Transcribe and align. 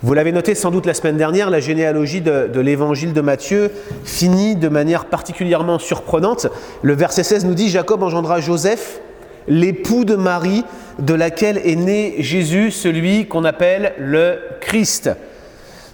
Vous 0.00 0.14
l'avez 0.14 0.30
noté 0.30 0.54
sans 0.54 0.70
doute 0.70 0.86
la 0.86 0.94
semaine 0.94 1.16
dernière, 1.16 1.50
la 1.50 1.58
généalogie 1.58 2.20
de, 2.20 2.60
l'évangile 2.60 3.12
de 3.12 3.20
Matthieu 3.20 3.72
finit 4.04 4.54
de 4.54 4.68
manière 4.68 5.06
particulièrement 5.06 5.80
surprenante. 5.80 6.46
Le 6.82 6.94
verset 6.94 7.24
16 7.24 7.46
nous 7.46 7.54
dit 7.54 7.68
Jacob 7.68 8.04
engendra 8.04 8.40
Joseph, 8.40 9.00
l'époux 9.48 10.04
de 10.04 10.14
Marie, 10.14 10.62
de 11.00 11.14
laquelle 11.14 11.60
est 11.64 11.74
né 11.74 12.14
Jésus, 12.20 12.70
celui 12.70 13.26
qu'on 13.26 13.44
appelle 13.44 13.94
le 13.98 14.38
Christ. 14.60 15.10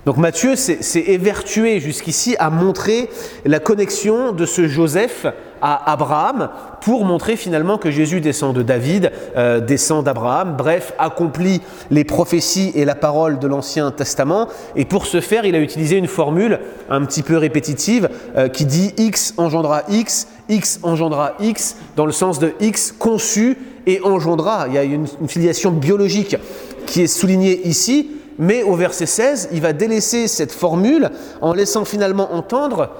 Donc 0.07 0.18
Matthieu 0.18 0.55
s'est 0.55 1.05
évertué 1.07 1.80
jusqu'ici 1.80 2.36
à 2.39 2.50
montrer 2.50 3.09
la 3.46 3.59
connexion 3.59 4.32
de 4.32 4.45
ce 4.45 4.68
Joseph 4.68 5.27
à 5.62 5.93
Abraham 5.93 6.50
pour 6.82 7.07
montrer 7.07 7.36
finalement 7.36 7.79
que 7.79 7.91
Jésus 7.91 8.21
descend 8.21 8.54
de 8.54 8.61
David, 8.61 9.11
euh, 9.35 9.61
descend 9.61 10.04
d'Abraham, 10.04 10.57
bref, 10.59 10.93
accomplit 10.98 11.62
les 11.90 12.04
prophéties 12.04 12.71
et 12.75 12.85
la 12.85 12.95
parole 12.95 13.39
de 13.39 13.46
l'Ancien 13.46 13.90
Testament. 13.90 14.48
Et 14.76 14.85
pour 14.85 15.07
ce 15.07 15.22
faire, 15.22 15.46
il 15.46 15.54
a 15.54 15.61
utilisé 15.61 15.96
une 15.96 16.07
formule 16.07 16.61
un 16.90 17.03
petit 17.07 17.23
peu 17.23 17.39
répétitive 17.39 18.11
euh, 18.36 18.48
qui 18.48 18.67
dit 18.67 18.93
X 18.98 19.32
engendra 19.39 19.84
X, 19.89 20.29
X 20.50 20.81
engendra 20.82 21.32
X, 21.40 21.76
dans 21.96 22.04
le 22.04 22.12
sens 22.12 22.39
de 22.39 22.53
X 22.61 22.93
conçu 22.93 23.57
et 23.86 24.03
engendra. 24.03 24.67
Il 24.68 24.75
y 24.75 24.79
a 24.79 24.82
une, 24.82 25.07
une 25.23 25.29
filiation 25.29 25.71
biologique 25.71 26.36
qui 26.84 27.00
est 27.00 27.07
soulignée 27.07 27.67
ici, 27.67 28.11
mais 28.39 28.63
au 28.63 28.75
verset 28.75 29.07
16, 29.07 29.51
il 29.53 29.61
va 29.61 29.73
délaisser 29.73 30.29
cette 30.29 30.53
formule 30.53 31.11
en 31.41 31.53
laissant 31.53 31.85
finalement 31.85 32.34
entendre 32.34 32.91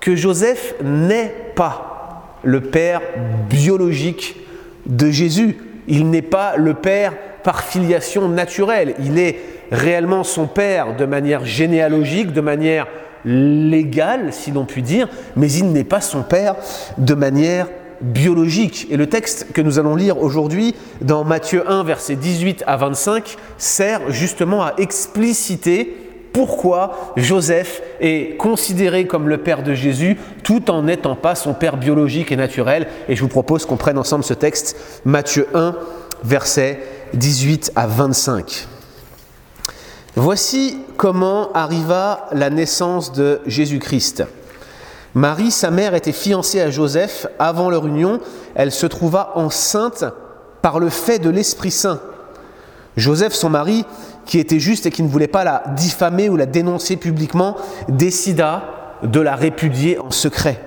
que 0.00 0.14
Joseph 0.14 0.74
n'est 0.82 1.34
pas 1.54 2.24
le 2.42 2.60
père 2.60 3.00
biologique 3.48 4.36
de 4.86 5.10
Jésus. 5.10 5.58
Il 5.88 6.10
n'est 6.10 6.22
pas 6.22 6.56
le 6.56 6.74
père 6.74 7.14
par 7.42 7.62
filiation 7.62 8.28
naturelle. 8.28 8.94
Il 9.00 9.18
est 9.18 9.38
réellement 9.70 10.24
son 10.24 10.46
père 10.46 10.96
de 10.96 11.04
manière 11.04 11.44
généalogique, 11.44 12.32
de 12.32 12.40
manière 12.40 12.86
légale, 13.24 14.32
si 14.32 14.50
l'on 14.50 14.64
peut 14.64 14.80
dire, 14.80 15.08
mais 15.36 15.50
il 15.50 15.72
n'est 15.72 15.84
pas 15.84 16.00
son 16.00 16.22
père 16.22 16.56
de 16.96 17.14
manière 17.14 17.66
biologique. 18.00 18.86
Et 18.90 18.96
le 18.96 19.08
texte 19.08 19.52
que 19.52 19.60
nous 19.60 19.78
allons 19.78 19.96
lire 19.96 20.18
aujourd'hui 20.18 20.74
dans 21.00 21.24
Matthieu 21.24 21.68
1, 21.68 21.84
versets 21.84 22.16
18 22.16 22.64
à 22.66 22.76
25, 22.76 23.36
sert 23.56 24.10
justement 24.10 24.62
à 24.62 24.74
expliciter 24.78 25.96
pourquoi 26.32 27.12
Joseph 27.16 27.82
est 28.00 28.36
considéré 28.36 29.06
comme 29.06 29.28
le 29.28 29.38
père 29.38 29.62
de 29.62 29.74
Jésus 29.74 30.16
tout 30.44 30.70
en 30.70 30.82
n'étant 30.82 31.16
pas 31.16 31.34
son 31.34 31.54
père 31.54 31.76
biologique 31.76 32.30
et 32.30 32.36
naturel. 32.36 32.86
Et 33.08 33.16
je 33.16 33.22
vous 33.22 33.28
propose 33.28 33.64
qu'on 33.66 33.76
prenne 33.76 33.98
ensemble 33.98 34.24
ce 34.24 34.34
texte, 34.34 34.76
Matthieu 35.04 35.48
1, 35.54 35.74
versets 36.22 36.80
18 37.14 37.72
à 37.74 37.86
25. 37.86 38.68
Voici 40.16 40.78
comment 40.96 41.52
arriva 41.52 42.28
la 42.32 42.50
naissance 42.50 43.12
de 43.12 43.40
Jésus-Christ. 43.46 44.24
Marie, 45.18 45.50
sa 45.50 45.72
mère, 45.72 45.96
était 45.96 46.12
fiancée 46.12 46.60
à 46.60 46.70
Joseph. 46.70 47.26
Avant 47.40 47.70
leur 47.70 47.88
union, 47.88 48.20
elle 48.54 48.70
se 48.70 48.86
trouva 48.86 49.32
enceinte 49.34 50.04
par 50.62 50.78
le 50.78 50.90
fait 50.90 51.18
de 51.18 51.28
l'Esprit 51.28 51.72
Saint. 51.72 51.98
Joseph, 52.96 53.32
son 53.32 53.50
mari, 53.50 53.84
qui 54.26 54.38
était 54.38 54.60
juste 54.60 54.86
et 54.86 54.92
qui 54.92 55.02
ne 55.02 55.08
voulait 55.08 55.26
pas 55.26 55.42
la 55.42 55.64
diffamer 55.74 56.28
ou 56.28 56.36
la 56.36 56.46
dénoncer 56.46 56.96
publiquement, 56.96 57.56
décida 57.88 58.62
de 59.02 59.18
la 59.18 59.34
répudier 59.34 59.98
en 59.98 60.12
secret. 60.12 60.60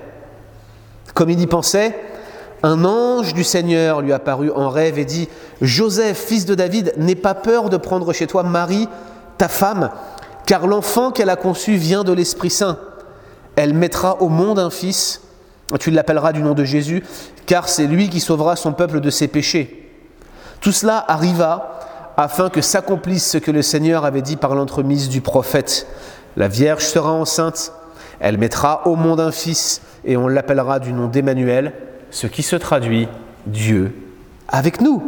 Comme 1.14 1.30
il 1.30 1.40
y 1.40 1.46
pensait, 1.46 1.98
un 2.62 2.84
ange 2.84 3.32
du 3.32 3.44
Seigneur 3.44 4.02
lui 4.02 4.12
apparut 4.12 4.50
en 4.50 4.68
rêve 4.68 4.98
et 4.98 5.06
dit, 5.06 5.30
Joseph, 5.62 6.18
fils 6.18 6.44
de 6.44 6.54
David, 6.54 6.92
n'aie 6.98 7.14
pas 7.14 7.34
peur 7.34 7.70
de 7.70 7.78
prendre 7.78 8.12
chez 8.12 8.26
toi 8.26 8.42
Marie, 8.42 8.86
ta 9.38 9.48
femme, 9.48 9.88
car 10.44 10.66
l'enfant 10.66 11.10
qu'elle 11.10 11.30
a 11.30 11.36
conçu 11.36 11.76
vient 11.76 12.04
de 12.04 12.12
l'Esprit 12.12 12.50
Saint. 12.50 12.76
Elle 13.56 13.74
mettra 13.74 14.22
au 14.22 14.28
monde 14.28 14.58
un 14.58 14.70
fils, 14.70 15.22
tu 15.78 15.90
l'appelleras 15.90 16.32
du 16.32 16.42
nom 16.42 16.54
de 16.54 16.64
Jésus, 16.64 17.02
car 17.46 17.68
c'est 17.68 17.86
lui 17.86 18.08
qui 18.08 18.20
sauvera 18.20 18.56
son 18.56 18.72
peuple 18.72 19.00
de 19.00 19.10
ses 19.10 19.28
péchés. 19.28 19.90
Tout 20.60 20.72
cela 20.72 21.04
arriva 21.08 21.80
afin 22.16 22.50
que 22.50 22.60
s'accomplisse 22.60 23.30
ce 23.30 23.38
que 23.38 23.50
le 23.50 23.62
Seigneur 23.62 24.04
avait 24.04 24.22
dit 24.22 24.36
par 24.36 24.54
l'entremise 24.54 25.08
du 25.08 25.20
prophète. 25.20 25.86
La 26.36 26.48
Vierge 26.48 26.84
sera 26.84 27.12
enceinte, 27.12 27.72
elle 28.20 28.38
mettra 28.38 28.86
au 28.86 28.96
monde 28.96 29.20
un 29.20 29.32
fils, 29.32 29.80
et 30.04 30.16
on 30.16 30.28
l'appellera 30.28 30.78
du 30.78 30.92
nom 30.92 31.08
d'Emmanuel, 31.08 31.72
ce 32.10 32.26
qui 32.26 32.42
se 32.42 32.56
traduit 32.56 33.08
Dieu 33.46 33.94
avec 34.48 34.80
nous. 34.80 35.02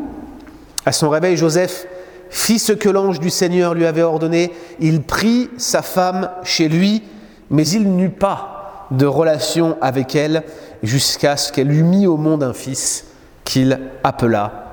À 0.86 0.92
son 0.92 1.08
réveil, 1.08 1.36
Joseph 1.36 1.86
fit 2.30 2.58
ce 2.58 2.72
que 2.72 2.88
l'ange 2.88 3.20
du 3.20 3.30
Seigneur 3.30 3.74
lui 3.74 3.86
avait 3.86 4.02
ordonné. 4.02 4.52
Il 4.80 5.02
prit 5.02 5.50
sa 5.56 5.82
femme 5.82 6.30
chez 6.42 6.68
lui 6.68 7.02
mais 7.50 7.66
il 7.68 7.94
n'eut 7.94 8.10
pas 8.10 8.86
de 8.90 9.06
relation 9.06 9.76
avec 9.80 10.14
elle 10.14 10.42
jusqu'à 10.82 11.36
ce 11.36 11.52
qu'elle 11.52 11.72
eût 11.72 11.82
mis 11.82 12.06
au 12.06 12.16
monde 12.16 12.42
un 12.42 12.52
fils 12.52 13.06
qu'il 13.44 13.78
appela 14.02 14.66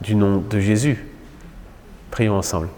du 0.00 0.14
nom 0.14 0.42
de 0.48 0.60
Jésus. 0.60 1.06
Prions 2.10 2.36
ensemble. 2.36 2.68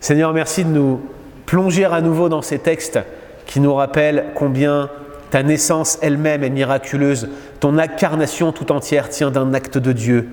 Seigneur, 0.00 0.32
merci 0.32 0.64
de 0.64 0.70
nous 0.70 1.00
plonger 1.46 1.84
à 1.84 2.00
nouveau 2.00 2.28
dans 2.28 2.42
ces 2.42 2.58
textes 2.58 2.98
qui 3.46 3.60
nous 3.60 3.74
rappellent 3.74 4.26
combien 4.34 4.90
ta 5.30 5.42
naissance 5.42 5.98
elle-même 6.02 6.44
est 6.44 6.50
miraculeuse, 6.50 7.28
ton 7.60 7.78
incarnation 7.78 8.52
tout 8.52 8.72
entière 8.72 9.08
tient 9.08 9.30
d'un 9.30 9.54
acte 9.54 9.78
de 9.78 9.92
Dieu, 9.92 10.28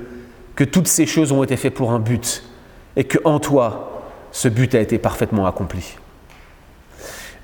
que 0.56 0.64
toutes 0.64 0.88
ces 0.88 1.06
choses 1.06 1.32
ont 1.32 1.44
été 1.44 1.58
faites 1.58 1.74
pour 1.74 1.92
un 1.92 2.00
but 2.00 2.44
et 2.96 3.04
que 3.04 3.18
en 3.26 3.40
toi, 3.40 4.04
ce 4.32 4.48
but 4.48 4.74
a 4.76 4.80
été 4.80 4.98
parfaitement 4.98 5.46
accompli. 5.46 5.98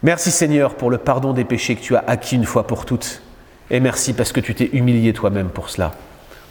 Merci 0.04 0.32
Seigneur 0.32 0.74
pour 0.76 0.90
le 0.90 0.98
pardon 0.98 1.32
des 1.32 1.46
péchés 1.46 1.76
que 1.76 1.82
tu 1.82 1.96
as 1.96 2.04
acquis 2.08 2.36
une 2.36 2.46
fois 2.46 2.66
pour 2.66 2.86
toutes. 2.86 3.22
Et 3.70 3.80
merci 3.80 4.14
parce 4.14 4.32
que 4.32 4.40
tu 4.40 4.56
t'es 4.56 4.70
humilié 4.74 5.14
toi-même 5.14 5.50
pour 5.50 5.70
cela. 5.70 5.94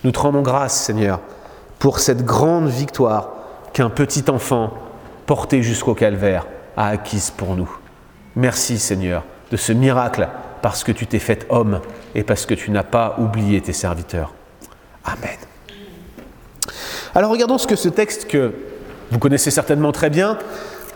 Nous 0.05 0.13
te 0.13 0.21
rendons 0.21 0.43
grâce 0.43 0.81
Seigneur 0.81 1.21
pour 1.81 1.99
cette 1.99 2.25
grande 2.25 2.69
victoire 2.69 3.31
qu'un 3.73 3.91
petit 3.91 4.25
enfant 4.31 4.73
porté 5.27 5.63
jusqu'au 5.65 5.95
calvaire 5.95 6.47
a 6.77 6.89
acquise 6.89 7.31
pour 7.31 7.57
nous. 7.57 7.71
Merci 8.37 8.79
Seigneur 8.79 9.25
de 9.51 9.57
ce 9.57 9.73
miracle 9.73 10.29
parce 10.63 10.85
que 10.85 10.93
tu 10.93 11.09
t'es 11.09 11.19
fait 11.19 11.47
homme 11.51 11.81
et 12.15 12.23
parce 12.23 12.47
que 12.47 12.55
tu 12.55 12.71
n'as 12.71 12.85
pas 12.85 13.17
oublié 13.19 13.61
tes 13.61 13.73
serviteurs. 13.73 14.33
Amen. 15.05 15.39
Alors 17.17 17.33
regardons 17.33 17.59
ce 17.59 17.67
que 17.67 17.75
ce 17.75 17.89
texte 17.89 18.29
que 18.29 18.55
vous 19.11 19.19
connaissez 19.19 19.51
certainement 19.51 19.91
très 19.91 20.11
bien 20.11 20.39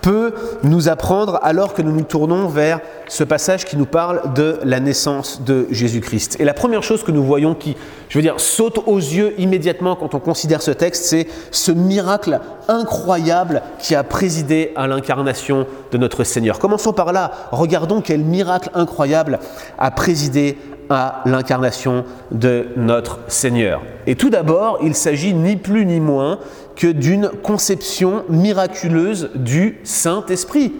peut 0.04 0.34
nous 0.62 0.90
apprendre 0.90 1.38
alors 1.42 1.72
que 1.72 1.80
nous 1.80 1.90
nous 1.90 2.02
tournons 2.02 2.46
vers 2.46 2.80
ce 3.08 3.24
passage 3.24 3.64
qui 3.64 3.78
nous 3.78 3.86
parle 3.86 4.34
de 4.34 4.58
la 4.62 4.78
naissance 4.78 5.40
de 5.40 5.66
Jésus-Christ. 5.70 6.36
Et 6.40 6.44
la 6.44 6.52
première 6.52 6.82
chose 6.82 7.02
que 7.02 7.10
nous 7.10 7.24
voyons 7.24 7.54
qui, 7.54 7.74
je 8.10 8.18
veux 8.18 8.22
dire, 8.22 8.38
saute 8.38 8.80
aux 8.86 8.98
yeux 8.98 9.32
immédiatement 9.38 9.96
quand 9.96 10.14
on 10.14 10.20
considère 10.20 10.60
ce 10.60 10.72
texte, 10.72 11.06
c'est 11.06 11.26
ce 11.50 11.72
miracle 11.72 12.38
incroyable 12.68 13.62
qui 13.78 13.94
a 13.94 14.04
présidé 14.04 14.72
à 14.76 14.86
l'incarnation 14.86 15.66
de 15.90 15.96
notre 15.96 16.22
Seigneur. 16.22 16.58
Commençons 16.58 16.92
par 16.92 17.14
là. 17.14 17.30
Regardons 17.50 18.02
quel 18.02 18.20
miracle 18.20 18.68
incroyable 18.74 19.38
a 19.78 19.90
présidé 19.90 20.58
à 20.90 21.22
l'incarnation 21.24 22.04
de 22.30 22.66
notre 22.76 23.20
Seigneur. 23.28 23.80
Et 24.06 24.16
tout 24.16 24.28
d'abord, 24.28 24.78
il 24.82 24.94
s'agit 24.94 25.32
ni 25.32 25.56
plus 25.56 25.86
ni 25.86 25.98
moins 25.98 26.38
que 26.76 26.86
d'une 26.86 27.28
conception 27.42 28.24
miraculeuse 28.28 29.30
du 29.34 29.78
Saint-Esprit. 29.84 30.72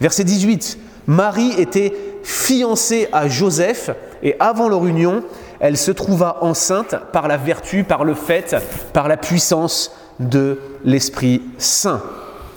Verset 0.00 0.24
18. 0.24 0.78
Marie 1.06 1.52
était 1.58 1.92
fiancée 2.22 3.08
à 3.12 3.28
Joseph 3.28 3.90
et 4.22 4.36
avant 4.38 4.68
leur 4.68 4.86
union, 4.86 5.22
elle 5.58 5.76
se 5.76 5.90
trouva 5.90 6.38
enceinte 6.40 6.94
par 7.12 7.28
la 7.28 7.36
vertu, 7.36 7.84
par 7.84 8.04
le 8.04 8.14
fait, 8.14 8.56
par 8.92 9.08
la 9.08 9.16
puissance 9.16 9.92
de 10.18 10.58
l'Esprit 10.84 11.42
Saint. 11.58 12.02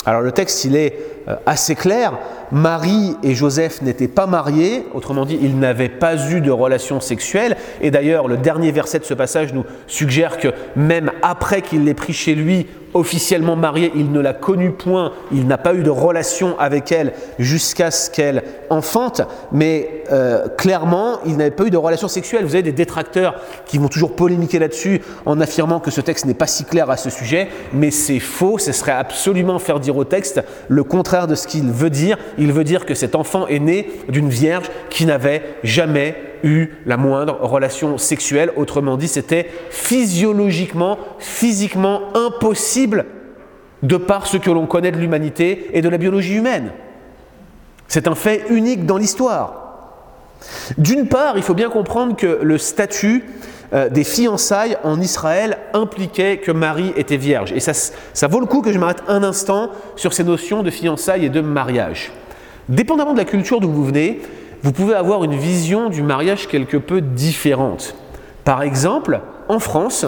Alors 0.06 0.22
le 0.22 0.32
texte, 0.32 0.66
il 0.66 0.76
est 0.76 1.00
euh, 1.28 1.36
assez 1.46 1.76
clair. 1.76 2.18
Marie 2.54 3.18
et 3.24 3.34
Joseph 3.34 3.82
n'étaient 3.82 4.08
pas 4.08 4.28
mariés, 4.28 4.86
autrement 4.94 5.26
dit, 5.26 5.40
ils 5.42 5.58
n'avaient 5.58 5.90
pas 5.90 6.16
eu 6.32 6.40
de 6.40 6.52
relation 6.52 7.00
sexuelle. 7.00 7.58
Et 7.82 7.90
d'ailleurs, 7.90 8.28
le 8.28 8.38
dernier 8.38 8.72
verset 8.72 9.00
de 9.00 9.06
ce 9.06 9.16
passage 9.16 9.54
nous 9.54 9.66
suggère 9.88 10.38
que 10.38 10.50
même 10.76 11.12
après 11.24 11.64
qu'il 11.64 11.84
l'ait 11.84 11.96
pris 11.96 12.14
chez 12.14 12.36
lui, 12.36 12.68
officiellement 12.94 13.56
marié, 13.56 13.92
il 13.96 14.12
ne 14.12 14.20
l'a 14.20 14.34
connue 14.34 14.72
point, 14.72 15.14
il 15.32 15.48
n'a 15.48 15.58
pas 15.58 15.74
eu 15.74 15.84
de 15.84 15.90
relation 15.90 16.58
avec 16.60 16.92
elle 16.92 17.14
jusqu'à 17.40 17.92
ce 17.92 18.10
qu'elle 18.10 18.44
enfante, 18.70 19.22
mais 19.52 20.04
euh, 20.12 20.48
clairement, 20.48 21.20
il 21.26 21.38
n'avait 21.38 21.52
pas 21.52 21.66
eu 21.66 21.70
de 21.70 21.78
relation 21.78 22.08
sexuelle. 22.08 22.46
Vous 22.46 22.56
avez 22.56 22.64
des 22.64 22.72
détracteurs 22.72 23.36
qui 23.66 23.78
vont 23.78 23.88
toujours 23.88 24.16
polémiquer 24.16 24.60
là-dessus 24.60 25.02
en 25.26 25.40
affirmant 25.42 25.80
que 25.80 25.92
ce 25.92 26.02
texte 26.02 26.26
n'est 26.26 26.34
pas 26.34 26.48
si 26.48 26.66
clair 26.66 26.90
à 26.90 26.98
ce 26.98 27.10
sujet, 27.10 27.50
mais 27.74 27.92
c'est 27.92 28.20
faux, 28.20 28.58
ce 28.58 28.72
serait 28.72 28.92
absolument 28.92 29.60
faire 29.60 29.80
dire 29.80 29.98
au 29.98 30.04
texte 30.04 30.42
le 30.68 30.84
contraire 30.84 31.28
de 31.28 31.36
ce 31.36 31.48
qu'il 31.48 31.72
veut 31.72 31.90
dire. 31.90 32.18
Veut 32.52 32.64
dire 32.64 32.86
que 32.86 32.94
cet 32.94 33.16
enfant 33.16 33.48
est 33.48 33.60
né 33.60 33.90
d'une 34.10 34.30
vierge 34.30 34.66
qui 34.90 35.06
n'avait 35.06 35.44
jamais 35.64 36.16
eu 36.44 36.70
la 36.86 36.98
moindre 36.98 37.40
relation 37.42 37.98
sexuelle. 37.98 38.52
Autrement 38.56 38.98
dit, 38.98 39.08
c'était 39.08 39.50
physiologiquement, 39.70 40.98
physiquement 41.20 42.02
impossible 42.16 43.06
de 43.82 43.98
par 43.98 44.28
ce 44.28 44.38
que 44.38 44.52
l'on 44.52 44.66
connaît 44.66 44.92
de 44.92 44.98
l'humanité 44.98 45.70
et 45.74 45.82
de 45.82 45.90
la 45.90 45.98
biologie 45.98 46.36
humaine. 46.36 46.72
C'est 47.88 48.08
un 48.08 48.16
fait 48.16 48.46
unique 48.50 48.86
dans 48.86 48.98
l'histoire. 48.98 49.60
D'une 50.78 51.08
part, 51.08 51.38
il 51.38 51.44
faut 51.44 51.54
bien 51.54 51.70
comprendre 51.70 52.16
que 52.16 52.40
le 52.42 52.58
statut 52.58 53.24
euh, 53.74 53.90
des 53.90 54.04
fiançailles 54.04 54.78
en 54.84 55.00
Israël 55.02 55.58
impliquait 55.74 56.38
que 56.38 56.52
Marie 56.52 56.94
était 56.96 57.18
vierge. 57.18 57.54
Et 57.54 57.60
ça 57.60 58.28
vaut 58.28 58.40
le 58.40 58.46
coup 58.46 58.62
que 58.62 58.72
je 58.72 58.80
m'arrête 58.80 59.04
un 59.08 59.24
instant 59.24 59.72
sur 59.96 60.14
ces 60.14 60.24
notions 60.24 60.64
de 60.64 60.70
fiançailles 60.70 61.26
et 61.26 61.30
de 61.30 61.42
mariage. 61.42 62.12
Dépendamment 62.70 63.14
de 63.14 63.18
la 63.18 63.26
culture 63.26 63.60
d'où 63.60 63.70
vous 63.70 63.86
venez, 63.86 64.22
vous 64.64 64.72
pouvez 64.72 64.96
avoir 64.96 65.24
une 65.24 65.36
vision 65.36 65.90
du 65.90 66.02
mariage 66.02 66.48
quelque 66.48 66.78
peu 66.78 67.02
différente. 67.02 67.96
Par 68.46 68.62
exemple, 68.62 69.20
en 69.50 69.60
France, 69.60 70.06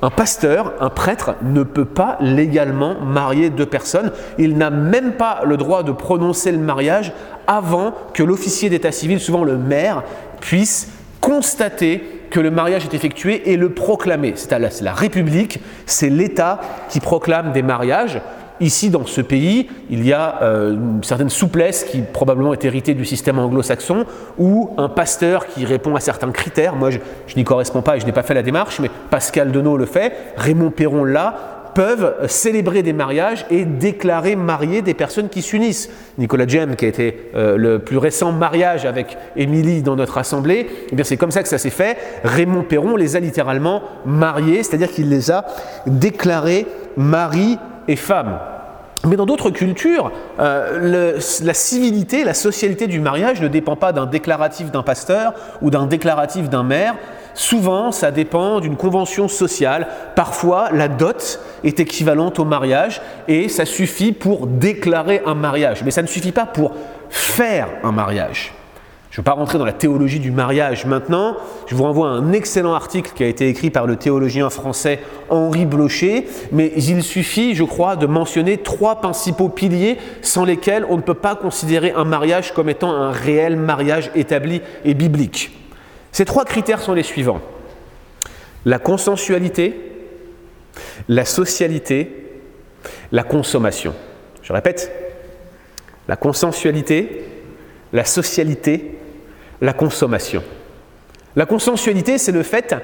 un 0.00 0.10
pasteur, 0.10 0.72
un 0.80 0.90
prêtre, 0.90 1.34
ne 1.42 1.62
peut 1.62 1.84
pas 1.84 2.16
légalement 2.20 3.00
marier 3.00 3.50
deux 3.50 3.66
personnes. 3.66 4.12
Il 4.38 4.56
n'a 4.56 4.70
même 4.70 5.12
pas 5.12 5.40
le 5.44 5.56
droit 5.56 5.82
de 5.82 5.92
prononcer 5.92 6.52
le 6.52 6.58
mariage 6.58 7.12
avant 7.46 7.92
que 8.14 8.22
l'officier 8.22 8.70
d'état 8.70 8.92
civil, 8.92 9.20
souvent 9.20 9.44
le 9.44 9.58
maire, 9.58 10.02
puisse 10.40 10.88
constater 11.20 12.02
que 12.30 12.40
le 12.40 12.50
mariage 12.50 12.84
est 12.84 12.94
effectué 12.94 13.50
et 13.50 13.56
le 13.56 13.70
proclamer. 13.70 14.34
C'est 14.36 14.56
la 14.82 14.92
République, 14.92 15.60
c'est 15.86 16.10
l'État 16.10 16.60
qui 16.88 17.00
proclame 17.00 17.52
des 17.52 17.62
mariages. 17.62 18.20
Ici, 18.60 18.90
dans 18.90 19.06
ce 19.06 19.20
pays, 19.20 19.68
il 19.88 20.04
y 20.04 20.12
a 20.12 20.42
euh, 20.42 20.74
une 20.74 21.04
certaine 21.04 21.28
souplesse 21.28 21.84
qui 21.84 22.00
probablement 22.00 22.52
est 22.52 22.64
héritée 22.64 22.94
du 22.94 23.04
système 23.04 23.38
anglo-saxon, 23.38 24.04
où 24.38 24.70
un 24.76 24.88
pasteur 24.88 25.46
qui 25.46 25.64
répond 25.64 25.94
à 25.94 26.00
certains 26.00 26.30
critères, 26.32 26.74
moi 26.74 26.90
je, 26.90 26.98
n'y 27.36 27.44
correspond 27.44 27.82
pas 27.82 27.96
et 27.96 28.00
je 28.00 28.06
n'ai 28.06 28.12
pas 28.12 28.24
fait 28.24 28.34
la 28.34 28.42
démarche, 28.42 28.80
mais 28.80 28.90
Pascal 29.10 29.52
Denot 29.52 29.76
le 29.76 29.86
fait, 29.86 30.12
Raymond 30.36 30.70
Perron 30.70 31.04
l'a, 31.04 31.58
peuvent 31.74 32.26
célébrer 32.26 32.82
des 32.82 32.92
mariages 32.92 33.46
et 33.50 33.64
déclarer 33.64 34.34
marier 34.34 34.82
des 34.82 34.94
personnes 34.94 35.28
qui 35.28 35.42
s'unissent. 35.42 35.88
Nicolas 36.18 36.48
Jem, 36.48 36.74
qui 36.74 36.84
a 36.86 36.88
été 36.88 37.30
euh, 37.36 37.56
le 37.56 37.78
plus 37.78 37.98
récent 37.98 38.32
mariage 38.32 38.84
avec 38.84 39.16
Émilie 39.36 39.82
dans 39.82 39.94
notre 39.94 40.18
assemblée, 40.18 40.66
eh 40.90 40.96
bien 40.96 41.04
c'est 41.04 41.16
comme 41.16 41.30
ça 41.30 41.44
que 41.44 41.48
ça 41.48 41.58
s'est 41.58 41.70
fait. 41.70 41.96
Raymond 42.24 42.64
Perron 42.64 42.96
les 42.96 43.14
a 43.14 43.20
littéralement 43.20 43.82
mariés, 44.04 44.64
c'est-à-dire 44.64 44.90
qu'il 44.90 45.08
les 45.08 45.30
a 45.30 45.44
déclarés 45.86 46.66
mari 46.96 47.58
et 47.88 47.96
femme. 47.96 48.38
Mais 49.06 49.16
dans 49.16 49.26
d'autres 49.26 49.50
cultures, 49.50 50.10
euh, 50.40 51.18
la 51.42 51.54
civilité, 51.54 52.24
la 52.24 52.34
socialité 52.34 52.86
du 52.86 53.00
mariage 53.00 53.40
ne 53.40 53.48
dépend 53.48 53.76
pas 53.76 53.92
d'un 53.92 54.06
déclaratif 54.06 54.70
d'un 54.70 54.82
pasteur 54.82 55.34
ou 55.62 55.70
d'un 55.70 55.86
déclaratif 55.86 56.48
d'un 56.48 56.64
maire. 56.64 56.94
Souvent, 57.34 57.92
ça 57.92 58.10
dépend 58.10 58.58
d'une 58.58 58.76
convention 58.76 59.28
sociale. 59.28 59.86
Parfois, 60.16 60.70
la 60.72 60.88
dot 60.88 61.40
est 61.62 61.78
équivalente 61.78 62.40
au 62.40 62.44
mariage 62.44 63.00
et 63.28 63.48
ça 63.48 63.64
suffit 63.64 64.12
pour 64.12 64.48
déclarer 64.48 65.22
un 65.24 65.34
mariage. 65.34 65.82
Mais 65.84 65.92
ça 65.92 66.02
ne 66.02 66.08
suffit 66.08 66.32
pas 66.32 66.46
pour 66.46 66.72
faire 67.08 67.68
un 67.84 67.92
mariage. 67.92 68.52
Je 69.18 69.20
ne 69.20 69.24
vais 69.24 69.32
pas 69.32 69.36
rentrer 69.40 69.58
dans 69.58 69.64
la 69.64 69.72
théologie 69.72 70.20
du 70.20 70.30
mariage 70.30 70.86
maintenant. 70.86 71.36
Je 71.66 71.74
vous 71.74 71.82
renvoie 71.82 72.06
à 72.06 72.12
un 72.12 72.30
excellent 72.30 72.74
article 72.74 73.10
qui 73.16 73.24
a 73.24 73.26
été 73.26 73.48
écrit 73.48 73.68
par 73.68 73.84
le 73.84 73.96
théologien 73.96 74.48
français 74.48 75.00
Henri 75.28 75.66
Blocher. 75.66 76.28
Mais 76.52 76.72
il 76.76 77.02
suffit, 77.02 77.56
je 77.56 77.64
crois, 77.64 77.96
de 77.96 78.06
mentionner 78.06 78.58
trois 78.58 79.00
principaux 79.00 79.48
piliers 79.48 79.98
sans 80.22 80.44
lesquels 80.44 80.86
on 80.88 80.96
ne 80.96 81.02
peut 81.02 81.14
pas 81.14 81.34
considérer 81.34 81.90
un 81.90 82.04
mariage 82.04 82.54
comme 82.54 82.68
étant 82.68 82.92
un 82.92 83.10
réel 83.10 83.56
mariage 83.56 84.12
établi 84.14 84.62
et 84.84 84.94
biblique. 84.94 85.50
Ces 86.12 86.24
trois 86.24 86.44
critères 86.44 86.80
sont 86.80 86.94
les 86.94 87.02
suivants. 87.02 87.40
La 88.66 88.78
consensualité, 88.78 89.74
la 91.08 91.24
socialité, 91.24 92.24
la 93.10 93.24
consommation. 93.24 93.94
Je 94.42 94.52
répète, 94.52 94.92
la 96.06 96.14
consensualité, 96.14 97.24
la 97.92 98.04
socialité 98.04 98.94
la 99.60 99.72
consommation. 99.72 100.42
La 101.36 101.46
consensualité, 101.46 102.18
c'est 102.18 102.32
le 102.32 102.42
fait 102.42 102.74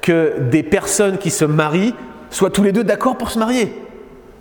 que 0.00 0.34
des 0.50 0.62
personnes 0.62 1.18
qui 1.18 1.30
se 1.30 1.44
marient 1.44 1.94
soient 2.30 2.50
tous 2.50 2.62
les 2.62 2.72
deux 2.72 2.84
d'accord 2.84 3.16
pour 3.16 3.30
se 3.30 3.38
marier. 3.38 3.72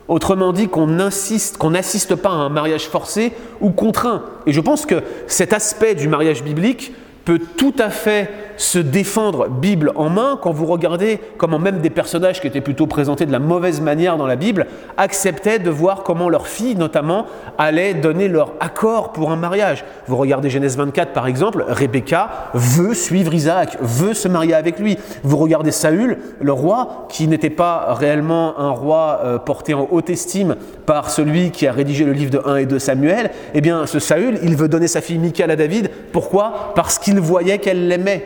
Autrement 0.07 0.51
dit, 0.51 0.67
qu'on 0.67 0.99
insiste, 0.99 1.57
qu'on 1.57 1.71
n'assiste 1.71 2.15
pas 2.15 2.29
à 2.29 2.33
un 2.33 2.49
mariage 2.49 2.87
forcé 2.87 3.31
ou 3.61 3.69
contraint. 3.69 4.23
Et 4.45 4.51
je 4.51 4.59
pense 4.59 4.85
que 4.85 5.01
cet 5.27 5.53
aspect 5.53 5.95
du 5.95 6.07
mariage 6.07 6.43
biblique 6.43 6.93
peut 7.25 7.39
tout 7.57 7.73
à 7.79 7.89
fait 7.89 8.29
se 8.57 8.79
défendre 8.79 9.49
Bible 9.49 9.91
en 9.95 10.09
main 10.09 10.37
quand 10.41 10.51
vous 10.51 10.65
regardez 10.65 11.19
comment 11.37 11.59
même 11.59 11.79
des 11.79 11.89
personnages 11.89 12.41
qui 12.41 12.47
étaient 12.47 12.61
plutôt 12.61 12.87
présentés 12.87 13.25
de 13.25 13.31
la 13.31 13.39
mauvaise 13.39 13.81
manière 13.81 14.17
dans 14.17 14.27
la 14.27 14.35
Bible 14.35 14.67
acceptaient 14.97 15.59
de 15.59 15.69
voir 15.69 16.03
comment 16.03 16.29
leurs 16.29 16.47
filles 16.47 16.75
notamment 16.75 17.25
allaient 17.57 17.93
donner 17.93 18.27
leur 18.27 18.53
accord 18.59 19.11
pour 19.11 19.31
un 19.31 19.35
mariage. 19.35 19.83
Vous 20.07 20.17
regardez 20.17 20.49
Genèse 20.49 20.77
24 20.77 21.13
par 21.13 21.27
exemple, 21.27 21.65
Rebecca 21.67 22.51
veut 22.53 22.93
suivre 22.93 23.33
Isaac, 23.33 23.77
veut 23.81 24.13
se 24.13 24.27
marier 24.27 24.53
avec 24.53 24.79
lui. 24.79 24.97
Vous 25.23 25.37
regardez 25.37 25.71
Saül, 25.71 26.17
le 26.39 26.51
roi 26.51 27.07
qui 27.09 27.27
n'était 27.27 27.49
pas 27.49 27.93
réellement 27.93 28.59
un 28.59 28.69
roi 28.69 29.21
euh, 29.23 29.37
porté 29.39 29.73
en 29.73 29.87
haute 29.91 30.09
estime 30.09 30.55
par 30.85 31.09
celui 31.09 31.51
qui 31.51 31.67
a 31.67 31.71
rédigé 31.71 32.05
le 32.05 32.13
livre 32.13 32.31
de 32.31 32.41
1 32.45 32.57
et 32.57 32.65
2 32.65 32.79
Samuel, 32.79 33.31
eh 33.53 33.61
bien 33.61 33.85
ce 33.85 33.99
Saül, 33.99 34.39
il 34.43 34.55
veut 34.55 34.67
donner 34.67 34.87
sa 34.87 35.01
fille 35.01 35.17
Michal 35.17 35.49
à 35.49 35.55
David. 35.55 35.89
Pourquoi? 36.11 36.73
Parce 36.75 36.99
qu'il 36.99 37.12
voyait 37.19 37.57
qu'elle 37.57 37.87
l'aimait. 37.87 38.25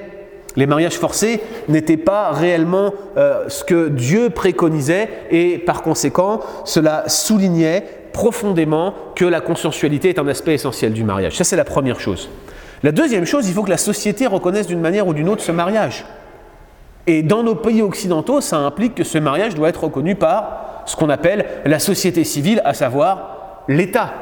Les 0.56 0.66
mariages 0.66 0.98
forcés 0.98 1.40
n'étaient 1.70 1.98
pas 1.98 2.32
réellement 2.32 2.94
euh, 3.16 3.48
ce 3.48 3.64
que 3.64 3.90
Dieu 3.90 4.32
préconisait 4.32 5.08
et 5.30 5.60
par 5.60 5.84
conséquent, 5.84 6.40
cela 6.66 7.04
soulignait 7.08 7.84
profondément 8.12 8.96
que 9.16 9.26
la 9.26 9.40
consensualité 9.40 10.10
est 10.10 10.20
un 10.20 10.28
aspect 10.28 10.56
essentiel 10.56 10.94
du 10.94 11.04
mariage. 11.04 11.38
Ça, 11.38 11.44
c'est 11.44 11.56
la 11.56 11.64
première 11.64 12.00
chose. 12.00 12.30
La 12.82 12.92
deuxième 12.92 13.26
chose, 13.26 13.48
il 13.48 13.54
faut 13.54 13.64
que 13.64 13.70
la 13.70 13.78
société 13.78 14.26
reconnaisse 14.26 14.66
d'une 14.66 14.82
manière 14.82 15.08
ou 15.08 15.14
d'une 15.14 15.30
autre 15.30 15.44
ce 15.44 15.52
mariage. 15.52 16.06
Et 17.06 17.22
dans 17.22 17.44
nos 17.44 17.56
pays 17.56 17.84
occidentaux, 17.84 18.42
ça 18.42 18.58
implique 18.58 18.96
que 18.96 19.04
ce 19.04 19.20
mariage 19.20 19.54
doit 19.54 19.70
être 19.70 19.84
reconnu 19.84 20.16
par 20.16 20.84
ce 20.88 20.96
qu'on 20.96 21.10
appelle 21.10 21.46
la 21.66 21.80
société 21.80 22.24
civile, 22.24 22.62
à 22.66 22.74
savoir 22.74 23.64
l'État. 23.68 24.14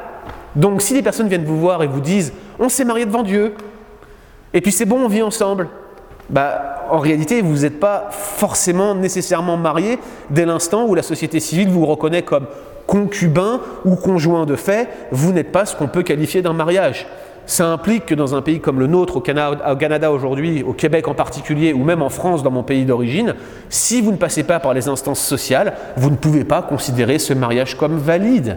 Donc 0.54 0.82
si 0.82 0.94
des 0.94 1.02
personnes 1.02 1.28
viennent 1.28 1.44
vous 1.44 1.58
voir 1.58 1.82
et 1.82 1.86
vous 1.86 2.00
disent 2.00 2.32
on 2.58 2.68
s'est 2.68 2.84
marié 2.84 3.06
devant 3.06 3.22
Dieu, 3.22 3.54
et 4.56 4.62
puis 4.62 4.72
c'est 4.72 4.86
bon, 4.86 5.04
on 5.04 5.08
vit 5.08 5.20
ensemble, 5.20 5.68
bah, 6.30 6.86
en 6.90 6.98
réalité, 6.98 7.42
vous 7.42 7.58
n'êtes 7.58 7.78
pas 7.78 8.08
forcément 8.10 8.94
nécessairement 8.94 9.58
marié 9.58 9.98
dès 10.30 10.46
l'instant 10.46 10.86
où 10.86 10.94
la 10.94 11.02
société 11.02 11.40
civile 11.40 11.68
vous 11.68 11.84
reconnaît 11.84 12.22
comme 12.22 12.46
concubin 12.86 13.60
ou 13.84 13.96
conjoint 13.96 14.46
de 14.46 14.56
fait, 14.56 14.88
vous 15.12 15.32
n'êtes 15.32 15.52
pas 15.52 15.66
ce 15.66 15.76
qu'on 15.76 15.88
peut 15.88 16.02
qualifier 16.02 16.40
d'un 16.40 16.54
mariage. 16.54 17.06
Ça 17.44 17.66
implique 17.66 18.06
que 18.06 18.14
dans 18.14 18.34
un 18.34 18.40
pays 18.40 18.60
comme 18.60 18.80
le 18.80 18.86
nôtre, 18.86 19.18
au 19.18 19.20
Canada, 19.20 20.10
aujourd'hui, 20.10 20.62
au 20.62 20.72
Québec 20.72 21.06
en 21.06 21.14
particulier, 21.14 21.74
ou 21.74 21.84
même 21.84 22.00
en 22.00 22.08
France, 22.08 22.42
dans 22.42 22.50
mon 22.50 22.62
pays 22.62 22.86
d'origine, 22.86 23.34
si 23.68 24.00
vous 24.00 24.10
ne 24.10 24.16
passez 24.16 24.42
pas 24.42 24.58
par 24.58 24.72
les 24.72 24.88
instances 24.88 25.20
sociales, 25.20 25.74
vous 25.98 26.08
ne 26.08 26.16
pouvez 26.16 26.44
pas 26.44 26.62
considérer 26.62 27.18
ce 27.18 27.34
mariage 27.34 27.76
comme 27.76 27.98
valide. 27.98 28.56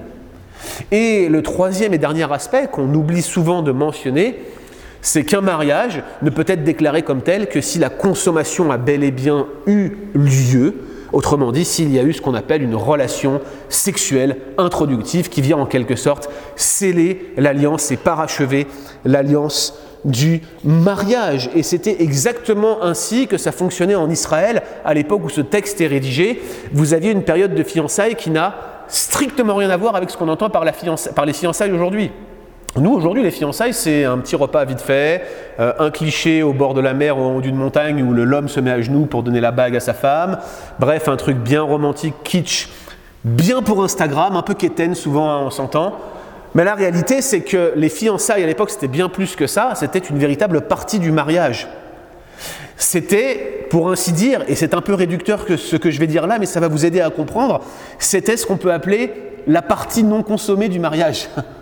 Et 0.91 1.27
le 1.27 1.41
troisième 1.43 1.93
et 1.93 1.97
dernier 1.97 2.31
aspect 2.31 2.69
qu'on 2.71 2.93
oublie 2.93 3.21
souvent 3.21 3.61
de 3.63 3.73
mentionner, 3.73 4.39
c'est 5.01 5.23
qu'un 5.23 5.41
mariage 5.41 6.03
ne 6.21 6.29
peut 6.29 6.45
être 6.47 6.63
déclaré 6.63 7.03
comme 7.03 7.21
tel 7.21 7.47
que 7.47 7.61
si 7.61 7.79
la 7.79 7.89
consommation 7.89 8.71
a 8.71 8.77
bel 8.77 9.03
et 9.03 9.11
bien 9.11 9.47
eu 9.65 9.91
lieu, 10.13 10.75
autrement 11.13 11.51
dit 11.51 11.65
s'il 11.65 11.91
y 11.91 11.99
a 11.99 12.03
eu 12.03 12.13
ce 12.13 12.21
qu'on 12.21 12.33
appelle 12.33 12.61
une 12.61 12.75
relation 12.75 13.41
sexuelle 13.69 14.37
introductive 14.57 15.29
qui 15.29 15.41
vient 15.41 15.57
en 15.57 15.65
quelque 15.65 15.95
sorte 15.95 16.29
sceller 16.55 17.33
l'alliance 17.37 17.91
et 17.91 17.97
parachever 17.97 18.67
l'alliance 19.05 19.73
du 20.05 20.41
mariage. 20.63 21.49
Et 21.55 21.63
c'était 21.63 22.01
exactement 22.01 22.83
ainsi 22.83 23.27
que 23.27 23.37
ça 23.37 23.51
fonctionnait 23.51 23.95
en 23.95 24.09
Israël 24.09 24.61
à 24.85 24.93
l'époque 24.93 25.25
où 25.25 25.29
ce 25.29 25.41
texte 25.41 25.81
est 25.81 25.87
rédigé. 25.87 26.41
Vous 26.71 26.93
aviez 26.93 27.11
une 27.11 27.23
période 27.23 27.53
de 27.53 27.63
fiançailles 27.63 28.15
qui 28.15 28.29
n'a 28.29 28.55
strictement 28.87 29.55
rien 29.55 29.69
à 29.69 29.77
voir 29.77 29.95
avec 29.95 30.09
ce 30.09 30.17
qu'on 30.17 30.29
entend 30.29 30.49
par, 30.49 30.63
par 31.15 31.25
les 31.25 31.33
fiançailles 31.33 31.71
aujourd'hui. 31.71 32.11
Nous, 32.75 32.91
aujourd'hui, 32.93 33.23
les 33.23 33.31
fiançailles, 33.31 33.73
c'est 33.73 34.05
un 34.05 34.19
petit 34.19 34.35
repas 34.35 34.63
vite 34.63 34.79
fait, 34.79 35.23
euh, 35.59 35.73
un 35.79 35.89
cliché 35.89 36.43
au 36.43 36.53
bord 36.53 36.75
de 36.75 36.81
la 36.81 36.93
mer 36.93 37.17
ou 37.17 37.21
en 37.21 37.35
haut 37.35 37.41
d'une 37.41 37.55
montagne 37.55 38.03
où 38.03 38.13
l'homme 38.13 38.47
se 38.47 38.59
met 38.59 38.71
à 38.71 38.79
genoux 38.79 39.07
pour 39.07 39.23
donner 39.23 39.41
la 39.41 39.51
bague 39.51 39.75
à 39.75 39.79
sa 39.79 39.95
femme. 39.95 40.37
Bref, 40.77 41.07
un 41.07 41.15
truc 41.15 41.37
bien 41.37 41.63
romantique, 41.63 42.13
kitsch, 42.23 42.69
bien 43.23 43.63
pour 43.63 43.83
Instagram, 43.83 44.35
un 44.35 44.43
peu 44.43 44.53
quétaine 44.53 44.93
souvent, 44.93 45.29
hein, 45.29 45.41
on 45.45 45.49
s'entend. 45.49 45.95
Mais 46.53 46.63
la 46.63 46.75
réalité, 46.75 47.21
c'est 47.23 47.41
que 47.41 47.73
les 47.75 47.89
fiançailles 47.89 48.43
à 48.43 48.47
l'époque, 48.47 48.69
c'était 48.69 48.87
bien 48.87 49.09
plus 49.09 49.35
que 49.35 49.47
ça, 49.47 49.73
c'était 49.75 49.99
une 49.99 50.19
véritable 50.19 50.61
partie 50.61 50.99
du 50.99 51.11
mariage. 51.11 51.67
C'était, 52.77 53.67
pour 53.71 53.89
ainsi 53.89 54.13
dire, 54.13 54.43
et 54.47 54.55
c'est 54.55 54.75
un 54.75 54.81
peu 54.81 54.93
réducteur 54.93 55.45
que 55.45 55.57
ce 55.57 55.75
que 55.75 55.89
je 55.89 55.99
vais 55.99 56.07
dire 56.07 56.27
là, 56.27 56.37
mais 56.39 56.45
ça 56.45 56.59
va 56.59 56.67
vous 56.67 56.85
aider 56.85 57.01
à 57.01 57.09
comprendre, 57.09 57.61
c'était 57.97 58.37
ce 58.37 58.45
qu'on 58.45 58.57
peut 58.57 58.71
appeler 58.71 59.11
la 59.47 59.63
partie 59.63 60.03
non 60.03 60.21
consommée 60.21 60.69
du 60.69 60.79
mariage. 60.79 61.29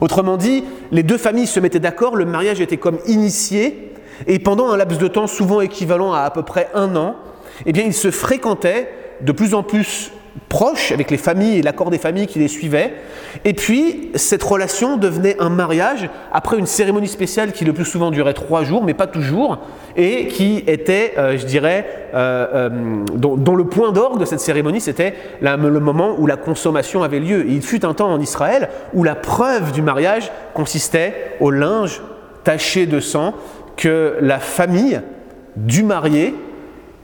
Autrement 0.00 0.36
dit, 0.36 0.64
les 0.92 1.02
deux 1.02 1.18
familles 1.18 1.46
se 1.46 1.60
mettaient 1.60 1.80
d'accord, 1.80 2.16
le 2.16 2.24
mariage 2.24 2.60
était 2.60 2.76
comme 2.76 2.98
initié, 3.06 3.94
et 4.26 4.38
pendant 4.38 4.70
un 4.70 4.76
laps 4.76 4.98
de 4.98 5.08
temps 5.08 5.26
souvent 5.26 5.60
équivalent 5.60 6.12
à 6.12 6.20
à 6.20 6.30
peu 6.30 6.42
près 6.42 6.68
un 6.74 6.96
an, 6.96 7.16
eh 7.66 7.72
bien, 7.72 7.84
ils 7.84 7.94
se 7.94 8.10
fréquentaient 8.10 8.88
de 9.20 9.32
plus 9.32 9.54
en 9.54 9.62
plus 9.62 10.12
proche 10.48 10.92
avec 10.92 11.10
les 11.10 11.16
familles 11.16 11.58
et 11.58 11.62
l'accord 11.62 11.90
des 11.90 11.98
familles 11.98 12.26
qui 12.26 12.38
les 12.38 12.48
suivaient. 12.48 12.94
Et 13.44 13.54
puis, 13.54 14.10
cette 14.14 14.42
relation 14.42 14.96
devenait 14.96 15.36
un 15.38 15.48
mariage 15.48 16.08
après 16.32 16.58
une 16.58 16.66
cérémonie 16.66 17.08
spéciale 17.08 17.52
qui 17.52 17.64
le 17.64 17.72
plus 17.72 17.84
souvent 17.84 18.10
durait 18.10 18.34
trois 18.34 18.64
jours, 18.64 18.84
mais 18.84 18.94
pas 18.94 19.06
toujours, 19.06 19.58
et 19.96 20.28
qui 20.28 20.62
était, 20.66 21.14
euh, 21.18 21.36
je 21.36 21.46
dirais, 21.46 21.86
euh, 22.14 22.46
euh, 22.54 23.04
dont, 23.14 23.56
le 23.56 23.64
point 23.64 23.92
d'orgue 23.92 24.20
de 24.20 24.24
cette 24.24 24.40
cérémonie, 24.40 24.80
c'était 24.80 25.14
le 25.40 25.80
moment 25.80 26.14
où 26.18 26.26
la 26.26 26.36
consommation 26.36 27.02
avait 27.02 27.20
lieu. 27.20 27.44
Il 27.48 27.62
fut 27.62 27.84
un 27.84 27.94
temps 27.94 28.10
en 28.10 28.20
Israël 28.20 28.68
où 28.94 29.04
la 29.04 29.14
preuve 29.14 29.72
du 29.72 29.82
mariage 29.82 30.30
consistait 30.54 31.36
au 31.40 31.50
linge 31.50 32.00
taché 32.44 32.86
de 32.86 33.00
sang 33.00 33.34
que 33.76 34.16
la 34.20 34.38
famille 34.38 35.00
du 35.56 35.82
marié 35.82 36.34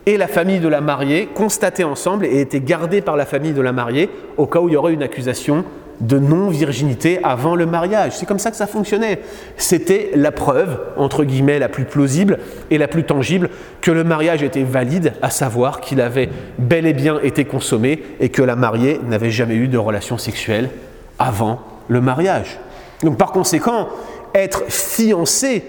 et 0.07 0.17
la 0.17 0.29
famille 0.29 0.61
de 0.61 0.69
la 0.69 0.81
mariée 0.81 1.29
constataient 1.35 1.85
ensemble 1.85 2.27
et 2.27 2.41
étaient 2.41 2.61
gardés 2.61 3.01
par 3.01 3.17
la 3.17 3.27
famille 3.27 3.53
de 3.53 3.63
la 3.63 3.73
mariée 3.73 4.11
au 4.37 4.47
cas 4.47 4.61
où 4.61 4.69
il 4.69 4.73
y 4.73 4.77
aurait 4.77 4.93
une 4.93 5.03
accusation 5.03 5.65
de 6.01 6.19
non-virginité 6.19 7.21
avant 7.23 7.55
le 7.55 7.67
mariage. 7.67 8.13
C'est 8.17 8.27
comme 8.27 8.39
ça 8.39 8.51
que 8.51 8.57
ça 8.57 8.67
fonctionnait. 8.67 9.21
C'était 9.57 10.11
la 10.15 10.33
preuve, 10.33 10.81
entre 10.97 11.25
guillemets, 11.25 11.59
la 11.59 11.69
plus 11.69 11.85
plausible 11.85 12.39
et 12.71 12.79
la 12.79 12.89
plus 12.89 13.05
tangible 13.05 13.49
que 13.81 13.91
le 13.91 14.05
mariage 14.05 14.43
était 14.43 14.65
valide, 14.65 15.15
à 15.23 15.31
savoir 15.31 15.81
qu'il 15.81 16.01
avait 16.01 16.29
bel 16.59 16.87
et 16.87 16.93
bien 16.93 17.21
été 17.21 17.45
consommé 17.45 18.03
et 18.21 18.29
que 18.29 18.43
la 18.43 18.57
mariée 18.57 19.01
n'avait 19.07 19.31
jamais 19.31 19.55
eu 19.55 19.69
de 19.69 19.79
relation 19.79 20.19
sexuelle 20.19 20.69
avant 21.19 21.61
le 21.89 22.01
mariage. 22.01 22.59
Donc 23.03 23.17
par 23.17 23.33
conséquent, 23.33 23.89
être 24.35 24.65
fiancé 24.69 25.63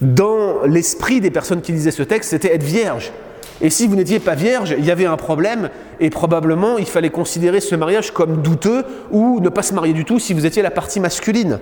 dans 0.00 0.62
l'esprit 0.64 1.20
des 1.20 1.30
personnes 1.30 1.60
qui 1.60 1.72
lisaient 1.72 1.90
ce 1.90 2.02
texte, 2.02 2.30
c'était 2.30 2.54
être 2.54 2.62
vierge. 2.62 3.12
Et 3.60 3.70
si 3.70 3.86
vous 3.86 3.94
n'étiez 3.94 4.20
pas 4.20 4.34
vierge, 4.34 4.74
il 4.78 4.84
y 4.84 4.90
avait 4.90 5.06
un 5.06 5.16
problème 5.16 5.68
et 6.00 6.08
probablement 6.08 6.78
il 6.78 6.86
fallait 6.86 7.10
considérer 7.10 7.60
ce 7.60 7.74
mariage 7.74 8.10
comme 8.10 8.40
douteux 8.40 8.84
ou 9.10 9.40
ne 9.40 9.50
pas 9.50 9.62
se 9.62 9.74
marier 9.74 9.92
du 9.92 10.04
tout 10.04 10.18
si 10.18 10.32
vous 10.32 10.46
étiez 10.46 10.62
la 10.62 10.70
partie 10.70 10.98
masculine. 10.98 11.58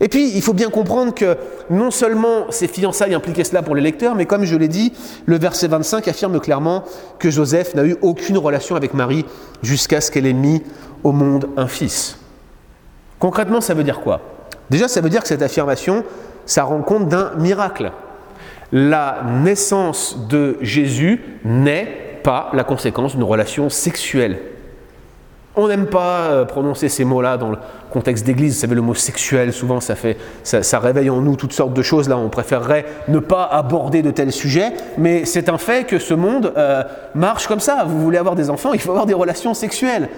Et 0.00 0.08
puis, 0.08 0.32
il 0.34 0.42
faut 0.42 0.52
bien 0.52 0.70
comprendre 0.70 1.14
que 1.14 1.36
non 1.70 1.90
seulement 1.90 2.50
ces 2.50 2.66
fiançailles 2.66 3.14
impliquaient 3.14 3.44
cela 3.44 3.62
pour 3.62 3.74
les 3.74 3.80
lecteurs, 3.80 4.14
mais 4.14 4.26
comme 4.26 4.44
je 4.44 4.56
l'ai 4.56 4.68
dit, 4.68 4.92
le 5.26 5.38
verset 5.38 5.68
25 5.68 6.08
affirme 6.08 6.40
clairement 6.40 6.84
que 7.18 7.30
Joseph 7.30 7.74
n'a 7.74 7.84
eu 7.84 7.96
aucune 8.02 8.36
relation 8.36 8.76
avec 8.76 8.92
Marie 8.92 9.24
jusqu'à 9.62 10.00
ce 10.00 10.10
qu'elle 10.10 10.26
ait 10.26 10.32
mis 10.32 10.62
au 11.04 11.12
monde 11.12 11.48
un 11.56 11.68
fils. 11.68 12.18
Concrètement, 13.20 13.60
ça 13.60 13.74
veut 13.74 13.84
dire 13.84 14.00
quoi? 14.00 14.20
Déjà, 14.68 14.88
ça 14.88 15.00
veut 15.00 15.10
dire 15.10 15.22
que 15.22 15.28
cette 15.28 15.42
affirmation, 15.42 16.04
ça 16.44 16.64
rend 16.64 16.82
compte 16.82 17.08
d'un 17.08 17.32
miracle 17.38 17.92
la 18.74 19.22
naissance 19.44 20.26
de 20.28 20.58
Jésus 20.60 21.22
n'est 21.44 22.18
pas 22.24 22.50
la 22.54 22.64
conséquence 22.64 23.14
d'une 23.14 23.22
relation 23.22 23.70
sexuelle. 23.70 24.38
On 25.54 25.68
n'aime 25.68 25.86
pas 25.86 26.22
euh, 26.22 26.44
prononcer 26.44 26.88
ces 26.88 27.04
mots-là 27.04 27.36
dans 27.36 27.52
le 27.52 27.58
contexte 27.90 28.26
d'église. 28.26 28.54
Vous 28.54 28.60
savez, 28.62 28.74
le 28.74 28.82
mot 28.82 28.94
sexuel, 28.94 29.52
souvent, 29.52 29.78
ça, 29.78 29.94
fait, 29.94 30.16
ça, 30.42 30.78
réveille 30.80 31.08
en 31.08 31.20
nous 31.20 31.36
toutes 31.36 31.52
sortes 31.52 31.72
de 31.72 31.82
choses. 31.82 32.08
Là, 32.08 32.18
on 32.18 32.28
préférerait 32.30 32.84
ne 33.06 33.20
pas 33.20 33.44
aborder 33.44 34.02
de 34.02 34.10
tels 34.10 34.32
sujets. 34.32 34.72
Mais 34.98 35.24
c'est 35.24 35.48
un 35.48 35.58
fait 35.58 35.86
que 35.86 36.00
ce 36.00 36.12
monde 36.12 36.52
euh, 36.56 36.82
marche 37.14 37.46
comme 37.46 37.60
ça. 37.60 37.84
Vous 37.86 38.00
voulez 38.00 38.18
avoir 38.18 38.34
des 38.34 38.50
enfants, 38.50 38.72
il 38.72 38.80
faut 38.80 38.90
avoir 38.90 39.06
des 39.06 39.14
relations 39.14 39.54
sexuelles. 39.54 40.08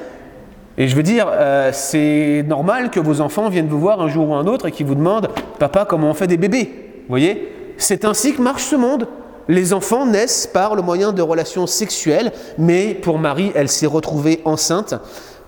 Et 0.78 0.88
je 0.88 0.96
veux 0.96 1.02
dire, 1.02 1.26
euh, 1.30 1.68
c'est 1.74 2.42
normal 2.48 2.88
que 2.88 3.00
vos 3.00 3.20
enfants 3.20 3.50
viennent 3.50 3.68
vous 3.68 3.80
voir 3.80 4.00
un 4.00 4.08
jour 4.08 4.30
ou 4.30 4.34
un 4.34 4.46
autre 4.46 4.68
et 4.68 4.72
qu'ils 4.72 4.86
vous 4.86 4.94
demandent 4.94 5.28
Papa, 5.58 5.84
comment 5.86 6.08
on 6.08 6.14
fait 6.14 6.26
des 6.26 6.38
bébés? 6.38 6.70
Vous 7.00 7.10
voyez? 7.10 7.55
C'est 7.78 8.04
ainsi 8.04 8.34
que 8.34 8.42
marche 8.42 8.64
ce 8.64 8.76
monde. 8.76 9.08
Les 9.48 9.72
enfants 9.72 10.06
naissent 10.06 10.48
par 10.52 10.74
le 10.74 10.82
moyen 10.82 11.12
de 11.12 11.22
relations 11.22 11.66
sexuelles, 11.66 12.32
mais 12.58 12.94
pour 12.94 13.18
Marie, 13.18 13.52
elle 13.54 13.68
s'est 13.68 13.86
retrouvée 13.86 14.40
enceinte 14.44 14.94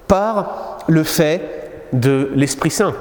par 0.07 0.79
le 0.87 1.03
fait 1.03 1.89
de 1.93 2.31
l'Esprit 2.35 2.71
Saint. 2.71 2.95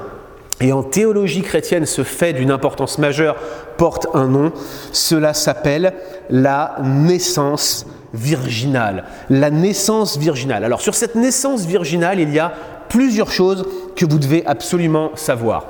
Et 0.60 0.72
en 0.72 0.82
théologie 0.82 1.42
chrétienne, 1.42 1.86
ce 1.86 2.02
fait 2.02 2.32
d'une 2.32 2.50
importance 2.50 2.98
majeure 2.98 3.36
porte 3.76 4.08
un 4.14 4.26
nom. 4.26 4.52
Cela 4.92 5.32
s'appelle 5.32 5.94
la 6.30 6.76
naissance 6.82 7.86
virginale. 8.12 9.04
La 9.30 9.50
naissance 9.50 10.18
virginale. 10.18 10.64
Alors 10.64 10.80
sur 10.80 10.96
cette 10.96 11.14
naissance 11.14 11.64
virginale, 11.64 12.18
il 12.18 12.34
y 12.34 12.40
a 12.40 12.52
plusieurs 12.88 13.30
choses 13.30 13.66
que 13.94 14.04
vous 14.04 14.18
devez 14.18 14.44
absolument 14.46 15.12
savoir. 15.14 15.66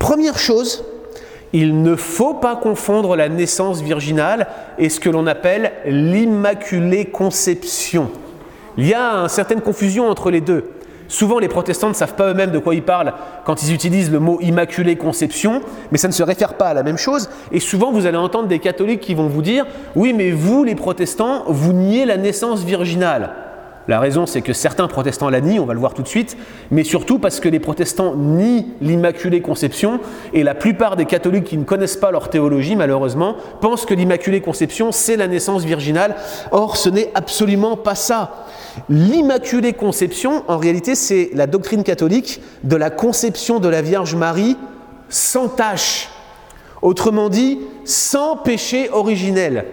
Première 0.00 0.38
chose, 0.38 0.84
il 1.52 1.82
ne 1.82 1.96
faut 1.96 2.34
pas 2.34 2.56
confondre 2.56 3.16
la 3.16 3.28
naissance 3.28 3.80
virginale 3.80 4.46
et 4.78 4.88
ce 4.88 5.00
que 5.00 5.10
l'on 5.10 5.26
appelle 5.26 5.72
l'immaculée 5.84 7.06
conception. 7.06 8.10
Il 8.78 8.86
y 8.86 8.94
a 8.94 9.14
une 9.14 9.28
certaine 9.28 9.60
confusion 9.60 10.08
entre 10.08 10.30
les 10.30 10.40
deux. 10.40 10.70
Souvent, 11.08 11.40
les 11.40 11.48
protestants 11.48 11.88
ne 11.88 11.94
savent 11.94 12.14
pas 12.14 12.30
eux-mêmes 12.30 12.52
de 12.52 12.60
quoi 12.60 12.72
ils 12.72 12.84
parlent 12.84 13.14
quand 13.44 13.64
ils 13.64 13.74
utilisent 13.74 14.12
le 14.12 14.20
mot 14.20 14.38
immaculée 14.40 14.94
conception, 14.94 15.60
mais 15.90 15.98
ça 15.98 16.06
ne 16.06 16.12
se 16.12 16.22
réfère 16.22 16.54
pas 16.54 16.68
à 16.68 16.74
la 16.74 16.84
même 16.84 16.98
chose. 16.98 17.28
Et 17.50 17.58
souvent, 17.58 17.90
vous 17.90 18.06
allez 18.06 18.16
entendre 18.16 18.46
des 18.46 18.60
catholiques 18.60 19.00
qui 19.00 19.14
vont 19.14 19.26
vous 19.26 19.42
dire 19.42 19.66
Oui, 19.96 20.12
mais 20.12 20.30
vous, 20.30 20.62
les 20.62 20.76
protestants, 20.76 21.42
vous 21.48 21.72
niez 21.72 22.04
la 22.04 22.16
naissance 22.16 22.62
virginale. 22.62 23.30
La 23.88 23.98
raison, 23.98 24.26
c'est 24.26 24.42
que 24.42 24.52
certains 24.52 24.88
protestants 24.88 25.30
la 25.30 25.40
nient, 25.40 25.58
on 25.58 25.64
va 25.64 25.74
le 25.74 25.80
voir 25.80 25.94
tout 25.94 26.02
de 26.02 26.08
suite, 26.08 26.36
mais 26.70 26.84
surtout 26.84 27.18
parce 27.18 27.40
que 27.40 27.48
les 27.48 27.60
protestants 27.60 28.14
nient 28.14 28.66
l'Immaculée 28.80 29.40
Conception, 29.40 30.00
et 30.32 30.42
la 30.42 30.54
plupart 30.54 30.96
des 30.96 31.06
catholiques 31.06 31.44
qui 31.44 31.56
ne 31.56 31.64
connaissent 31.64 31.96
pas 31.96 32.10
leur 32.10 32.28
théologie, 32.30 32.76
malheureusement, 32.76 33.36
pensent 33.60 33.86
que 33.86 33.94
l'Immaculée 33.94 34.42
Conception, 34.42 34.92
c'est 34.92 35.16
la 35.16 35.26
naissance 35.26 35.64
virginale. 35.64 36.14
Or, 36.52 36.76
ce 36.76 36.88
n'est 36.88 37.10
absolument 37.14 37.76
pas 37.76 37.94
ça. 37.94 38.46
L'Immaculée 38.88 39.72
Conception, 39.72 40.44
en 40.46 40.58
réalité, 40.58 40.94
c'est 40.94 41.30
la 41.34 41.46
doctrine 41.46 41.82
catholique 41.82 42.40
de 42.62 42.76
la 42.76 42.90
conception 42.90 43.60
de 43.60 43.68
la 43.68 43.82
Vierge 43.82 44.14
Marie 44.14 44.56
sans 45.08 45.48
tâche. 45.48 46.10
Autrement 46.82 47.28
dit, 47.28 47.58
sans 47.84 48.36
péché 48.36 48.88
originel. 48.92 49.64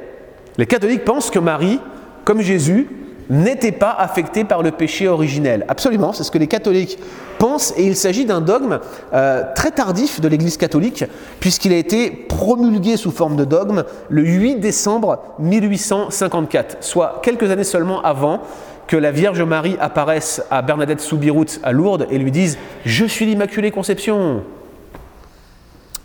Les 0.58 0.66
catholiques 0.66 1.06
pensent 1.06 1.30
que 1.30 1.40
Marie, 1.40 1.80
comme 2.26 2.42
Jésus, 2.42 2.88
n'était 3.30 3.72
pas 3.72 3.92
affecté 3.92 4.44
par 4.44 4.64
le 4.64 4.72
péché 4.72 5.08
originel. 5.08 5.66
Absolument, 5.68 6.14
c'est 6.14 6.24
ce 6.24 6.32
que 6.32 6.38
les 6.38 6.48
catholiques 6.48 6.98
pensent, 7.40 7.74
et 7.78 7.86
il 7.86 7.96
s'agit 7.96 8.26
d'un 8.26 8.42
dogme 8.42 8.80
euh, 9.14 9.44
très 9.56 9.72
tardif 9.72 10.22
de 10.22 10.28
l'Église 10.28 10.58
catholique, 10.58 11.06
puisqu'il 11.40 11.74
a 11.74 11.78
été 11.78 12.10
promulgué 12.10 12.98
sous 12.98 13.12
forme 13.12 13.36
de 13.36 13.46
dogme 13.46 13.84
le 14.10 14.24
8 14.24 14.56
décembre 14.56 15.20
1854, 15.40 16.78
soit 16.82 17.22
quelques 17.24 17.52
années 17.52 17.64
seulement 17.64 18.02
avant 18.02 18.42
que 18.88 18.98
la 18.98 19.12
Vierge 19.12 19.42
Marie 19.42 19.76
apparaisse 19.80 20.42
à 20.50 20.62
Bernadette 20.62 21.02
Soubirous 21.02 21.60
à 21.62 21.74
Lourdes 21.74 22.08
et 22.10 22.18
lui 22.18 22.32
dise⁇ 22.32 22.56
Je 22.86 23.06
suis 23.06 23.26
l'Immaculée 23.26 23.72
Conception!⁇ 23.72 24.38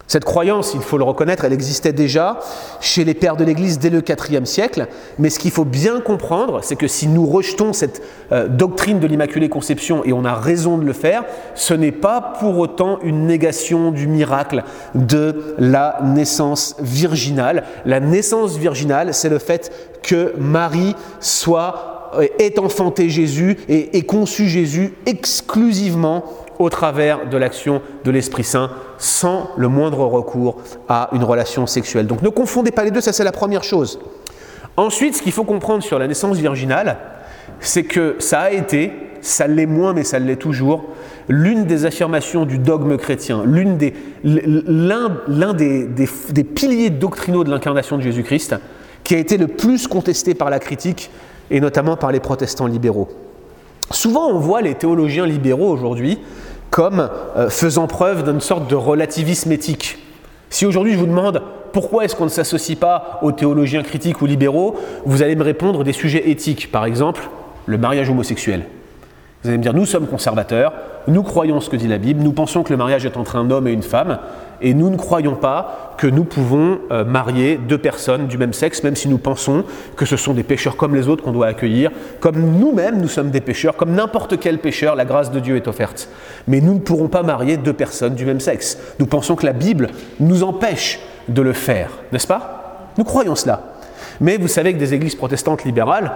cette 0.07 0.25
croyance, 0.25 0.73
il 0.75 0.81
faut 0.81 0.99
le 0.99 1.05
reconnaître, 1.05 1.45
elle 1.45 1.53
existait 1.53 1.93
déjà 1.93 2.39
chez 2.81 3.05
les 3.05 3.15
pères 3.15 3.37
de 3.37 3.45
l'Église 3.45 3.79
dès 3.79 3.89
le 3.89 4.03
IVe 4.03 4.45
siècle, 4.45 4.89
mais 5.19 5.31
ce 5.31 5.39
qu'il 5.39 5.51
faut 5.51 5.65
bien 5.65 6.01
comprendre, 6.01 6.61
c'est 6.63 6.77
que 6.77 6.89
si 6.89 7.07
nous 7.07 7.27
rejetons 7.27 7.73
cette 7.73 8.03
euh, 8.31 8.49
doctrine 8.49 9.01
de 9.01 9.07
l'Immaculée 9.07 9.49
Conception, 9.49 10.05
et 10.05 10.13
on 10.13 10.25
a 10.25 10.35
raison 10.35 10.77
de 10.77 10.85
le 10.85 10.93
faire, 10.93 11.25
ce 11.55 11.73
n'est 11.73 11.93
pas 11.93 12.35
pour 12.41 12.59
autant 12.59 12.99
une 13.03 13.27
négation 13.27 13.91
du 13.91 14.07
miracle 14.07 14.65
de 14.95 15.55
la 15.59 16.01
naissance 16.03 16.77
virginale. 16.81 17.65
La 17.87 18.01
naissance 18.01 18.57
virginale, 18.57 19.15
c'est 19.15 19.29
le 19.29 19.39
fait 19.39 19.73
que 20.03 20.35
Marie 20.37 20.95
soit 21.21 22.11
euh, 22.15 22.27
ait 22.39 22.59
enfanté 22.59 23.09
Jésus 23.09 23.57
et 23.69 23.97
ait 23.97 24.03
conçu 24.03 24.49
Jésus 24.49 24.93
exclusivement 25.07 26.25
au 26.59 26.71
travers 26.71 27.29
de 27.29 27.37
l'action 27.37 27.83
de 28.05 28.11
l'Esprit 28.11 28.45
Saint 28.45 28.71
sans 28.99 29.51
le 29.57 29.69
moindre 29.69 30.05
recours 30.05 30.57
à 30.89 31.09
une 31.13 31.25
relation 31.25 31.67
sexuelle. 31.67 32.07
Donc 32.07 32.23
ne 32.23 32.29
confondez 32.29 32.71
pas 32.71 32.85
les 32.85 32.91
deux, 32.91 33.01
ça 33.01 33.13
c'est 33.13 33.25
la 33.25 33.33
première 33.33 33.65
chose. 33.65 33.99
Ensuite, 34.77 35.17
ce 35.17 35.23
qu'il 35.23 35.33
faut 35.33 35.45
comprendre 35.45 35.83
sur 35.83 35.99
la 35.99 36.07
naissance 36.07 36.39
virginale, 36.39 36.97
c'est 37.61 37.83
que 37.83 38.17
ça 38.19 38.41
a 38.41 38.51
été, 38.51 38.93
ça 39.21 39.47
l'est 39.47 39.67
moins 39.67 39.93
mais 39.93 40.05
ça 40.05 40.19
l'est 40.19 40.37
toujours, 40.37 40.85
l'une 41.29 41.65
des 41.65 41.85
affirmations 41.85 42.45
du 42.45 42.59
dogme 42.59 42.97
chrétien, 42.97 43.45
l'un 43.47 43.77
des, 45.55 46.45
piliers 46.55 46.91
doctrinaux 46.91 47.45
de 47.45 47.51
l'incarnation 47.51 47.97
de 47.97 48.03
Jésus-Christ, 48.03 48.57
qui 49.05 49.15
a 49.15 49.19
été 49.19 49.37
le 49.37 49.49
plus 49.49 49.87
contesté 49.87 50.35
par 50.35 50.51
la 50.51 50.59
critique 50.59 51.11
et 51.51 51.61
notamment 51.61 51.97
par 51.97 52.13
les 52.13 52.21
protestants 52.21 52.67
libéraux. 52.67 53.09
Souvent, 53.93 54.29
on 54.29 54.39
voit 54.39 54.63
les 54.63 54.75
théologiens 54.75 55.27
libéraux 55.27 55.71
aujourd'hui 55.71 56.19
comme 56.71 57.11
euh, 57.37 57.51
faisant 57.51 57.87
preuve 57.87 58.25
d'une 58.25 58.41
sorte 58.41 58.69
de 58.69 58.75
relativisme 58.75 59.53
éthique. 59.53 59.99
Si 60.49 60.65
aujourd'hui 60.65 60.95
je 60.95 60.99
vous 60.99 61.07
demande 61.07 61.43
pourquoi 61.73 62.05
est-ce 62.05 62.17
qu'on 62.17 62.25
ne 62.25 62.31
s'associe 62.31 62.79
pas 62.79 63.19
aux 63.23 63.33
théologiens 63.33 63.83
critiques 63.83 64.23
ou 64.23 64.27
libéraux, 64.27 64.77
vous 65.05 65.23
allez 65.23 65.37
me 65.37 65.43
répondre 65.43 65.85
des 65.85 65.93
sujets 65.93 66.31
éthiques, 66.31 66.73
par 66.73 66.85
exemple 66.87 67.29
le 67.67 67.79
mariage 67.79 68.11
homosexuel. 68.11 68.65
Vous 69.43 69.49
allez 69.49 69.59
me 69.59 69.63
dire, 69.63 69.75
nous 69.75 69.87
sommes 69.87 70.07
conservateurs, 70.07 70.73
nous 71.09 71.23
croyons 71.23 71.61
ce 71.61 71.69
que 71.69 71.77
dit 71.77 71.89
la 71.89 71.99
Bible, 71.99 72.23
nous 72.23 72.33
pensons 72.33 72.63
que 72.63 72.71
le 72.71 72.77
mariage 72.77 73.05
est 73.05 73.17
entre 73.17 73.37
un 73.37 73.51
homme 73.51 73.67
et 73.67 73.73
une 73.73 73.83
femme, 73.83 74.19
et 74.63 74.75
nous 74.75 74.91
ne 74.91 74.97
croyons 74.97 75.35
pas 75.35 75.95
que 75.99 76.07
nous 76.07 76.25
pouvons 76.25 76.79
euh, 76.91 77.05
marier 77.05 77.57
deux 77.57 77.79
personnes 77.79 78.27
du 78.27 78.39
même 78.39 78.53
sexe, 78.53 78.83
même 78.83 78.97
si 78.97 79.09
nous 79.09 79.19
pensons 79.19 79.65
que 79.97 80.07
ce 80.07 80.17
sont 80.17 80.35
des 80.35 80.43
pécheurs 80.43 80.77
comme 80.77 80.95
les 80.95 81.09
autres 81.09 81.23
qu'on 81.23 81.33
doit 81.33 81.47
accueillir, 81.49 81.91
comme 82.21 82.37
nous-mêmes 82.59 83.01
nous 83.01 83.09
sommes 83.09 83.31
des 83.31 83.41
pécheurs, 83.41 83.77
comme 83.77 83.93
n'importe 83.93 84.39
quel 84.39 84.59
pécheur, 84.59 84.97
la 84.97 85.05
grâce 85.05 85.31
de 85.31 85.41
Dieu 85.41 85.57
est 85.57 85.69
offerte. 85.69 86.09
Mais 86.49 86.61
nous 86.61 86.75
ne 86.75 86.81
pourrons 86.81 87.09
pas 87.09 87.23
marier 87.23 87.57
deux 87.57 87.73
personnes 87.73 88.15
du 88.15 88.25
même 88.25 88.41
sexe. 88.41 88.79
Nous 88.99 89.07
pensons 89.07 89.37
que 89.37 89.47
la 89.47 89.53
Bible 89.53 89.89
nous 90.21 90.43
empêche 90.43 91.01
de 91.29 91.43
le 91.43 91.53
faire, 91.53 91.91
n'est-ce 92.13 92.27
pas? 92.27 92.89
Nous 92.99 93.05
croyons 93.05 93.35
cela. 93.35 93.63
Mais 94.21 94.37
vous 94.37 94.49
savez 94.49 94.73
que 94.73 94.79
des 94.79 94.95
églises 94.95 95.15
protestantes 95.15 95.65
libérales, 95.65 96.13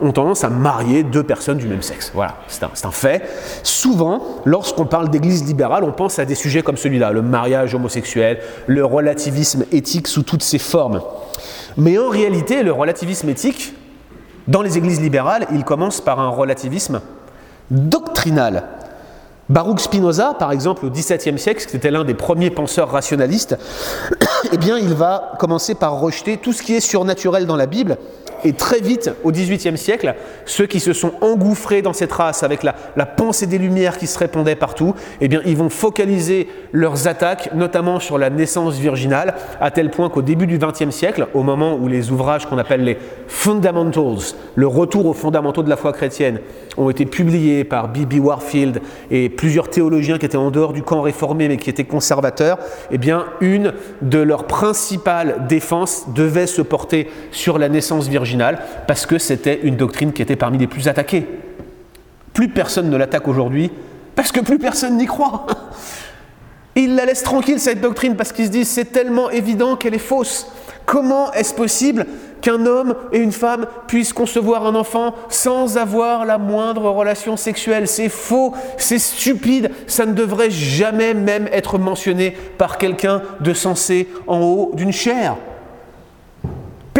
ont 0.00 0.12
tendance 0.12 0.44
à 0.44 0.48
marier 0.48 1.02
deux 1.02 1.22
personnes 1.22 1.58
du 1.58 1.66
même 1.66 1.82
sexe. 1.82 2.10
Voilà, 2.14 2.36
c'est 2.48 2.64
un, 2.64 2.90
fait. 2.90 3.22
Souvent, 3.62 4.22
lorsqu'on 4.44 4.86
parle 4.86 5.10
d'église 5.10 5.44
libérale, 5.44 5.84
on 5.84 5.92
pense 5.92 6.18
à 6.18 6.24
des 6.24 6.34
sujets 6.34 6.62
comme 6.62 6.76
celui-là, 6.76 7.12
le 7.12 7.22
mariage 7.22 7.74
homosexuel, 7.74 8.40
le 8.66 8.84
relativisme 8.84 9.64
éthique 9.72 10.08
sous 10.08 10.22
toutes 10.22 10.42
ses 10.42 10.58
formes. 10.58 11.00
Mais 11.76 11.98
en 11.98 12.08
réalité, 12.08 12.62
le 12.62 12.72
relativisme 12.72 13.28
éthique, 13.28 13.74
dans 14.48 14.62
les 14.62 14.78
églises 14.78 15.00
libérales, 15.00 15.46
il 15.52 15.64
commence 15.64 16.00
par 16.00 16.18
un 16.18 16.28
relativisme 16.28 17.00
doctrinal. 17.70 18.64
Baruch 19.48 19.80
Spinoza, 19.80 20.34
par 20.38 20.52
exemple, 20.52 20.86
au 20.86 20.90
XVIIe 20.90 21.38
siècle, 21.38 21.66
qui 21.66 21.76
était 21.76 21.90
l'un 21.90 22.04
des 22.04 22.14
premiers 22.14 22.50
penseurs 22.50 22.88
rationalistes, 22.88 23.58
eh 24.52 24.56
bien, 24.56 24.78
il 24.78 24.94
va 24.94 25.32
commencer 25.40 25.74
par 25.74 25.98
rejeter 25.98 26.36
tout 26.36 26.52
ce 26.52 26.62
qui 26.62 26.74
est 26.74 26.80
surnaturel 26.80 27.46
dans 27.46 27.56
la 27.56 27.66
Bible 27.66 27.96
et 28.44 28.52
très 28.52 28.80
vite, 28.80 29.10
au 29.24 29.30
XVIIIe 29.30 29.76
siècle, 29.76 30.14
ceux 30.46 30.66
qui 30.66 30.80
se 30.80 30.92
sont 30.92 31.12
engouffrés 31.20 31.82
dans 31.82 31.92
cette 31.92 32.12
race 32.12 32.42
avec 32.42 32.62
la, 32.62 32.72
pensée 33.06 33.46
des 33.46 33.58
Lumières 33.58 33.98
qui 33.98 34.06
se 34.06 34.18
répandait 34.18 34.54
partout, 34.54 34.94
eh 35.20 35.28
bien, 35.28 35.40
ils 35.44 35.56
vont 35.56 35.68
focaliser 35.68 36.48
leurs 36.72 37.08
attaques, 37.08 37.50
notamment 37.54 38.00
sur 38.00 38.18
la 38.18 38.30
naissance 38.30 38.78
virginale, 38.78 39.34
à 39.60 39.70
tel 39.70 39.90
point 39.90 40.08
qu'au 40.08 40.22
début 40.22 40.46
du 40.46 40.58
XXe 40.58 40.90
siècle, 40.90 41.26
au 41.34 41.42
moment 41.42 41.76
où 41.76 41.88
les 41.88 42.10
ouvrages 42.10 42.46
qu'on 42.46 42.58
appelle 42.58 42.84
les 42.84 42.98
fundamentals, 43.26 44.34
le 44.54 44.66
retour 44.66 45.06
aux 45.06 45.12
fondamentaux 45.12 45.62
de 45.62 45.70
la 45.70 45.76
foi 45.76 45.92
chrétienne, 45.92 46.40
ont 46.76 46.88
été 46.88 47.04
publiés 47.04 47.64
par 47.64 47.88
B.B. 47.88 48.14
Warfield 48.20 48.80
et 49.10 49.28
plusieurs 49.28 49.68
théologiens 49.68 50.18
qui 50.18 50.26
étaient 50.26 50.36
en 50.36 50.50
dehors 50.50 50.72
du 50.72 50.82
camp 50.82 51.02
réformé 51.02 51.48
mais 51.48 51.56
qui 51.56 51.68
étaient 51.68 51.84
conservateurs, 51.84 52.58
eh 52.90 52.98
bien, 52.98 53.26
une 53.40 53.72
de 54.02 54.18
leurs 54.18 54.44
principales 54.44 55.46
défenses 55.48 56.06
devait 56.14 56.46
se 56.46 56.62
porter 56.62 57.10
sur 57.32 57.58
la 57.58 57.68
naissance 57.68 58.08
virginale 58.08 58.29
parce 58.86 59.06
que 59.06 59.18
c'était 59.18 59.60
une 59.62 59.76
doctrine 59.76 60.12
qui 60.12 60.22
était 60.22 60.36
parmi 60.36 60.58
les 60.58 60.66
plus 60.66 60.88
attaquées. 60.88 61.26
Plus 62.32 62.48
personne 62.48 62.90
ne 62.90 62.96
l'attaque 62.96 63.28
aujourd'hui 63.28 63.70
parce 64.14 64.32
que 64.32 64.40
plus 64.40 64.58
personne 64.58 64.96
n'y 64.96 65.06
croit. 65.06 65.46
Ils 66.76 66.94
la 66.94 67.04
laissent 67.04 67.24
tranquille, 67.24 67.58
cette 67.58 67.80
doctrine, 67.80 68.16
parce 68.16 68.32
qu'ils 68.32 68.46
se 68.46 68.50
disent 68.50 68.68
c'est 68.68 68.92
tellement 68.92 69.30
évident 69.30 69.76
qu'elle 69.76 69.94
est 69.94 69.98
fausse. 69.98 70.46
Comment 70.86 71.32
est-ce 71.32 71.54
possible 71.54 72.06
qu'un 72.40 72.64
homme 72.64 72.94
et 73.12 73.18
une 73.18 73.32
femme 73.32 73.66
puissent 73.86 74.12
concevoir 74.12 74.66
un 74.66 74.74
enfant 74.74 75.14
sans 75.28 75.76
avoir 75.76 76.24
la 76.24 76.38
moindre 76.38 76.90
relation 76.90 77.36
sexuelle? 77.36 77.86
C'est 77.86 78.08
faux, 78.08 78.54
c'est 78.76 78.98
stupide, 78.98 79.70
ça 79.86 80.06
ne 80.06 80.14
devrait 80.14 80.50
jamais 80.50 81.12
même 81.14 81.48
être 81.52 81.78
mentionné 81.78 82.36
par 82.56 82.78
quelqu'un 82.78 83.22
de 83.40 83.52
sensé 83.52 84.08
en 84.26 84.40
haut 84.40 84.70
d'une 84.74 84.92
chair. 84.92 85.36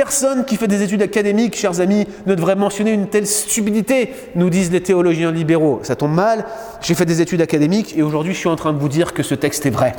Personne 0.03 0.47
qui 0.47 0.57
fait 0.57 0.67
des 0.67 0.83
études 0.83 1.03
académiques, 1.03 1.55
chers 1.55 1.79
amis, 1.79 2.07
ne 2.25 2.35
devrait 2.35 2.57
mentionner 2.57 2.93
une 2.93 3.09
telle 3.09 3.27
stupidité, 3.27 4.15
nous 4.35 4.49
disent 4.49 4.73
les 4.73 4.83
théologiens 4.83 5.31
libéraux. 5.31 5.81
Ça 5.83 5.95
tombe 5.95 6.15
mal, 6.15 6.47
j'ai 6.81 6.95
fait 6.95 7.05
des 7.05 7.21
études 7.21 7.43
académiques 7.43 7.95
et 7.99 8.03
aujourd'hui 8.03 8.33
je 8.33 8.39
suis 8.39 8.49
en 8.49 8.57
train 8.57 8.73
de 8.73 8.79
vous 8.79 8.89
dire 8.89 9.13
que 9.13 9.23
ce 9.23 9.35
texte 9.35 9.67
est 9.67 9.71
vrai. 9.71 9.95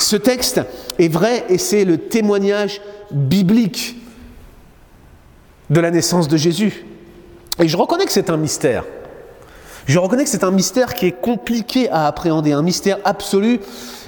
Ce 0.00 0.16
texte 0.16 0.62
est 0.98 1.06
vrai 1.06 1.44
et 1.48 1.58
c'est 1.58 1.84
le 1.84 1.96
témoignage 1.96 2.80
biblique 3.12 3.98
de 5.70 5.78
la 5.78 5.92
naissance 5.92 6.26
de 6.26 6.36
Jésus. 6.36 6.84
Et 7.60 7.68
je 7.68 7.76
reconnais 7.76 8.04
que 8.04 8.12
c'est 8.12 8.30
un 8.30 8.36
mystère. 8.36 8.82
Je 9.86 10.00
reconnais 10.00 10.24
que 10.24 10.30
c'est 10.30 10.42
un 10.42 10.50
mystère 10.50 10.94
qui 10.94 11.06
est 11.06 11.20
compliqué 11.20 11.88
à 11.88 12.08
appréhender, 12.08 12.50
un 12.50 12.62
mystère 12.62 12.98
absolu 13.04 13.60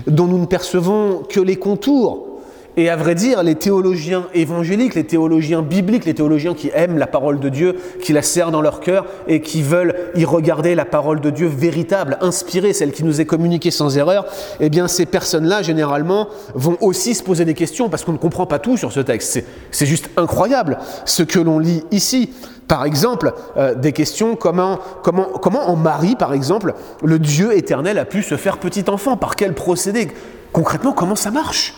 dont 0.09 0.27
nous 0.27 0.39
ne 0.39 0.47
percevons 0.47 1.23
que 1.29 1.39
les 1.39 1.61
contours. 1.61 2.34
Et 2.77 2.89
à 2.89 2.97
vrai 2.97 3.15
dire, 3.15 3.45
les 3.45 3.55
théologiens 3.55 4.27
évangéliques, 4.35 4.97
les 4.97 5.05
théologiens 5.05 5.63
bibliques, 5.63 6.05
les 6.05 6.15
théologiens 6.15 6.55
qui 6.55 6.73
aiment 6.75 6.99
la 6.99 7.07
parole 7.07 7.39
de 7.39 7.49
Dieu, 7.49 7.77
qui 8.01 8.13
la 8.13 8.23
serrent 8.23 8.51
dans 8.51 8.63
leur 8.63 8.81
cœur 8.81 9.07
et 9.29 9.41
qui 9.41 9.63
veulent 9.63 9.95
y 10.17 10.25
regarder 10.25 10.75
la 10.75 10.85
parole 10.85 11.21
de 11.21 11.31
Dieu 11.31 11.47
véritable, 11.47 12.19
inspirée, 12.21 12.73
celle 12.73 12.91
qui 12.91 13.05
nous 13.05 13.21
est 13.21 13.27
communiquée 13.27 13.71
sans 13.71 13.97
erreur, 13.97 14.27
eh 14.59 14.71
bien 14.71 14.89
ces 14.89 15.07
personnes-là, 15.07 15.63
généralement, 15.63 16.29
vont 16.55 16.77
aussi 16.81 17.15
se 17.15 17.23
poser 17.23 17.45
des 17.45 17.55
questions 17.55 17.89
parce 17.89 18.05
qu'on 18.05 18.13
ne 18.13 18.19
comprend 18.19 18.47
pas 18.47 18.59
tout 18.59 18.77
sur 18.77 18.91
ce 18.91 19.01
texte. 19.01 19.45
C'est 19.71 19.87
juste 19.87 20.11
incroyable 20.17 20.79
ce 21.05 21.23
que 21.23 21.39
l'on 21.39 21.61
lit 21.61 21.85
ici. 21.93 22.33
Par 22.67 22.85
exemple, 22.85 23.35
euh, 23.57 23.77
des 23.77 23.93
questions 23.93 24.35
comment, 24.35 24.81
comment, 25.05 25.27
comment 25.27 25.69
en 25.69 25.77
Marie, 25.77 26.17
par 26.17 26.33
exemple, 26.33 26.75
le 27.05 27.21
Dieu 27.21 27.57
éternel 27.57 27.99
a 27.99 28.05
pu 28.05 28.23
se 28.23 28.37
faire 28.37 28.59
petit 28.59 28.85
enfant? 28.89 29.17
Par 29.17 29.37
quel 29.37 29.55
procédé? 29.55 30.09
Concrètement, 30.53 30.93
comment 30.93 31.15
ça 31.15 31.31
marche? 31.31 31.75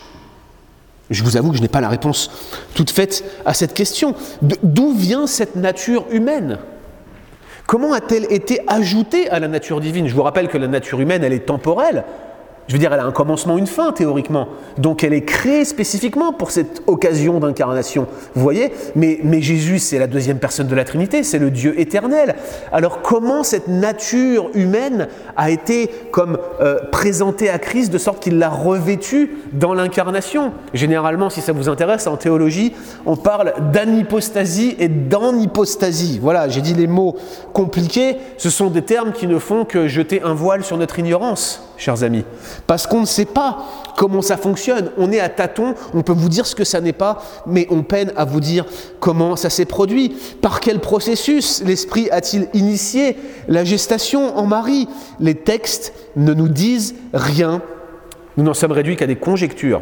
Je 1.09 1.23
vous 1.23 1.37
avoue 1.37 1.51
que 1.51 1.57
je 1.57 1.61
n'ai 1.61 1.67
pas 1.67 1.81
la 1.81 1.89
réponse 1.89 2.31
toute 2.73 2.89
faite 2.89 3.23
à 3.45 3.53
cette 3.53 3.73
question. 3.73 4.15
D'où 4.41 4.93
vient 4.93 5.27
cette 5.27 5.55
nature 5.55 6.05
humaine? 6.11 6.57
Comment 7.65 7.93
a-t-elle 7.93 8.31
été 8.31 8.61
ajoutée 8.67 9.29
à 9.29 9.39
la 9.39 9.47
nature 9.47 9.81
divine? 9.81 10.07
Je 10.07 10.15
vous 10.15 10.23
rappelle 10.23 10.47
que 10.47 10.57
la 10.57 10.67
nature 10.67 10.99
humaine, 11.01 11.23
elle 11.23 11.33
est 11.33 11.45
temporelle. 11.45 12.05
Je 12.67 12.73
veux 12.73 12.79
dire, 12.79 12.93
elle 12.93 12.99
a 12.99 13.05
un 13.05 13.11
commencement, 13.11 13.57
une 13.57 13.67
fin, 13.67 13.93
théoriquement. 13.93 14.49
Donc 14.77 15.03
elle 15.03 15.13
est 15.13 15.23
créée 15.23 15.63
spécifiquement 15.63 16.33
pour 16.33 16.51
cette 16.51 16.83
occasion 16.85 17.39
d'incarnation. 17.39 18.07
Vous 18.35 18.41
voyez? 18.41 18.73
Mais, 18.95 19.19
mais 19.23 19.41
Jésus, 19.41 19.79
c'est 19.79 19.99
la 19.99 20.07
deuxième 20.07 20.39
personne 20.39 20.67
de 20.67 20.75
la 20.75 20.83
Trinité, 20.83 21.23
c'est 21.23 21.39
le 21.39 21.49
Dieu 21.49 21.79
éternel. 21.79 22.35
Alors 22.73 23.01
comment 23.01 23.43
cette 23.43 23.69
nature 23.69 24.49
humaine 24.53 25.07
a 25.37 25.49
été 25.49 25.89
comme 26.11 26.37
euh, 26.59 26.79
présentée 26.91 27.49
à 27.49 27.57
Christ 27.57 27.91
de 27.91 27.97
sorte 27.97 28.21
qu'il 28.21 28.37
l'a 28.37 28.49
revêtue 28.49 29.37
dans 29.53 29.73
l'incarnation? 29.73 30.51
Généralement, 30.73 31.29
si 31.29 31.39
ça 31.39 31.53
vous 31.53 31.69
intéresse, 31.69 32.05
en 32.05 32.17
théologie, 32.17 32.73
on 33.05 33.15
parle 33.15 33.53
d'anipostasie 33.71 34.75
et 34.77 34.89
d'anipostasie. 34.89 36.19
Voilà, 36.21 36.49
j'ai 36.49 36.61
dit 36.61 36.73
les 36.73 36.87
mots 36.87 37.15
compliqués. 37.53 38.17
Ce 38.37 38.49
sont 38.49 38.69
des 38.69 38.81
termes 38.81 39.13
qui 39.13 39.27
ne 39.27 39.39
font 39.39 39.63
que 39.63 39.87
jeter 39.87 40.21
un 40.21 40.33
voile 40.33 40.63
sur 40.63 40.77
notre 40.77 40.99
ignorance 40.99 41.66
chers 41.77 42.03
amis. 42.03 42.25
Parce 42.65 42.87
qu'on 42.87 43.01
ne 43.01 43.05
sait 43.05 43.25
pas 43.25 43.65
comment 43.95 44.21
ça 44.21 44.37
fonctionne. 44.37 44.91
On 44.97 45.11
est 45.11 45.19
à 45.19 45.29
tâtons, 45.29 45.75
on 45.93 46.01
peut 46.01 46.13
vous 46.13 46.29
dire 46.29 46.45
ce 46.45 46.55
que 46.55 46.63
ça 46.63 46.81
n'est 46.81 46.93
pas, 46.93 47.23
mais 47.45 47.67
on 47.69 47.83
peine 47.83 48.11
à 48.15 48.25
vous 48.25 48.39
dire 48.39 48.65
comment 48.99 49.35
ça 49.35 49.49
s'est 49.49 49.65
produit. 49.65 50.15
Par 50.41 50.59
quel 50.59 50.79
processus 50.79 51.63
l'Esprit 51.63 52.09
a-t-il 52.11 52.47
initié 52.53 53.17
la 53.47 53.63
gestation 53.63 54.37
en 54.37 54.45
Marie? 54.45 54.87
Les 55.19 55.35
textes 55.35 55.93
ne 56.15 56.33
nous 56.33 56.49
disent 56.49 56.95
rien. 57.13 57.61
Nous 58.37 58.43
n'en 58.43 58.53
sommes 58.53 58.71
réduits 58.71 58.95
qu'à 58.95 59.07
des 59.07 59.15
conjectures. 59.15 59.81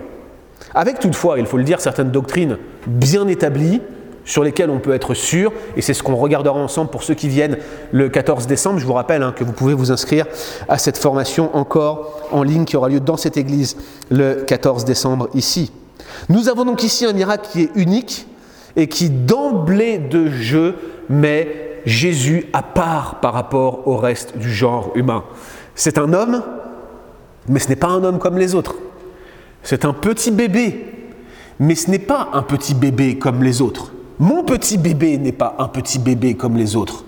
Avec 0.73 0.99
toutefois, 0.99 1.39
il 1.39 1.45
faut 1.45 1.57
le 1.57 1.63
dire, 1.63 1.81
certaines 1.81 2.11
doctrines 2.11 2.57
bien 2.87 3.27
établies, 3.27 3.81
sur 4.25 4.43
lesquels 4.43 4.69
on 4.69 4.79
peut 4.79 4.93
être 4.93 5.13
sûr, 5.13 5.53
et 5.77 5.81
c'est 5.81 5.93
ce 5.93 6.03
qu'on 6.03 6.15
regardera 6.15 6.59
ensemble 6.59 6.89
pour 6.89 7.03
ceux 7.03 7.13
qui 7.13 7.29
viennent 7.29 7.57
le 7.91 8.09
14 8.09 8.47
décembre. 8.47 8.79
Je 8.79 8.85
vous 8.85 8.93
rappelle 8.93 9.23
hein, 9.23 9.33
que 9.35 9.43
vous 9.43 9.53
pouvez 9.53 9.73
vous 9.73 9.91
inscrire 9.91 10.25
à 10.67 10.77
cette 10.77 10.97
formation 10.97 11.55
encore 11.55 12.27
en 12.31 12.43
ligne 12.43 12.65
qui 12.65 12.75
aura 12.75 12.89
lieu 12.89 12.99
dans 12.99 13.17
cette 13.17 13.37
église 13.37 13.77
le 14.09 14.43
14 14.47 14.83
décembre 14.83 15.29
ici. 15.33 15.71
Nous 16.29 16.49
avons 16.49 16.65
donc 16.65 16.83
ici 16.83 17.05
un 17.05 17.13
miracle 17.13 17.47
qui 17.51 17.61
est 17.63 17.71
unique 17.75 18.27
et 18.75 18.87
qui 18.87 19.09
d'emblée 19.09 19.99
de 19.99 20.29
jeu 20.29 20.75
met 21.07 21.81
Jésus 21.85 22.47
à 22.51 22.63
part 22.63 23.19
par 23.19 23.33
rapport 23.33 23.87
au 23.87 23.95
reste 23.95 24.37
du 24.37 24.51
genre 24.51 24.91
humain. 24.95 25.23
C'est 25.75 25.97
un 25.97 26.13
homme, 26.13 26.41
mais 27.47 27.59
ce 27.59 27.69
n'est 27.69 27.75
pas 27.75 27.89
un 27.89 28.03
homme 28.03 28.19
comme 28.19 28.37
les 28.37 28.55
autres. 28.55 28.75
C'est 29.61 29.85
un 29.85 29.93
petit 29.93 30.31
bébé, 30.31 30.85
mais 31.59 31.75
ce 31.75 31.91
n'est 31.91 31.99
pas 31.99 32.29
un 32.33 32.41
petit 32.41 32.73
bébé 32.73 33.17
comme 33.17 33.43
les 33.43 33.61
autres. 33.61 33.91
Mon 34.19 34.43
petit 34.43 34.77
bébé 34.77 35.17
n'est 35.17 35.33
pas 35.33 35.55
un 35.59 35.67
petit 35.67 35.99
bébé 35.99 36.35
comme 36.35 36.55
les 36.55 36.77
autres, 36.77 37.03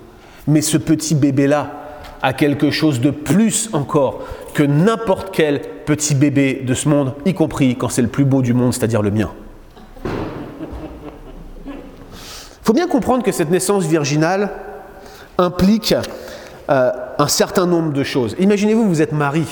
mais 0.45 0.61
ce 0.61 0.77
petit 0.77 1.15
bébé-là 1.15 1.71
a 2.21 2.33
quelque 2.33 2.69
chose 2.69 2.99
de 2.99 3.11
plus 3.11 3.69
encore 3.71 4.23
que 4.53 4.63
n'importe 4.63 5.29
quel 5.31 5.61
petit 5.85 6.15
bébé 6.15 6.63
de 6.65 6.73
ce 6.73 6.89
monde, 6.89 7.13
y 7.25 7.33
compris 7.33 7.77
quand 7.77 7.87
c'est 7.89 8.01
le 8.01 8.09
plus 8.09 8.25
beau 8.25 8.41
du 8.41 8.53
monde, 8.53 8.73
c'est-à-dire 8.73 9.01
le 9.01 9.11
mien. 9.11 9.31
Il 11.65 11.71
faut 12.63 12.73
bien 12.73 12.87
comprendre 12.87 13.23
que 13.23 13.31
cette 13.31 13.51
naissance 13.51 13.85
virginale 13.85 14.49
implique 15.37 15.95
euh, 16.69 16.91
un 17.17 17.27
certain 17.29 17.65
nombre 17.65 17.93
de 17.93 18.03
choses. 18.03 18.35
Imaginez-vous, 18.39 18.85
vous 18.85 19.01
êtes 19.01 19.13
mari 19.13 19.45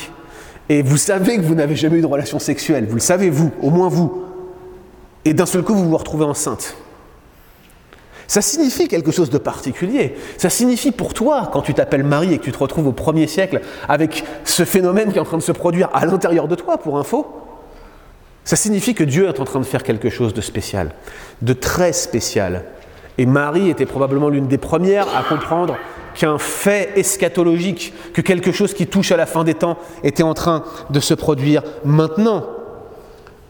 et 0.67 0.81
vous 0.81 0.97
savez 0.97 1.37
que 1.37 1.43
vous 1.43 1.55
n'avez 1.55 1.77
jamais 1.77 1.99
eu 1.99 2.01
de 2.01 2.07
relation 2.07 2.39
sexuelle, 2.39 2.85
vous 2.87 2.95
le 2.95 2.99
savez 2.99 3.29
vous, 3.29 3.51
au 3.61 3.69
moins 3.69 3.87
vous, 3.87 4.23
et 5.23 5.33
d'un 5.33 5.45
seul 5.45 5.63
coup 5.63 5.73
vous 5.73 5.89
vous 5.89 5.97
retrouvez 5.97 6.25
enceinte. 6.25 6.75
Ça 8.27 8.41
signifie 8.41 8.87
quelque 8.87 9.11
chose 9.11 9.29
de 9.29 9.37
particulier. 9.37 10.15
Ça 10.37 10.49
signifie 10.49 10.91
pour 10.91 11.13
toi, 11.13 11.49
quand 11.51 11.61
tu 11.61 11.73
t'appelles 11.73 12.03
Marie 12.03 12.33
et 12.33 12.37
que 12.37 12.43
tu 12.43 12.51
te 12.51 12.57
retrouves 12.57 12.87
au 12.87 12.91
premier 12.91 13.27
siècle 13.27 13.61
avec 13.87 14.23
ce 14.43 14.65
phénomène 14.65 15.11
qui 15.11 15.17
est 15.17 15.21
en 15.21 15.25
train 15.25 15.37
de 15.37 15.43
se 15.43 15.51
produire 15.51 15.89
à 15.93 16.05
l'intérieur 16.05 16.47
de 16.47 16.55
toi, 16.55 16.77
pour 16.77 16.97
info, 16.97 17.27
ça 18.43 18.55
signifie 18.55 18.93
que 18.93 19.03
Dieu 19.03 19.27
est 19.27 19.39
en 19.39 19.43
train 19.43 19.59
de 19.59 19.65
faire 19.65 19.83
quelque 19.83 20.09
chose 20.09 20.33
de 20.33 20.41
spécial, 20.41 20.91
de 21.41 21.53
très 21.53 21.93
spécial. 21.93 22.63
Et 23.17 23.25
Marie 23.25 23.69
était 23.69 23.85
probablement 23.85 24.29
l'une 24.29 24.47
des 24.47 24.57
premières 24.57 25.07
à 25.15 25.23
comprendre 25.23 25.77
qu'un 26.15 26.37
fait 26.37 26.91
eschatologique, 26.95 27.93
que 28.13 28.21
quelque 28.21 28.51
chose 28.51 28.73
qui 28.73 28.87
touche 28.87 29.11
à 29.11 29.17
la 29.17 29.25
fin 29.25 29.43
des 29.43 29.53
temps 29.53 29.77
était 30.03 30.23
en 30.23 30.33
train 30.33 30.63
de 30.89 30.99
se 30.99 31.13
produire 31.13 31.63
maintenant. 31.83 32.45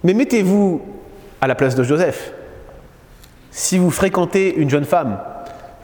Mais 0.04 0.14
mettez-vous 0.14 0.82
à 1.42 1.48
la 1.48 1.56
place 1.56 1.76
de 1.76 1.84
Joseph. 1.84 2.35
Si 3.58 3.78
vous 3.78 3.90
fréquentez 3.90 4.54
une 4.54 4.70
jeune 4.70 4.84
femme, 4.84 5.18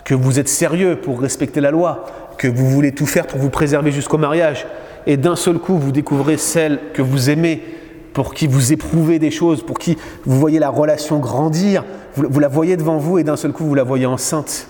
que 0.03 0.13
vous 0.13 0.39
êtes 0.39 0.49
sérieux 0.49 0.97
pour 0.97 1.21
respecter 1.21 1.61
la 1.61 1.71
loi, 1.71 2.05
que 2.37 2.49
vous 2.49 2.69
voulez 2.69 2.91
tout 2.91 3.05
faire 3.05 3.27
pour 3.27 3.39
vous 3.39 3.49
préserver 3.49 3.93
jusqu'au 3.93 4.17
mariage, 4.17 4.67
et 5.07 5.15
d'un 5.15 5.37
seul 5.37 5.57
coup 5.57 5.77
vous 5.77 5.93
découvrez 5.93 6.35
celle 6.35 6.79
que 6.93 7.01
vous 7.01 7.29
aimez, 7.29 7.63
pour 8.11 8.33
qui 8.33 8.45
vous 8.45 8.73
éprouvez 8.73 9.19
des 9.19 9.31
choses, 9.31 9.65
pour 9.65 9.79
qui 9.79 9.97
vous 10.25 10.37
voyez 10.37 10.59
la 10.59 10.67
relation 10.67 11.19
grandir, 11.19 11.85
vous, 12.15 12.41
la 12.41 12.49
voyez 12.49 12.75
devant 12.75 12.97
vous 12.97 13.19
et 13.19 13.23
d'un 13.23 13.37
seul 13.37 13.53
coup 13.53 13.63
vous 13.63 13.73
la 13.73 13.85
voyez 13.85 14.05
enceinte. 14.05 14.67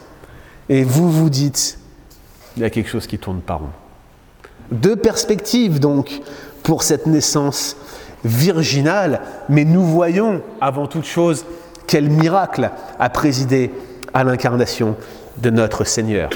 Et 0.69 0.83
vous 0.83 1.09
vous 1.09 1.31
dites, 1.31 1.79
il 2.55 2.61
y 2.61 2.65
a 2.65 2.69
quelque 2.69 2.89
chose 2.89 3.07
qui 3.07 3.17
tourne 3.17 3.41
par 3.41 3.61
rond. 3.61 3.69
Deux 4.71 4.95
perspectives 4.95 5.79
donc 5.79 6.21
pour 6.61 6.83
cette 6.83 7.07
naissance 7.07 7.77
virginale, 8.23 9.21
mais 9.49 9.65
nous 9.65 9.83
voyons 9.83 10.43
avant 10.61 10.85
toute 10.85 11.05
chose 11.05 11.47
quel 11.87 12.09
miracle 12.09 12.71
a 12.99 13.09
présidé 13.09 13.71
à 14.13 14.23
l'incarnation 14.23 14.95
de 15.37 15.49
notre 15.49 15.83
Seigneur. 15.83 16.29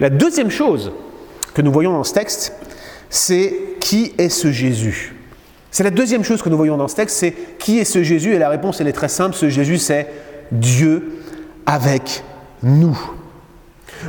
La 0.00 0.10
deuxième 0.10 0.50
chose 0.50 0.92
que 1.54 1.62
nous 1.62 1.72
voyons 1.72 1.92
dans 1.92 2.04
ce 2.04 2.14
texte, 2.14 2.54
c'est 3.10 3.54
qui 3.80 4.14
est 4.18 4.28
ce 4.28 4.50
Jésus 4.50 5.14
C'est 5.70 5.84
la 5.84 5.90
deuxième 5.90 6.24
chose 6.24 6.42
que 6.42 6.48
nous 6.48 6.56
voyons 6.56 6.76
dans 6.76 6.88
ce 6.88 6.96
texte, 6.96 7.16
c'est 7.16 7.34
qui 7.58 7.78
est 7.78 7.84
ce 7.84 8.02
Jésus 8.02 8.34
Et 8.34 8.38
la 8.38 8.48
réponse, 8.48 8.80
elle 8.80 8.88
est 8.88 8.92
très 8.92 9.08
simple, 9.08 9.34
ce 9.34 9.48
Jésus, 9.48 9.78
c'est 9.78 10.08
Dieu 10.50 11.20
avec 11.66 12.24
nous. 12.62 12.98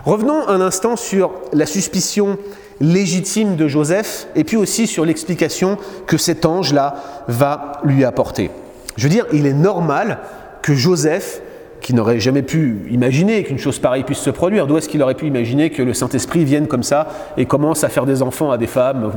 Revenons 0.05 0.47
un 0.47 0.61
instant 0.61 0.95
sur 0.95 1.31
la 1.51 1.65
suspicion 1.65 2.37
légitime 2.81 3.55
de 3.55 3.67
Joseph 3.67 4.27
et 4.35 4.43
puis 4.43 4.57
aussi 4.57 4.87
sur 4.87 5.05
l'explication 5.05 5.77
que 6.07 6.17
cet 6.17 6.45
ange-là 6.45 6.95
va 7.27 7.81
lui 7.83 8.03
apporter. 8.03 8.49
Je 8.97 9.03
veux 9.03 9.09
dire, 9.09 9.25
il 9.31 9.45
est 9.45 9.53
normal 9.53 10.19
que 10.63 10.73
Joseph, 10.73 11.41
qui 11.81 11.93
n'aurait 11.93 12.19
jamais 12.19 12.41
pu 12.41 12.87
imaginer 12.89 13.43
qu'une 13.43 13.59
chose 13.59 13.77
pareille 13.77 14.03
puisse 14.03 14.19
se 14.19 14.29
produire, 14.29 14.65
d'où 14.65 14.77
est-ce 14.77 14.89
qu'il 14.89 15.03
aurait 15.03 15.13
pu 15.13 15.27
imaginer 15.27 15.69
que 15.69 15.83
le 15.83 15.93
Saint-Esprit 15.93 16.45
vienne 16.45 16.67
comme 16.67 16.81
ça 16.81 17.09
et 17.37 17.45
commence 17.45 17.83
à 17.83 17.89
faire 17.89 18.05
des 18.05 18.21
enfants 18.23 18.49
à 18.49 18.57
des 18.57 18.67
femmes 18.67 19.11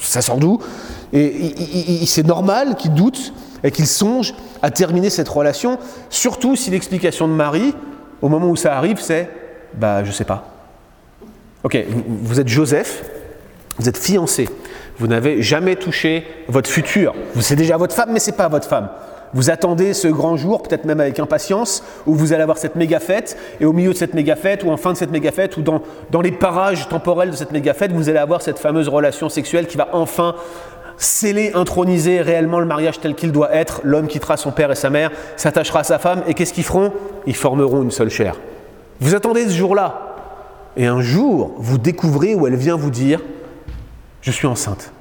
Ça 0.00 0.20
sort 0.20 0.36
d'où? 0.36 0.60
Et 1.12 2.04
c'est 2.06 2.26
normal 2.26 2.76
qu'il 2.76 2.92
doute 2.92 3.32
et 3.64 3.70
qu'il 3.70 3.86
songe 3.86 4.34
à 4.62 4.70
terminer 4.70 5.08
cette 5.08 5.28
relation, 5.28 5.78
surtout 6.10 6.54
si 6.54 6.70
l'explication 6.70 7.26
de 7.26 7.32
Marie, 7.32 7.74
au 8.20 8.28
moment 8.28 8.50
où 8.50 8.56
ça 8.56 8.76
arrive, 8.76 9.00
c'est 9.00 9.30
Bah, 9.74 10.04
je 10.04 10.12
sais 10.12 10.24
pas. 10.24 10.46
Ok, 11.62 11.82
vous 12.06 12.38
êtes 12.38 12.48
Joseph, 12.48 13.04
vous 13.78 13.88
êtes 13.88 13.96
fiancé, 13.96 14.50
vous 14.98 15.06
n'avez 15.06 15.40
jamais 15.40 15.76
touché 15.76 16.26
votre 16.46 16.68
futur. 16.68 17.14
C'est 17.40 17.56
déjà 17.56 17.78
votre 17.78 17.94
femme, 17.94 18.10
mais 18.12 18.20
c'est 18.20 18.36
pas 18.36 18.48
votre 18.48 18.68
femme. 18.68 18.90
Vous 19.34 19.50
attendez 19.50 19.94
ce 19.94 20.06
grand 20.06 20.36
jour, 20.36 20.62
peut-être 20.62 20.84
même 20.84 21.00
avec 21.00 21.18
impatience, 21.18 21.82
où 22.06 22.14
vous 22.14 22.32
allez 22.32 22.42
avoir 22.42 22.56
cette 22.56 22.76
méga 22.76 23.00
fête, 23.00 23.36
et 23.60 23.64
au 23.64 23.72
milieu 23.72 23.92
de 23.92 23.96
cette 23.96 24.14
méga 24.14 24.36
fête, 24.36 24.62
ou 24.62 24.70
en 24.70 24.76
fin 24.76 24.92
de 24.92 24.96
cette 24.96 25.10
méga 25.10 25.32
fête, 25.32 25.56
ou 25.56 25.62
dans, 25.62 25.82
les 26.22 26.30
parages 26.30 26.88
temporels 26.88 27.30
de 27.30 27.36
cette 27.36 27.50
méga 27.50 27.74
fête, 27.74 27.90
vous 27.90 28.08
allez 28.08 28.18
avoir 28.18 28.42
cette 28.42 28.60
fameuse 28.60 28.88
relation 28.88 29.28
sexuelle 29.28 29.66
qui 29.66 29.76
va 29.76 29.88
enfin 29.92 30.36
sceller, 30.96 31.50
introniser 31.54 32.20
réellement 32.20 32.60
le 32.60 32.66
mariage 32.66 33.00
tel 33.00 33.16
qu'il 33.16 33.32
doit 33.32 33.52
être. 33.52 33.80
L'homme 33.82 34.06
quittera 34.06 34.36
son 34.36 34.52
père 34.52 34.70
et 34.70 34.76
sa 34.76 34.88
mère, 34.88 35.10
s'attachera 35.36 35.80
à 35.80 35.84
sa 35.84 35.98
femme, 35.98 36.22
et 36.28 36.34
qu'est-ce 36.34 36.52
qu'ils 36.52 36.62
feront? 36.62 36.92
Ils 37.26 37.34
formeront 37.34 37.82
une 37.82 37.90
seule 37.90 38.10
chair. 38.10 38.36
Vous 39.00 39.16
attendez 39.16 39.46
ce 39.46 39.54
jour-là, 39.54 40.14
et 40.76 40.86
un 40.86 41.00
jour, 41.00 41.54
vous 41.56 41.78
découvrez 41.78 42.36
où 42.36 42.46
elle 42.46 42.54
vient 42.54 42.76
vous 42.76 42.90
dire 42.90 43.20
Je 44.20 44.30
suis 44.30 44.46
enceinte. 44.46 44.92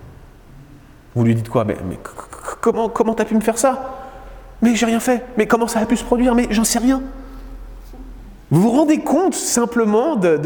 Vous 1.14 1.24
lui 1.24 1.36
dites 1.36 1.50
quoi? 1.50 1.66
Mais, 1.66 1.78
comment 2.62 3.14
t'as 3.14 3.26
pu 3.26 3.36
me 3.36 3.42
faire 3.42 3.60
ça? 3.60 4.03
Mais 4.64 4.76
j'ai 4.76 4.86
rien 4.86 5.02
fait. 5.02 5.24
Mais 5.38 5.46
comment 5.46 5.68
ça 5.68 5.80
a 5.80 5.86
pu 5.86 5.98
se 5.98 6.04
produire? 6.04 6.34
Mais 6.34 6.48
j'en 6.50 6.64
sais 6.64 6.80
rien. 6.80 7.04
Vous 8.50 8.62
vous 8.62 8.72
rendez 8.72 9.00
compte 9.00 9.36
simplement 9.36 10.16
de, 10.16 10.40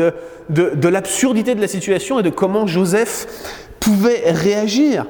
de, 0.50 0.88
l'absurdité 0.88 1.56
de 1.56 1.62
la 1.62 1.68
situation 1.68 2.20
et 2.20 2.24
de 2.24 2.30
comment 2.30 2.66
Joseph 2.66 3.28
pouvait 3.80 4.24
réagir? 4.32 5.06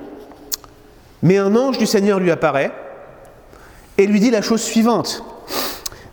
Mais 1.23 1.37
un 1.37 1.55
ange 1.55 1.77
du 1.77 1.85
Seigneur 1.85 2.19
lui 2.19 2.31
apparaît 2.31 2.71
et 3.97 4.07
lui 4.07 4.19
dit 4.19 4.29
la 4.29 4.41
chose 4.41 4.61
suivante. 4.61 5.23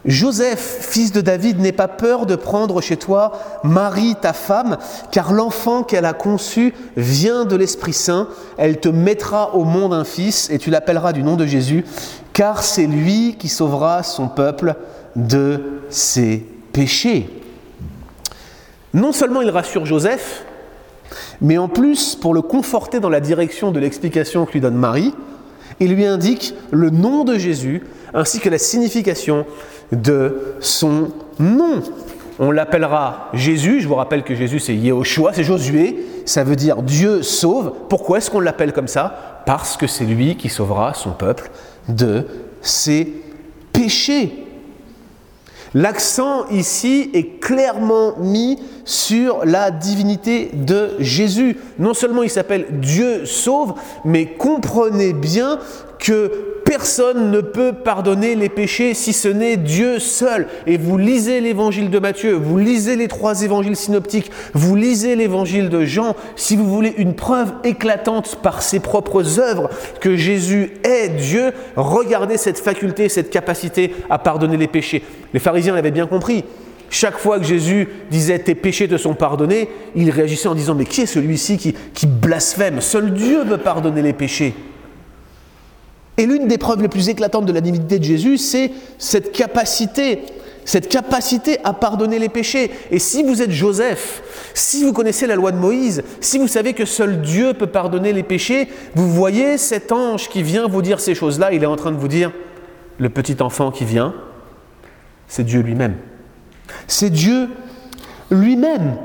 Joseph, 0.04 0.78
fils 0.80 1.12
de 1.12 1.20
David, 1.20 1.60
n'aie 1.60 1.72
pas 1.72 1.88
peur 1.88 2.26
de 2.26 2.36
prendre 2.36 2.80
chez 2.82 2.96
toi 2.96 3.32
Marie, 3.64 4.16
ta 4.20 4.32
femme, 4.32 4.76
car 5.10 5.32
l'enfant 5.32 5.82
qu'elle 5.82 6.04
a 6.04 6.12
conçu 6.12 6.74
vient 6.96 7.44
de 7.44 7.56
l'Esprit 7.56 7.94
Saint. 7.94 8.28
Elle 8.58 8.80
te 8.80 8.88
mettra 8.88 9.54
au 9.54 9.64
monde 9.64 9.94
un 9.94 10.04
fils 10.04 10.50
et 10.50 10.58
tu 10.58 10.70
l'appelleras 10.70 11.12
du 11.12 11.22
nom 11.22 11.36
de 11.36 11.46
Jésus 11.46 11.84
car 12.34 12.64
c'est 12.64 12.86
lui 12.86 13.36
qui 13.38 13.48
sauvera 13.48 14.02
son 14.02 14.28
peuple 14.28 14.74
de 15.16 15.80
ses 15.88 16.44
péchés. 16.72 17.30
Non 18.92 19.12
seulement 19.12 19.40
il 19.40 19.50
rassure 19.50 19.86
Joseph, 19.86 20.44
mais 21.40 21.58
en 21.58 21.68
plus, 21.68 22.16
pour 22.16 22.34
le 22.34 22.42
conforter 22.42 23.00
dans 23.00 23.08
la 23.08 23.20
direction 23.20 23.70
de 23.70 23.80
l'explication 23.80 24.44
que 24.44 24.52
lui 24.52 24.60
donne 24.60 24.74
Marie, 24.74 25.14
il 25.80 25.94
lui 25.94 26.04
indique 26.04 26.54
le 26.70 26.90
nom 26.90 27.24
de 27.24 27.38
Jésus 27.38 27.82
ainsi 28.12 28.40
que 28.40 28.48
la 28.48 28.58
signification 28.58 29.46
de 29.92 30.56
son 30.60 31.08
nom. 31.38 31.82
On 32.38 32.50
l'appellera 32.50 33.28
Jésus, 33.32 33.80
je 33.80 33.88
vous 33.88 33.94
rappelle 33.94 34.24
que 34.24 34.34
Jésus 34.34 34.58
c'est 34.58 34.74
Yehoshua, 34.74 35.32
c'est 35.32 35.44
Josué, 35.44 36.04
ça 36.24 36.42
veut 36.42 36.56
dire 36.56 36.82
Dieu 36.82 37.22
sauve. 37.22 37.72
Pourquoi 37.88 38.18
est-ce 38.18 38.30
qu'on 38.30 38.40
l'appelle 38.40 38.72
comme 38.72 38.88
ça? 38.88 39.42
Parce 39.46 39.76
que 39.76 39.86
c'est 39.86 40.04
lui 40.04 40.36
qui 40.36 40.48
sauvera 40.48 40.94
son 40.94 41.10
peuple 41.10 41.50
de 41.88 42.26
ses 42.60 43.12
péchés. 43.72 44.44
L'accent 45.74 46.46
ici 46.50 47.10
est 47.14 47.40
clairement 47.40 48.14
mis 48.18 48.60
sur 48.84 49.44
la 49.44 49.72
divinité 49.72 50.50
de 50.52 50.92
Jésus. 51.00 51.56
Non 51.80 51.94
seulement 51.94 52.22
il 52.22 52.30
s'appelle 52.30 52.66
Dieu 52.80 53.26
sauve, 53.26 53.74
mais 54.04 54.26
comprenez 54.26 55.12
bien 55.12 55.58
que 56.04 56.30
personne 56.66 57.30
ne 57.30 57.40
peut 57.40 57.72
pardonner 57.72 58.34
les 58.34 58.50
péchés 58.50 58.92
si 58.92 59.14
ce 59.14 59.28
n'est 59.28 59.56
Dieu 59.56 59.98
seul. 59.98 60.46
Et 60.66 60.76
vous 60.76 60.98
lisez 60.98 61.40
l'évangile 61.40 61.88
de 61.88 61.98
Matthieu, 61.98 62.34
vous 62.34 62.58
lisez 62.58 62.94
les 62.94 63.08
trois 63.08 63.42
évangiles 63.42 63.74
synoptiques, 63.74 64.30
vous 64.52 64.76
lisez 64.76 65.16
l'évangile 65.16 65.70
de 65.70 65.84
Jean, 65.86 66.14
si 66.36 66.56
vous 66.56 66.68
voulez 66.68 66.92
une 66.98 67.14
preuve 67.14 67.54
éclatante 67.64 68.36
par 68.42 68.62
ses 68.62 68.80
propres 68.80 69.40
œuvres 69.40 69.70
que 70.00 70.14
Jésus 70.14 70.72
est 70.84 71.08
Dieu, 71.08 71.52
regardez 71.74 72.36
cette 72.36 72.58
faculté, 72.58 73.08
cette 73.08 73.30
capacité 73.30 73.94
à 74.10 74.18
pardonner 74.18 74.58
les 74.58 74.68
péchés. 74.68 75.02
Les 75.32 75.40
pharisiens 75.40 75.74
l'avaient 75.74 75.90
bien 75.90 76.06
compris. 76.06 76.44
Chaque 76.90 77.16
fois 77.16 77.38
que 77.38 77.46
Jésus 77.46 77.88
disait 78.10 78.38
tes 78.40 78.54
péchés 78.54 78.88
te 78.88 78.98
sont 78.98 79.14
pardonnés, 79.14 79.70
il 79.96 80.10
réagissait 80.10 80.48
en 80.48 80.54
disant 80.54 80.74
mais 80.74 80.84
qui 80.84 81.00
est 81.00 81.06
celui-ci 81.06 81.56
qui, 81.56 81.74
qui 81.94 82.06
blasphème? 82.06 82.82
Seul 82.82 83.14
Dieu 83.14 83.42
veut 83.42 83.58
pardonner 83.58 84.02
les 84.02 84.12
péchés. 84.12 84.54
Et 86.16 86.26
l'une 86.26 86.46
des 86.46 86.58
preuves 86.58 86.82
les 86.82 86.88
plus 86.88 87.08
éclatantes 87.08 87.46
de 87.46 87.52
la 87.52 87.60
divinité 87.60 87.98
de 87.98 88.04
Jésus, 88.04 88.38
c'est 88.38 88.70
cette 88.98 89.32
capacité, 89.32 90.20
cette 90.64 90.88
capacité 90.88 91.58
à 91.64 91.72
pardonner 91.72 92.18
les 92.18 92.28
péchés. 92.28 92.70
Et 92.90 93.00
si 93.00 93.24
vous 93.24 93.42
êtes 93.42 93.50
Joseph, 93.50 94.22
si 94.54 94.84
vous 94.84 94.92
connaissez 94.92 95.26
la 95.26 95.34
loi 95.34 95.50
de 95.50 95.56
Moïse, 95.56 96.04
si 96.20 96.38
vous 96.38 96.46
savez 96.46 96.72
que 96.72 96.84
seul 96.84 97.20
Dieu 97.20 97.52
peut 97.54 97.66
pardonner 97.66 98.12
les 98.12 98.22
péchés, 98.22 98.68
vous 98.94 99.10
voyez 99.10 99.58
cet 99.58 99.90
ange 99.90 100.28
qui 100.28 100.42
vient 100.42 100.68
vous 100.68 100.82
dire 100.82 101.00
ces 101.00 101.14
choses-là, 101.14 101.52
il 101.52 101.62
est 101.62 101.66
en 101.66 101.76
train 101.76 101.90
de 101.92 101.98
vous 101.98 102.08
dire, 102.08 102.30
le 102.98 103.10
petit 103.10 103.42
enfant 103.42 103.72
qui 103.72 103.84
vient, 103.84 104.14
c'est 105.26 105.44
Dieu 105.44 105.60
lui-même. 105.60 105.96
C'est 106.86 107.10
Dieu 107.10 107.48
lui-même. 108.30 108.96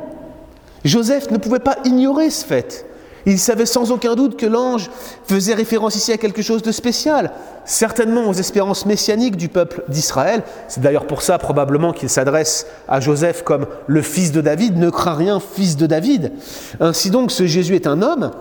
Joseph 0.86 1.32
ne 1.32 1.38
pouvait 1.38 1.60
pas 1.60 1.78
ignorer 1.86 2.30
ce 2.30 2.46
fait. 2.46 2.86
Il 3.26 3.40
savait 3.40 3.66
sans 3.66 3.92
aucun 3.92 4.16
doute 4.16 4.38
que 4.38 4.46
l'ange 4.46 4.90
faisait 5.28 5.54
référence 5.54 5.96
ici 5.96 6.12
à 6.12 6.18
quelque 6.18 6.42
chose 6.42 6.62
de 6.62 6.72
spécial, 6.72 7.32
certainement 7.66 8.30
aux 8.30 8.34
espérances 8.34 8.86
messianiques 8.86 9.36
du 9.36 9.50
peuple 9.50 9.84
d'Israël. 9.90 10.44
C'est 10.68 10.82
d'ailleurs 10.82 11.06
pour 11.06 11.22
ça 11.22 11.38
probablement 11.38 11.92
qu'il 11.92 12.10
s'adresse 12.10 12.66
à 12.88 13.00
Joseph 13.00 13.44
comme 13.44 13.68
le 13.88 14.02
fils 14.02 14.32
de 14.32 14.42
David, 14.42 14.78
ne 14.78 14.90
crains 14.90 15.16
rien, 15.16 15.40
fils 15.40 15.76
de 15.76 15.86
David. 15.86 16.32
Ainsi 16.80 17.10
donc, 17.10 17.32
ce 17.32 17.46
Jésus 17.46 17.76
est 17.76 17.88
un 17.88 18.02
homme, 18.02 18.32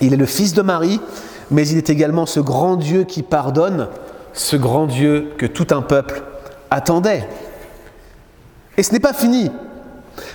il 0.00 0.12
est 0.12 0.18
le 0.18 0.26
fils 0.26 0.52
de 0.52 0.62
Marie, 0.62 1.00
mais 1.50 1.66
il 1.68 1.78
est 1.78 1.90
également 1.90 2.26
ce 2.26 2.40
grand 2.40 2.76
Dieu 2.76 3.04
qui 3.04 3.22
pardonne, 3.22 3.88
ce 4.32 4.56
grand 4.56 4.86
Dieu 4.86 5.32
que 5.38 5.46
tout 5.46 5.68
un 5.70 5.82
peuple 5.82 6.22
attendait. 6.70 7.28
Et 8.76 8.82
ce 8.82 8.92
n'est 8.92 9.00
pas 9.00 9.12
fini. 9.12 9.50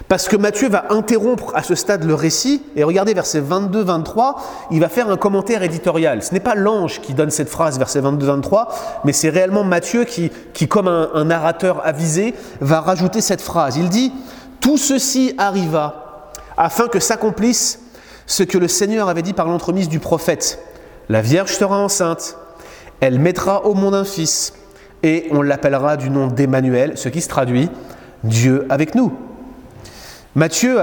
Parce 0.08 0.28
que 0.28 0.36
Matthieu 0.36 0.70
va 0.70 0.86
interrompre 0.89 1.52
à 1.56 1.63
ce 1.63 1.76
stade 1.76 2.04
le 2.04 2.13
récit, 2.13 2.62
et 2.76 2.84
regardez 2.84 3.13
versets 3.13 3.41
22-23, 3.41 4.36
il 4.72 4.80
va 4.80 4.89
faire 4.89 5.10
un 5.10 5.17
commentaire 5.17 5.63
éditorial. 5.63 6.24
Ce 6.24 6.34
n'est 6.34 6.39
pas 6.39 6.56
l'ange 6.56 7.02
qui 7.02 7.13
donne 7.13 7.32
cette 7.32 7.50
phrase, 7.50 7.78
verset 7.78 8.02
22-23, 8.02 8.67
mais 9.04 9.13
c'est 9.13 9.30
réellement 9.30 9.63
Matthieu 9.63 10.06
qui, 10.06 10.32
comme 10.67 10.88
un, 10.88 11.24
narrateur 11.24 11.82
avisé, 11.86 12.34
va 12.60 12.82
rajouter 12.82 13.22
cette 13.22 13.41
phrase. 13.41 13.78
Il 13.78 13.89
dit, 13.89 14.12
Tout 14.60 14.78
ceci 14.78 15.34
arriva 15.38 16.30
afin 16.58 16.88
que 16.88 17.00
s'accomplisse 17.00 17.80
ce 18.28 18.44
que 18.44 18.58
le 18.58 18.67
Seigneur 18.67 19.10
avait 19.10 19.22
dit 19.22 19.34
par 19.34 19.48
l'entremise 19.48 19.89
du 19.89 20.00
prophète. 20.00 20.60
La 21.10 21.22
Vierge 21.22 21.52
sera 21.52 21.78
enceinte, 21.78 22.38
elle 23.00 23.20
mettra 23.20 23.65
au 23.65 23.74
monde 23.74 23.96
un 23.96 24.06
fils, 24.06 24.54
et 25.04 25.28
on 25.32 25.41
l'appellera 25.41 25.98
du 25.98 26.10
nom 26.10 26.28
d'Emmanuel, 26.28 26.98
ce 26.98 27.10
qui 27.10 27.22
se 27.22 27.28
traduit 27.28 27.70
Dieu 28.24 28.65
avec 28.70 28.94
nous. 28.94 29.12
Matthieu 30.36 30.78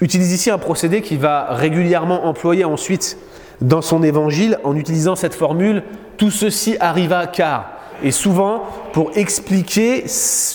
utilise 0.00 0.32
ici 0.32 0.50
un 0.50 0.58
procédé 0.58 1.00
qu'il 1.00 1.18
va 1.18 1.46
régulièrement 1.50 2.26
employer 2.26 2.64
ensuite 2.64 3.16
dans 3.62 3.80
son 3.80 4.02
évangile 4.02 4.58
en 4.64 4.76
utilisant 4.76 5.16
cette 5.16 5.34
formule 5.34 5.82
Tout 6.18 6.30
ceci 6.30 6.76
arriva 6.80 7.26
car. 7.26 7.78
Et 8.04 8.10
souvent, 8.10 8.64
pour 8.92 9.12
expliquer 9.14 10.04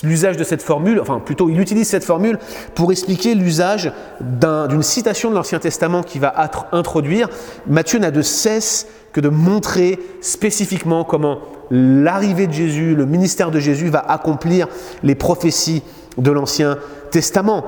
l'usage 0.04 0.36
de 0.38 0.44
cette 0.44 0.62
formule, 0.62 1.00
enfin 1.00 1.20
plutôt 1.20 1.50
il 1.50 1.60
utilise 1.60 1.88
cette 1.88 2.04
formule 2.04 2.38
pour 2.76 2.92
expliquer 2.92 3.36
l'usage 3.36 3.92
d'une 4.20 4.84
citation 4.84 5.30
de 5.30 5.36
l'Ancien 5.36 5.60
Testament 5.60 6.04
qui 6.04 6.20
va 6.20 6.34
introduire. 6.74 7.30
Matthieu 7.66 8.00
n'a 8.00 8.12
de 8.12 8.22
cesse 8.22 8.88
que 9.14 9.22
de 9.22 9.30
montrer 9.30 9.98
spécifiquement 10.22 11.06
comment 11.06 11.40
l'arrivée 11.72 12.48
de 12.48 12.54
Jésus, 12.54 12.96
le 12.96 13.06
ministère 13.06 13.50
de 13.50 13.60
Jésus 13.60 13.88
va 13.88 14.00
accomplir 14.00 14.68
les 15.04 15.16
prophéties 15.16 15.84
de 16.18 16.32
l'Ancien 16.32 16.76
Testament. 16.76 16.97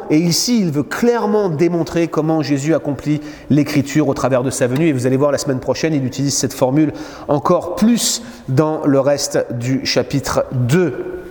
Et 0.10 0.18
ici, 0.18 0.60
il 0.62 0.72
veut 0.72 0.84
clairement 0.84 1.50
démontrer 1.50 2.08
comment 2.08 2.42
Jésus 2.42 2.76
accomplit 2.76 3.22
l'écriture 3.50 4.08
au 4.08 4.14
travers 4.14 4.44
de 4.44 4.50
sa 4.50 4.68
venue. 4.68 4.88
Et 4.88 4.94
vous 4.94 5.08
allez 5.08 5.18
voir 5.18 5.32
la 5.32 5.38
semaine 5.38 5.60
prochaine, 5.60 5.94
il 5.94 6.06
utilise 6.06 6.36
cette 6.36 6.54
formule 6.54 6.94
encore 7.28 7.76
plus 7.76 8.22
dans 8.48 8.86
le 8.86 9.00
reste 9.00 9.46
du 9.54 9.86
chapitre 9.86 10.46
2. 10.52 11.22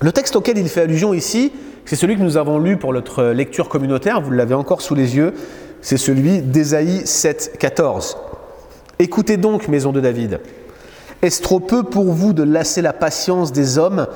Le 0.00 0.12
texte 0.12 0.36
auquel 0.36 0.58
il 0.58 0.68
fait 0.68 0.82
allusion 0.82 1.14
ici, 1.14 1.52
c'est 1.84 1.96
celui 1.96 2.16
que 2.16 2.22
nous 2.22 2.36
avons 2.36 2.58
lu 2.58 2.76
pour 2.76 2.92
notre 2.92 3.24
lecture 3.24 3.68
communautaire, 3.68 4.20
vous 4.20 4.30
l'avez 4.30 4.54
encore 4.54 4.82
sous 4.82 4.94
les 4.94 5.16
yeux, 5.16 5.34
c'est 5.80 5.96
celui 5.96 6.40
d'Ésaïe 6.42 7.02
7, 7.04 7.56
14. 7.58 8.16
Écoutez 8.98 9.36
donc, 9.36 9.68
maison 9.68 9.92
de 9.92 10.00
David. 10.00 10.40
Est-ce 11.22 11.42
trop 11.42 11.60
peu 11.60 11.82
pour 11.82 12.12
vous 12.12 12.32
de 12.32 12.42
lasser 12.42 12.82
la 12.82 12.92
patience 12.92 13.52
des 13.52 13.78
hommes 13.78 14.06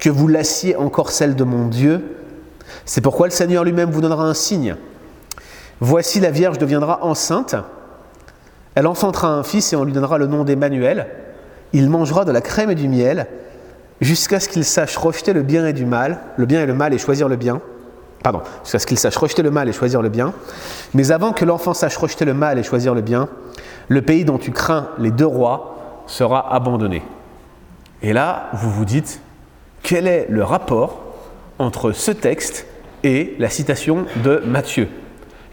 que 0.00 0.10
vous 0.10 0.26
lassiez 0.26 0.74
encore 0.74 1.10
celle 1.10 1.36
de 1.36 1.44
mon 1.44 1.66
Dieu? 1.66 2.02
C'est 2.88 3.02
pourquoi 3.02 3.26
le 3.26 3.32
Seigneur 3.32 3.64
lui-même 3.64 3.90
vous 3.90 4.00
donnera 4.00 4.24
un 4.24 4.32
signe. 4.32 4.74
Voici 5.78 6.20
la 6.20 6.30
Vierge 6.30 6.56
deviendra 6.56 7.04
enceinte, 7.04 7.54
elle 8.74 8.86
enfantera 8.86 9.28
un 9.28 9.42
fils 9.42 9.74
et 9.74 9.76
on 9.76 9.84
lui 9.84 9.92
donnera 9.92 10.16
le 10.16 10.26
nom 10.26 10.42
d'Emmanuel. 10.42 11.06
Il 11.74 11.90
mangera 11.90 12.24
de 12.24 12.32
la 12.32 12.40
crème 12.40 12.70
et 12.70 12.74
du 12.74 12.88
miel 12.88 13.26
jusqu'à 14.00 14.40
ce 14.40 14.48
qu'il 14.48 14.64
sache 14.64 14.96
rejeter 14.96 15.34
le 15.34 15.42
bien 15.42 15.66
et 15.66 15.74
du 15.74 15.84
mal, 15.84 16.18
le 16.38 16.46
bien 16.46 16.62
et 16.62 16.66
le 16.66 16.72
mal 16.72 16.94
et 16.94 16.98
choisir 16.98 17.28
le 17.28 17.36
bien. 17.36 17.60
Pardon, 18.22 18.40
jusqu'à 18.62 18.78
ce 18.78 18.86
qu'il 18.86 18.98
sache 18.98 19.18
rejeter 19.18 19.42
le 19.42 19.50
mal 19.50 19.68
et 19.68 19.72
choisir 19.74 20.00
le 20.00 20.08
bien. 20.08 20.32
Mais 20.94 21.10
avant 21.10 21.32
que 21.32 21.44
l'enfant 21.44 21.74
sache 21.74 21.98
rejeter 21.98 22.24
le 22.24 22.32
mal 22.32 22.58
et 22.58 22.62
choisir 22.62 22.94
le 22.94 23.02
bien, 23.02 23.28
le 23.88 24.00
pays 24.00 24.24
dont 24.24 24.38
tu 24.38 24.50
crains 24.50 24.88
les 24.98 25.10
deux 25.10 25.26
rois 25.26 26.04
sera 26.06 26.54
abandonné. 26.54 27.02
Et 28.00 28.14
là, 28.14 28.48
vous 28.54 28.70
vous 28.70 28.86
dites, 28.86 29.20
quel 29.82 30.06
est 30.06 30.26
le 30.30 30.42
rapport 30.42 31.02
entre 31.58 31.92
ce 31.92 32.12
texte 32.12 32.64
et 33.04 33.34
la 33.38 33.48
citation 33.48 34.06
de 34.24 34.42
Matthieu. 34.46 34.88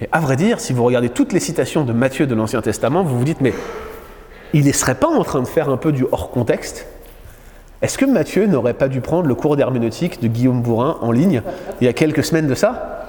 Et 0.02 0.10
à 0.12 0.20
vrai 0.20 0.36
dire, 0.36 0.60
si 0.60 0.74
vous 0.74 0.84
regardez 0.84 1.10
toutes 1.10 1.34
les 1.34 1.40
citations 1.40 1.86
de 1.86 1.94
Matthieu 1.94 2.28
de 2.28 2.36
l'Ancien 2.36 2.62
Testament, 2.62 3.04
vous 3.04 3.18
vous 3.18 3.24
dites, 3.24 3.42
mais 3.42 3.54
il 4.54 4.66
ne 4.66 4.72
serait 4.72 4.96
pas 4.96 5.08
en 5.08 5.24
train 5.24 5.42
de 5.42 5.48
faire 5.48 5.70
un 5.70 5.78
peu 5.78 5.92
du 5.92 6.06
hors 6.12 6.32
contexte? 6.32 6.88
Est-ce 7.82 7.98
que 7.98 8.06
Matthieu 8.06 8.48
n'aurait 8.48 8.74
pas 8.74 8.88
dû 8.88 9.02
prendre 9.02 9.28
le 9.28 9.36
cours 9.36 9.58
d'herméneutique 9.58 10.22
de 10.22 10.28
Guillaume 10.28 10.62
Bourrin 10.62 10.98
en 11.02 11.12
ligne 11.12 11.42
il 11.82 11.86
y 11.86 11.88
a 11.88 11.94
quelques 11.94 12.24
semaines 12.24 12.48
de 12.48 12.56
ça? 12.56 13.08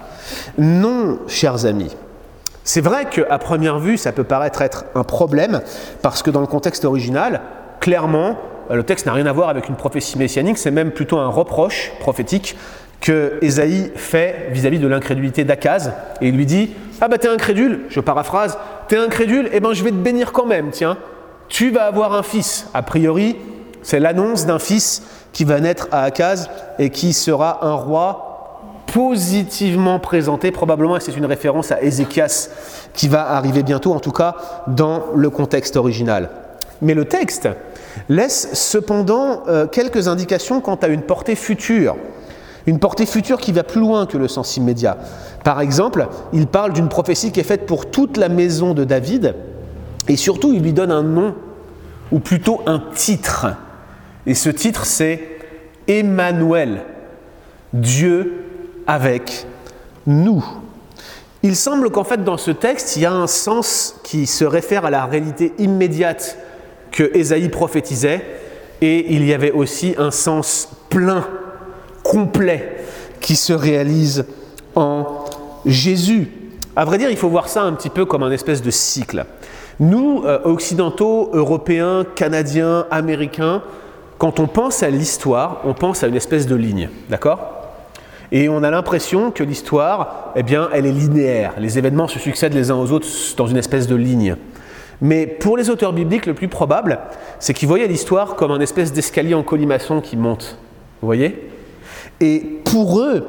Non, 0.58 1.18
chers 1.28 1.66
amis. 1.66 1.96
C'est 2.64 2.80
vrai 2.80 3.06
qu'à 3.08 3.38
première 3.38 3.78
vue, 3.78 3.96
ça 3.96 4.10
peut 4.10 4.24
paraître 4.24 4.60
être 4.60 4.86
un 4.96 5.04
problème, 5.04 5.60
parce 6.02 6.22
que 6.22 6.30
dans 6.30 6.40
le 6.40 6.48
contexte 6.48 6.84
original, 6.84 7.42
clairement, 7.78 8.36
le 8.68 8.82
texte 8.82 9.06
n'a 9.06 9.12
rien 9.12 9.26
à 9.26 9.32
voir 9.32 9.48
avec 9.48 9.68
une 9.68 9.76
prophétie 9.76 10.18
messianique, 10.18 10.58
c'est 10.58 10.72
même 10.72 10.90
plutôt 10.90 11.18
un 11.18 11.28
reproche 11.28 11.92
prophétique 12.00 12.56
que 13.06 13.34
Ésaïe 13.40 13.92
fait 13.94 14.48
vis-à-vis 14.50 14.80
de 14.80 14.88
l'incrédulité 14.88 15.44
d'Akaz, 15.44 15.92
et 16.20 16.26
il 16.26 16.36
lui 16.36 16.44
dit 16.44 16.72
Ah 17.00 17.06
bah 17.06 17.18
t'es 17.18 17.28
incrédule, 17.28 17.82
je 17.88 18.00
paraphrase, 18.00 18.58
t'es 18.88 18.96
incrédule, 18.96 19.48
eh 19.52 19.60
ben 19.60 19.72
je 19.74 19.84
vais 19.84 19.90
te 19.90 19.94
bénir 19.94 20.32
quand 20.32 20.44
même, 20.44 20.70
tiens, 20.72 20.98
tu 21.48 21.70
vas 21.70 21.84
avoir 21.84 22.14
un 22.14 22.24
fils. 22.24 22.66
A 22.74 22.82
priori, 22.82 23.36
c'est 23.82 24.00
l'annonce 24.00 24.44
d'un 24.44 24.58
fils 24.58 25.04
qui 25.32 25.44
va 25.44 25.60
naître 25.60 25.86
à 25.92 26.02
Akaz 26.02 26.50
et 26.80 26.90
qui 26.90 27.12
sera 27.12 27.64
un 27.64 27.74
roi 27.74 28.82
positivement 28.92 30.00
présenté, 30.00 30.50
probablement, 30.50 30.98
c'est 30.98 31.16
une 31.16 31.26
référence 31.26 31.70
à 31.70 31.80
Ézéchias 31.82 32.48
qui 32.92 33.06
va 33.06 33.30
arriver 33.30 33.62
bientôt, 33.62 33.92
en 33.92 34.00
tout 34.00 34.10
cas 34.10 34.34
dans 34.66 35.04
le 35.14 35.30
contexte 35.30 35.76
original. 35.76 36.28
Mais 36.82 36.94
le 36.94 37.04
texte 37.04 37.48
laisse 38.08 38.50
cependant 38.52 39.44
euh, 39.46 39.68
quelques 39.68 40.08
indications 40.08 40.60
quant 40.60 40.74
à 40.74 40.88
une 40.88 41.02
portée 41.02 41.36
future, 41.36 41.94
une 42.66 42.78
portée 42.78 43.06
future 43.06 43.38
qui 43.38 43.52
va 43.52 43.62
plus 43.62 43.80
loin 43.80 44.06
que 44.06 44.18
le 44.18 44.28
sens 44.28 44.56
immédiat. 44.56 44.98
Par 45.44 45.60
exemple, 45.60 46.08
il 46.32 46.46
parle 46.46 46.72
d'une 46.72 46.88
prophétie 46.88 47.32
qui 47.32 47.40
est 47.40 47.44
faite 47.44 47.66
pour 47.66 47.90
toute 47.90 48.16
la 48.16 48.28
maison 48.28 48.74
de 48.74 48.84
David, 48.84 49.34
et 50.08 50.16
surtout 50.16 50.52
il 50.52 50.62
lui 50.62 50.72
donne 50.72 50.90
un 50.90 51.02
nom, 51.02 51.34
ou 52.12 52.18
plutôt 52.18 52.60
un 52.66 52.82
titre. 52.94 53.46
Et 54.26 54.34
ce 54.34 54.50
titre, 54.50 54.86
c'est 54.86 55.22
Emmanuel, 55.88 56.82
Dieu 57.72 58.44
avec 58.86 59.46
nous. 60.06 60.44
Il 61.42 61.54
semble 61.54 61.90
qu'en 61.90 62.04
fait 62.04 62.24
dans 62.24 62.36
ce 62.36 62.50
texte, 62.50 62.96
il 62.96 63.02
y 63.02 63.06
a 63.06 63.12
un 63.12 63.28
sens 63.28 64.00
qui 64.02 64.26
se 64.26 64.44
réfère 64.44 64.84
à 64.84 64.90
la 64.90 65.04
réalité 65.04 65.52
immédiate 65.58 66.38
que 66.90 67.16
Ésaïe 67.16 67.48
prophétisait, 67.48 68.24
et 68.80 69.14
il 69.14 69.24
y 69.24 69.32
avait 69.32 69.52
aussi 69.52 69.94
un 69.98 70.10
sens 70.10 70.68
plein, 70.88 71.26
complet, 72.06 72.76
qui 73.20 73.36
se 73.36 73.52
réalise 73.52 74.26
en 74.74 75.24
Jésus. 75.64 76.28
À 76.76 76.84
vrai 76.84 76.98
dire, 76.98 77.10
il 77.10 77.16
faut 77.16 77.28
voir 77.28 77.48
ça 77.48 77.62
un 77.62 77.72
petit 77.72 77.90
peu 77.90 78.04
comme 78.04 78.22
un 78.22 78.30
espèce 78.30 78.62
de 78.62 78.70
cycle. 78.70 79.24
Nous, 79.80 80.22
euh, 80.24 80.38
occidentaux, 80.44 81.30
européens, 81.32 82.04
canadiens, 82.14 82.86
américains, 82.90 83.62
quand 84.18 84.40
on 84.40 84.46
pense 84.46 84.82
à 84.82 84.90
l'histoire, 84.90 85.60
on 85.64 85.74
pense 85.74 86.02
à 86.04 86.06
une 86.06 86.14
espèce 86.14 86.46
de 86.46 86.54
ligne, 86.54 86.88
d'accord? 87.10 87.40
Et 88.32 88.48
on 88.48 88.62
a 88.62 88.70
l'impression 88.70 89.30
que 89.30 89.42
l'histoire, 89.42 90.32
eh 90.36 90.42
bien, 90.42 90.68
elle 90.72 90.86
est 90.86 90.92
linéaire. 90.92 91.54
Les 91.58 91.78
événements 91.78 92.08
se 92.08 92.18
succèdent 92.18 92.54
les 92.54 92.70
uns 92.70 92.76
aux 92.76 92.92
autres 92.92 93.06
dans 93.36 93.46
une 93.46 93.56
espèce 93.56 93.86
de 93.86 93.96
ligne. 93.96 94.36
Mais 95.00 95.26
pour 95.26 95.56
les 95.56 95.70
auteurs 95.70 95.92
bibliques, 95.92 96.26
le 96.26 96.34
plus 96.34 96.48
probable, 96.48 96.98
c'est 97.38 97.52
qu'ils 97.52 97.68
voyaient 97.68 97.86
l'histoire 97.86 98.36
comme 98.36 98.50
un 98.50 98.60
espèce 98.60 98.92
d'escalier 98.92 99.34
en 99.34 99.42
colimaçon 99.42 100.00
qui 100.00 100.16
monte. 100.16 100.56
Vous 101.02 101.06
voyez? 101.06 101.50
Et 102.20 102.60
pour 102.64 103.00
eux, 103.00 103.26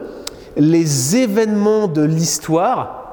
les 0.56 1.18
événements 1.18 1.88
de 1.88 2.02
l'histoire, 2.02 3.08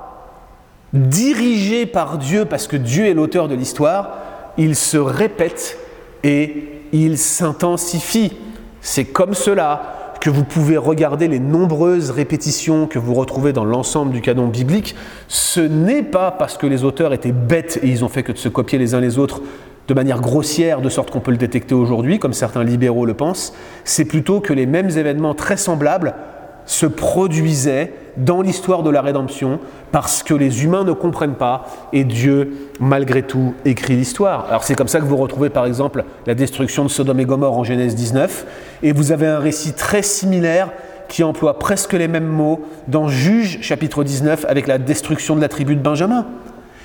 dirigés 0.93 1.87
par 1.87 2.19
Dieu, 2.19 2.45
parce 2.45 2.67
que 2.67 2.77
Dieu 2.77 3.07
est 3.07 3.15
l'auteur 3.15 3.49
de 3.49 3.55
l'histoire, 3.55 4.19
ils 4.57 4.77
se 4.77 4.97
répètent 4.97 5.79
et 6.23 6.69
ils 6.93 7.19
s'intensifient. 7.19 8.33
C'est 8.81 9.05
comme 9.05 9.35
cela 9.35 10.15
que 10.21 10.31
vous 10.31 10.45
pouvez 10.45 10.79
regarder 10.79 11.29
les 11.29 11.39
nombreuses 11.39 12.11
répétitions 12.11 12.87
que 12.87 12.99
vous 12.99 13.13
retrouvez 13.13 13.53
dans 13.53 13.65
l'ensemble 13.65 14.13
du 14.13 14.23
canon 14.23 14.47
biblique, 14.47 14.95
ce 15.29 15.61
n'est 15.61 16.03
pas 16.03 16.31
parce 16.31 16.57
que 16.57 16.67
les 16.67 16.83
auteurs 16.83 17.13
étaient 17.13 17.33
bêtes 17.33 17.79
et 17.83 17.89
ils 17.89 18.07
ont 18.07 18.09
fait 18.09 18.23
que 18.23 18.33
de 18.33 18.39
se 18.39 18.49
copier 18.49 18.79
les 18.79 18.95
uns 18.95 19.01
les 19.01 19.19
autres 19.19 19.43
de 19.89 19.95
manière 19.95 20.21
grossière, 20.21 20.81
de 20.81 20.89
sorte 20.89 21.11
qu'on 21.11 21.21
peut 21.21 21.31
le 21.31 21.37
détecter 21.37 21.75
aujourd'hui, 21.75 22.19
comme 22.19 22.33
certains 22.33 22.65
libéraux 22.65 23.07
le 23.07 23.15
pensent, 23.15 23.53
c'est 23.85 24.05
plutôt 24.05 24.41
que 24.41 24.53
les 24.53 24.67
mêmes 24.67 24.91
événements 24.91 25.35
très 25.35 25.57
semblables 25.57 26.15
se 26.67 26.87
produisait 26.87 27.93
dans 28.17 28.41
l'histoire 28.41 28.83
de 28.83 28.91
la 28.91 29.03
rédemption 29.03 29.61
parce 29.93 30.23
que 30.23 30.35
les 30.35 30.65
humains 30.65 30.85
ne 30.85 30.93
comprennent 30.93 31.35
pas 31.35 31.67
et 31.93 32.05
Dieu, 32.05 32.71
malgré 32.81 33.23
tout, 33.23 33.55
écrit 33.65 33.97
l'histoire. 33.97 34.47
Alors 34.49 34.65
c'est 34.65 34.75
comme 34.75 34.89
ça 34.89 35.01
que 35.01 35.05
vous 35.05 35.17
retrouvez 35.17 35.51
par 35.51 35.67
exemple 35.67 36.05
la 36.27 36.35
destruction 36.35 36.85
de 36.85 36.89
Sodome 36.89 37.21
et 37.21 37.25
Gomorre 37.25 37.59
en 37.59 37.65
Genèse 37.65 37.95
19 37.95 38.47
et 38.83 38.93
vous 38.93 39.13
avez 39.13 39.27
un 39.27 39.39
récit 39.39 39.75
très 39.75 40.03
similaire 40.03 40.71
qui 41.09 41.23
emploie 41.23 41.59
presque 41.59 41.93
les 41.93 42.09
mêmes 42.09 42.27
mots 42.27 42.63
dans 42.89 43.09
Juge 43.09 43.59
chapitre 43.61 44.05
19 44.05 44.47
avec 44.49 44.67
la 44.67 44.79
destruction 44.79 45.37
de 45.37 45.41
la 45.41 45.49
tribu 45.49 45.77
de 45.77 45.83
Benjamin. 45.83 46.27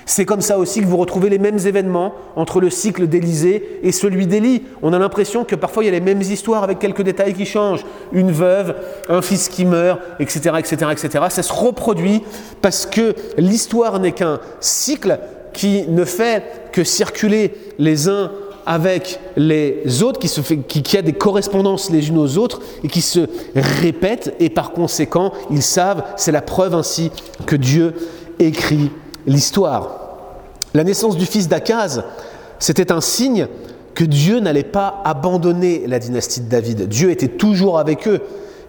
C'est 0.10 0.26
comme 0.26 0.42
ça 0.42 0.58
aussi 0.58 0.82
que 0.82 0.88
vous 0.88 0.98
retrouvez 0.98 1.30
les 1.30 1.38
mêmes 1.38 1.60
événements 1.68 2.16
entre 2.36 2.60
le 2.60 2.72
cycle 2.72 3.06
d'Élysée 3.06 3.80
et 3.84 3.92
celui 3.92 4.26
d'Élie. 4.26 4.64
On 4.82 4.92
a 4.92 4.98
l'impression 4.98 5.44
que 5.44 5.54
parfois 5.54 5.84
il 5.84 5.86
y 5.86 5.90
a 5.90 5.92
les 5.92 6.02
mêmes 6.02 6.24
histoires 6.24 6.64
avec 6.64 6.80
quelques 6.80 7.04
détails 7.04 7.36
qui 7.36 7.46
changent. 7.46 7.86
Une 8.12 8.32
veuve, 8.32 8.74
un 9.08 9.22
fils 9.22 9.50
qui 9.50 9.66
meurt, 9.66 10.00
etc., 10.20 10.56
etc.. 10.60 11.26
Ça 11.30 11.44
se 11.44 11.54
reproduit 11.54 12.24
parce 12.60 12.88
que 12.88 13.14
l'histoire 13.38 14.00
n'est 14.00 14.14
qu'un 14.14 14.40
cycle 14.60 15.20
qui 15.54 15.88
ne 15.88 16.04
fait 16.06 16.72
que 16.72 16.84
circuler 16.84 17.54
les 17.78 18.10
uns 18.10 18.32
avec 18.66 19.20
les 19.38 20.02
autres, 20.02 20.20
qui, 20.20 20.82
qui, 20.82 20.98
a 20.98 21.04
des 21.04 21.14
correspondances 21.14 21.92
les 21.92 22.10
unes 22.10 22.18
aux 22.18 22.40
autres 22.40 22.62
et 22.84 22.88
qui 22.88 23.02
se 23.02 23.28
répètent, 23.56 24.34
et 24.40 24.50
par 24.50 24.72
conséquent, 24.72 25.34
ils 25.52 25.62
savent, 25.62 26.04
c'est 26.18 26.32
la 26.32 26.42
preuve 26.42 26.74
ainsi 26.74 27.12
que 27.46 27.56
Dieu 27.56 27.94
écrit 28.40 28.90
l'histoire. 29.30 30.00
La 30.74 30.84
naissance 30.84 31.16
du 31.16 31.26
fils 31.26 31.48
d'Akaz, 31.48 32.04
c'était 32.58 32.92
un 32.92 33.02
signe 33.02 33.48
que 33.94 34.04
Dieu 34.04 34.40
n'allait 34.40 34.64
pas 34.64 35.02
abandonner 35.06 35.84
la 35.88 36.00
dynastie 36.00 36.42
de 36.42 36.50
David. 36.50 36.88
Dieu 36.88 37.12
était 37.12 37.28
toujours 37.28 37.80
avec 37.80 38.08
eux. 38.08 38.22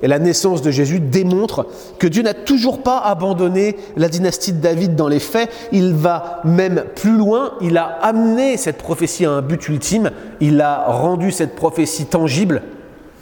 Et 0.03 0.09
la 0.09 0.18
naissance 0.18 0.62
de 0.62 0.70
Jésus 0.70 0.99
démontre 0.99 1.66
que 1.99 2.07
Dieu 2.07 2.23
n'a 2.23 2.33
toujours 2.33 2.83
pas 2.83 3.01
abandonné 3.01 3.77
la 3.96 4.09
dynastie 4.09 4.55
de 4.55 4.61
David 4.61 4.96
dans 4.96 5.09
les 5.09 5.18
faits. 5.18 5.51
Il 5.73 5.92
va 5.92 6.40
même 6.44 6.85
plus 6.96 7.16
loin. 7.16 7.53
Il 7.61 7.77
a 7.77 7.85
amené 8.01 8.57
cette 8.57 8.79
prophétie 8.79 9.27
à 9.27 9.31
un 9.31 9.42
but 9.42 9.68
ultime. 9.68 10.11
Il 10.40 10.61
a 10.62 10.87
rendu 10.87 11.33
cette 11.33 11.55
prophétie 11.55 12.07
tangible 12.07 12.62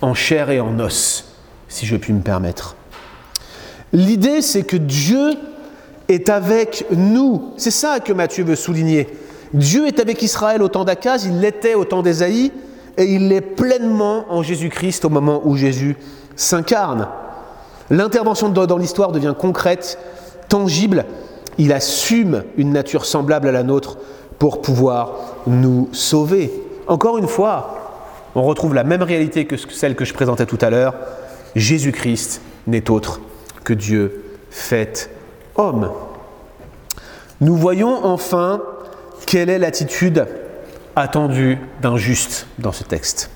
en 0.03 0.15
chair 0.15 0.51
et 0.51 0.61
en 0.61 0.79
os, 0.79 1.25
si 1.69 1.85
je 1.85 1.97
puis 1.97 2.13
me 2.13 2.21
permettre. 2.21 2.77
L'idée, 3.93 4.41
c'est 4.41 4.63
que 4.63 4.77
Dieu 4.77 5.33
est 6.09 6.29
avec 6.29 6.87
nous. 6.91 7.53
C'est 7.57 7.71
ça 7.71 8.01
que 8.01 8.13
Matthieu 8.13 8.45
veut 8.45 8.57
souligner. 8.57 9.09
Dieu 9.53 9.87
est 9.87 10.01
avec 10.01 10.23
Israël 10.23 10.63
au 10.63 10.69
temps 10.69 10.85
d'Akaz, 10.85 11.25
il 11.25 11.41
l'était 11.41 11.75
au 11.75 11.85
temps 11.85 12.03
d'Ésaïe, 12.03 12.53
et 12.97 13.05
il 13.05 13.29
l'est 13.29 13.41
pleinement 13.41 14.27
en 14.29 14.43
Jésus-Christ 14.43 15.05
au 15.05 15.09
moment 15.09 15.43
où 15.45 15.57
Jésus 15.57 15.97
s'incarne. 16.37 17.09
L'intervention 17.91 18.49
dans 18.49 18.77
l'histoire 18.77 19.13
devient 19.13 19.35
concrète, 19.39 19.99
tangible. 20.49 21.07
Il 21.57 21.73
assume 21.73 22.45
une 22.57 22.73
nature 22.73 23.05
semblable 23.05 23.49
à 23.49 23.53
la 23.53 23.63
nôtre 23.63 23.99
pour 24.39 24.61
pouvoir 24.61 25.15
nous 25.47 25.89
sauver. 25.93 26.53
Encore 26.87 27.19
une 27.19 27.29
fois, 27.29 27.79
on 28.35 28.43
retrouve 28.43 28.75
la 28.75 28.85
même 28.85 29.03
réalité 29.03 29.47
que 29.47 29.57
celle 29.57 29.95
que 29.95 30.05
je 30.05 30.13
présentais 30.13 30.47
tout 30.47 30.59
à 30.61 30.71
l'heure. 30.71 30.95
Jésus-Christ 31.57 32.43
n'est 32.67 32.91
autre 32.91 33.21
que 33.65 33.73
Dieu 33.73 34.23
fait 34.51 35.11
homme. 35.59 35.91
Nous 37.41 37.57
voyons 37.57 38.05
enfin 38.05 38.63
quelle 39.27 39.51
est 39.51 39.59
l'attitude 39.59 40.27
attendue 40.97 41.59
d'un 41.83 41.97
juste 41.97 42.47
dans 42.59 42.73
ce 42.73 42.83
texte. 42.83 43.31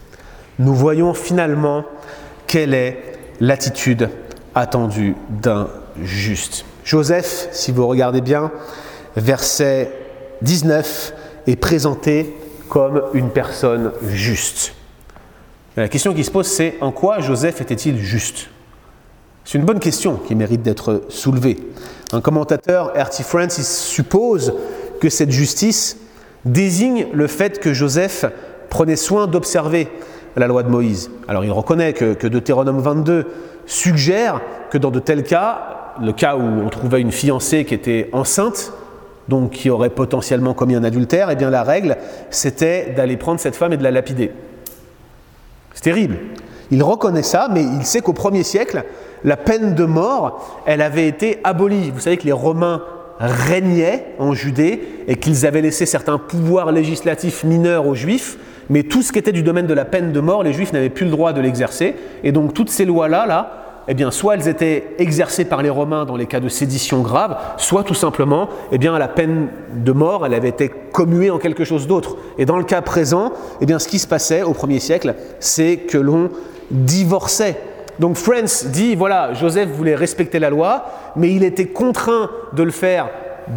Nous 0.58 0.74
voyons 0.74 1.14
finalement 1.14 1.84
quelle 2.46 2.74
est 2.74 3.18
l'attitude 3.40 4.08
attendue 4.54 5.14
d'un 5.28 5.68
juste. 6.00 6.64
Joseph, 6.84 7.48
si 7.52 7.72
vous 7.72 7.86
regardez 7.86 8.20
bien, 8.20 8.50
verset 9.16 9.90
19, 10.42 11.14
est 11.46 11.56
présenté 11.56 12.34
comme 12.68 13.02
une 13.14 13.30
personne 13.30 13.92
juste. 14.08 14.74
la 15.76 15.88
question 15.88 16.14
qui 16.14 16.24
se 16.24 16.30
pose, 16.30 16.46
c'est 16.46 16.76
en 16.80 16.90
quoi 16.90 17.20
Joseph 17.20 17.60
était-il 17.60 17.98
juste? 17.98 18.48
C'est 19.44 19.58
une 19.58 19.64
bonne 19.64 19.80
question 19.80 20.16
qui 20.16 20.34
mérite 20.34 20.62
d'être 20.62 21.02
soulevée. 21.08 21.58
Un 22.12 22.20
commentateur, 22.20 22.92
R.T. 22.94 23.22
Francis, 23.22 23.78
suppose 23.78 24.54
que 25.00 25.08
cette 25.08 25.30
justice 25.30 25.96
désigne 26.44 27.06
le 27.12 27.26
fait 27.26 27.58
que 27.58 27.72
Joseph 27.72 28.26
prenait 28.68 28.96
soin 28.96 29.26
d'observer 29.26 29.88
la 30.36 30.46
loi 30.46 30.62
de 30.62 30.68
Moïse. 30.68 31.10
Alors 31.26 31.44
il 31.44 31.52
reconnaît 31.52 31.94
que, 31.94 32.26
Deutéronome 32.26 32.80
22 32.80 33.26
suggère 33.66 34.40
que 34.70 34.76
dans 34.76 34.90
de 34.90 34.98
tels 34.98 35.24
cas, 35.24 35.94
le 36.02 36.12
cas 36.12 36.36
où 36.36 36.42
on 36.42 36.68
trouvait 36.68 37.00
une 37.00 37.12
fiancée 37.12 37.64
qui 37.64 37.74
était 37.74 38.10
enceinte, 38.12 38.72
donc 39.28 39.52
qui 39.52 39.70
aurait 39.70 39.90
potentiellement 39.90 40.52
commis 40.52 40.74
un 40.74 40.84
adultère, 40.84 41.30
eh 41.30 41.36
bien 41.36 41.48
la 41.48 41.62
règle, 41.62 41.96
c'était 42.30 42.92
d'aller 42.94 43.16
prendre 43.16 43.40
cette 43.40 43.56
femme 43.56 43.72
et 43.72 43.76
de 43.76 43.84
la 43.84 43.90
lapider. 43.90 44.32
C'est 45.74 45.82
terrible. 45.82 46.18
Il 46.72 46.82
reconnaît 46.82 47.22
ça, 47.22 47.48
mais 47.52 47.62
il 47.62 47.84
sait 47.84 48.00
qu'au 48.00 48.14
premier 48.14 48.42
siècle, 48.42 48.84
la 49.24 49.36
peine 49.36 49.74
de 49.74 49.84
mort, 49.84 50.62
elle 50.64 50.80
avait 50.80 51.06
été 51.06 51.38
abolie. 51.44 51.90
Vous 51.90 52.00
savez 52.00 52.16
que 52.16 52.24
les 52.24 52.32
Romains 52.32 52.82
régnaient 53.18 54.06
en 54.18 54.32
Judée 54.32 54.82
et 55.06 55.16
qu'ils 55.16 55.44
avaient 55.44 55.60
laissé 55.60 55.84
certains 55.84 56.16
pouvoirs 56.16 56.72
législatifs 56.72 57.44
mineurs 57.44 57.86
aux 57.86 57.94
Juifs, 57.94 58.38
mais 58.70 58.84
tout 58.84 59.02
ce 59.02 59.12
qui 59.12 59.18
était 59.18 59.32
du 59.32 59.42
domaine 59.42 59.66
de 59.66 59.74
la 59.74 59.84
peine 59.84 60.12
de 60.12 60.20
mort, 60.20 60.42
les 60.42 60.54
Juifs 60.54 60.72
n'avaient 60.72 60.88
plus 60.88 61.04
le 61.04 61.10
droit 61.10 61.34
de 61.34 61.42
l'exercer. 61.42 61.94
Et 62.24 62.32
donc 62.32 62.54
toutes 62.54 62.70
ces 62.70 62.86
lois-là, 62.86 63.26
là, 63.26 63.62
eh 63.88 63.94
bien, 63.94 64.10
soit 64.10 64.36
elles 64.36 64.48
étaient 64.48 64.94
exercées 64.98 65.44
par 65.44 65.62
les 65.62 65.68
Romains 65.68 66.06
dans 66.06 66.16
les 66.16 66.26
cas 66.26 66.40
de 66.40 66.48
sédition 66.48 67.02
grave, 67.02 67.36
soit 67.58 67.84
tout 67.84 67.94
simplement, 67.94 68.48
eh 68.70 68.78
bien, 68.78 68.98
la 68.98 69.08
peine 69.08 69.48
de 69.74 69.92
mort, 69.92 70.24
elle 70.24 70.34
avait 70.34 70.48
été 70.48 70.70
commuée 70.92 71.30
en 71.30 71.38
quelque 71.38 71.64
chose 71.64 71.86
d'autre. 71.86 72.16
Et 72.38 72.46
dans 72.46 72.56
le 72.56 72.64
cas 72.64 72.80
présent, 72.80 73.32
eh 73.60 73.66
bien, 73.66 73.78
ce 73.78 73.88
qui 73.88 73.98
se 73.98 74.06
passait 74.06 74.42
au 74.42 74.52
premier 74.52 74.78
siècle, 74.78 75.16
c'est 75.40 75.78
que 75.78 75.98
l'on 75.98 76.30
divorçait. 76.70 77.56
Donc 77.98 78.16
Friends 78.16 78.66
dit, 78.66 78.94
voilà, 78.94 79.34
Joseph 79.34 79.68
voulait 79.68 79.94
respecter 79.94 80.38
la 80.38 80.50
loi, 80.50 80.86
mais 81.16 81.32
il 81.32 81.44
était 81.44 81.66
contraint 81.66 82.30
de 82.52 82.62
le 82.62 82.70
faire 82.70 83.08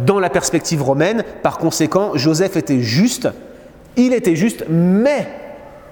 dans 0.04 0.18
la 0.18 0.30
perspective 0.30 0.82
romaine. 0.82 1.24
Par 1.42 1.58
conséquent, 1.58 2.12
Joseph 2.14 2.56
était 2.56 2.80
juste 2.80 3.28
il 3.96 4.12
était 4.12 4.36
juste, 4.36 4.64
mais 4.68 5.26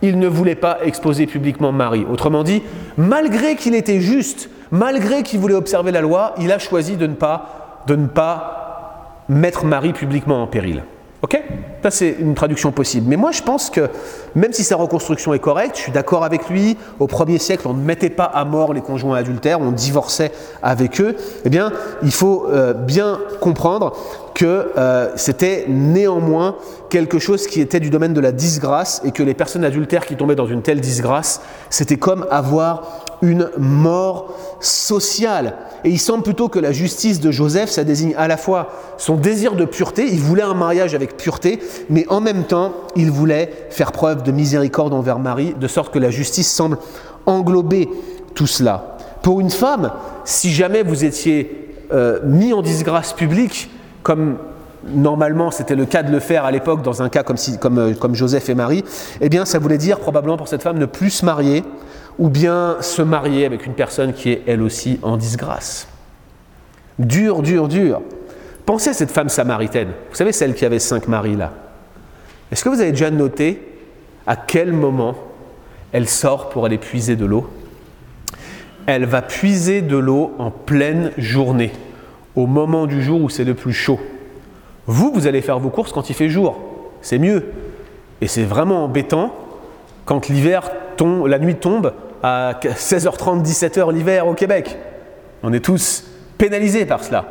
il 0.02 0.18
ne 0.18 0.28
voulait 0.28 0.54
pas 0.54 0.78
exposer 0.84 1.26
publiquement 1.26 1.72
Marie. 1.72 2.06
Autrement 2.10 2.44
dit, 2.44 2.62
malgré 2.96 3.56
qu'il 3.56 3.74
était 3.74 4.00
juste, 4.00 4.50
malgré 4.70 5.22
qu'il 5.22 5.40
voulait 5.40 5.54
observer 5.54 5.90
la 5.90 6.02
loi, 6.02 6.34
il 6.38 6.52
a 6.52 6.58
choisi 6.58 6.96
de 6.96 7.06
ne 7.06 7.14
pas, 7.14 7.82
de 7.86 7.96
ne 7.96 8.06
pas 8.06 9.24
mettre 9.28 9.64
Marie 9.64 9.94
publiquement 9.94 10.42
en 10.42 10.46
péril. 10.46 10.84
Ok? 11.22 11.42
Ça, 11.84 11.90
c'est 11.90 12.16
une 12.18 12.34
traduction 12.34 12.72
possible. 12.72 13.08
Mais 13.10 13.16
moi, 13.16 13.30
je 13.30 13.42
pense 13.42 13.68
que 13.68 13.90
même 14.34 14.54
si 14.54 14.64
sa 14.64 14.74
reconstruction 14.76 15.34
est 15.34 15.38
correcte, 15.38 15.76
je 15.76 15.82
suis 15.82 15.92
d'accord 15.92 16.24
avec 16.24 16.48
lui. 16.48 16.78
Au 16.98 17.06
premier 17.06 17.36
siècle, 17.36 17.68
on 17.68 17.74
ne 17.74 17.82
mettait 17.82 18.08
pas 18.08 18.24
à 18.24 18.46
mort 18.46 18.72
les 18.72 18.80
conjoints 18.80 19.18
adultères, 19.18 19.60
on 19.60 19.70
divorçait 19.70 20.32
avec 20.62 20.98
eux. 21.02 21.14
Eh 21.44 21.50
bien, 21.50 21.72
il 22.02 22.10
faut 22.10 22.46
euh, 22.48 22.72
bien 22.72 23.20
comprendre 23.38 23.92
que 24.32 24.72
euh, 24.78 25.10
c'était 25.16 25.66
néanmoins 25.68 26.56
quelque 26.88 27.18
chose 27.18 27.46
qui 27.46 27.60
était 27.60 27.80
du 27.80 27.90
domaine 27.90 28.14
de 28.14 28.20
la 28.20 28.32
disgrâce 28.32 29.02
et 29.04 29.12
que 29.12 29.22
les 29.22 29.34
personnes 29.34 29.62
adultères 29.62 30.06
qui 30.06 30.16
tombaient 30.16 30.36
dans 30.36 30.46
une 30.46 30.62
telle 30.62 30.80
disgrâce, 30.80 31.42
c'était 31.68 31.98
comme 31.98 32.26
avoir 32.30 33.04
une 33.24 33.50
mort 33.56 34.34
sociale. 34.60 35.54
Et 35.84 35.90
il 35.90 35.98
semble 35.98 36.22
plutôt 36.22 36.48
que 36.48 36.58
la 36.58 36.72
justice 36.72 37.20
de 37.20 37.30
Joseph, 37.30 37.70
ça 37.70 37.84
désigne 37.84 38.14
à 38.16 38.28
la 38.28 38.36
fois 38.36 38.70
son 38.98 39.16
désir 39.16 39.54
de 39.54 39.64
pureté, 39.64 40.06
il 40.06 40.20
voulait 40.20 40.42
un 40.42 40.54
mariage 40.54 40.94
avec 40.94 41.16
pureté, 41.16 41.60
mais 41.88 42.06
en 42.08 42.20
même 42.20 42.44
temps, 42.44 42.72
il 42.96 43.10
voulait 43.10 43.50
faire 43.70 43.92
preuve 43.92 44.22
de 44.22 44.30
miséricorde 44.30 44.92
envers 44.92 45.18
Marie, 45.18 45.54
de 45.58 45.66
sorte 45.66 45.92
que 45.92 45.98
la 45.98 46.10
justice 46.10 46.50
semble 46.50 46.78
englober 47.26 47.88
tout 48.34 48.46
cela. 48.46 48.98
Pour 49.22 49.40
une 49.40 49.50
femme, 49.50 49.90
si 50.24 50.52
jamais 50.52 50.82
vous 50.82 51.04
étiez 51.04 51.74
euh, 51.92 52.20
mis 52.24 52.52
en 52.52 52.60
disgrâce 52.60 53.14
publique, 53.14 53.70
comme 54.02 54.36
normalement 54.86 55.50
c'était 55.50 55.74
le 55.74 55.86
cas 55.86 56.02
de 56.02 56.12
le 56.12 56.20
faire 56.20 56.44
à 56.44 56.50
l'époque 56.50 56.82
dans 56.82 57.02
un 57.02 57.08
cas 57.08 57.22
comme, 57.22 57.78
euh, 57.78 57.94
comme 57.94 58.14
Joseph 58.14 58.50
et 58.50 58.54
Marie, 58.54 58.84
eh 59.22 59.30
bien 59.30 59.46
ça 59.46 59.58
voulait 59.58 59.78
dire 59.78 59.98
probablement 59.98 60.36
pour 60.36 60.48
cette 60.48 60.62
femme 60.62 60.78
ne 60.78 60.84
plus 60.84 61.10
se 61.10 61.24
marier 61.24 61.64
ou 62.18 62.28
bien 62.28 62.76
se 62.80 63.02
marier 63.02 63.44
avec 63.44 63.66
une 63.66 63.74
personne 63.74 64.12
qui 64.12 64.30
est 64.30 64.42
elle 64.46 64.62
aussi 64.62 64.98
en 65.02 65.16
disgrâce. 65.16 65.88
Dur, 66.98 67.42
dur, 67.42 67.68
dur. 67.68 68.02
Pensez 68.66 68.90
à 68.90 68.94
cette 68.94 69.10
femme 69.10 69.28
samaritaine. 69.28 69.88
Vous 70.10 70.16
savez, 70.16 70.32
celle 70.32 70.54
qui 70.54 70.64
avait 70.64 70.78
cinq 70.78 71.08
maris 71.08 71.36
là. 71.36 71.52
Est-ce 72.52 72.62
que 72.62 72.68
vous 72.68 72.80
avez 72.80 72.92
déjà 72.92 73.10
noté 73.10 73.60
à 74.26 74.36
quel 74.36 74.72
moment 74.72 75.16
elle 75.92 76.08
sort 76.08 76.48
pour 76.48 76.66
aller 76.66 76.78
puiser 76.78 77.16
de 77.16 77.24
l'eau? 77.24 77.48
Elle 78.86 79.06
va 79.06 79.22
puiser 79.22 79.82
de 79.82 79.96
l'eau 79.96 80.34
en 80.38 80.50
pleine 80.50 81.10
journée 81.18 81.72
au 82.36 82.46
moment 82.46 82.86
du 82.86 83.02
jour 83.02 83.22
où 83.22 83.28
c'est 83.28 83.44
le 83.44 83.54
plus 83.54 83.72
chaud. 83.72 83.98
Vous, 84.86 85.12
vous 85.12 85.26
allez 85.26 85.40
faire 85.40 85.58
vos 85.58 85.70
courses 85.70 85.92
quand 85.92 86.10
il 86.10 86.14
fait 86.14 86.28
jour. 86.28 86.58
C'est 87.00 87.18
mieux. 87.18 87.44
Et 88.20 88.26
c'est 88.26 88.44
vraiment 88.44 88.84
embêtant 88.84 89.34
quand 90.04 90.28
l'hiver 90.28 90.70
tombe, 90.96 91.26
la 91.26 91.38
nuit 91.38 91.56
tombe 91.56 91.92
à 92.26 92.54
16h30, 92.54 93.44
17h 93.44 93.92
l'hiver 93.92 94.26
au 94.26 94.32
Québec. 94.32 94.78
On 95.42 95.52
est 95.52 95.62
tous 95.62 96.04
pénalisés 96.38 96.86
par 96.86 97.04
cela. 97.04 97.26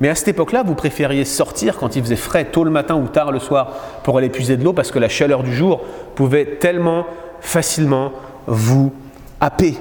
Mais 0.00 0.08
à 0.08 0.14
cette 0.14 0.28
époque-là, 0.28 0.62
vous 0.62 0.74
préfériez 0.74 1.26
sortir 1.26 1.76
quand 1.76 1.96
il 1.96 2.02
faisait 2.02 2.16
frais 2.16 2.46
tôt 2.46 2.64
le 2.64 2.70
matin 2.70 2.94
ou 2.94 3.08
tard 3.08 3.30
le 3.30 3.38
soir 3.38 3.74
pour 4.02 4.16
aller 4.16 4.30
puiser 4.30 4.56
de 4.56 4.64
l'eau 4.64 4.72
parce 4.72 4.90
que 4.90 4.98
la 4.98 5.10
chaleur 5.10 5.42
du 5.42 5.54
jour 5.54 5.82
pouvait 6.14 6.46
tellement 6.46 7.04
facilement 7.42 8.12
vous 8.46 8.94
happer, 9.38 9.76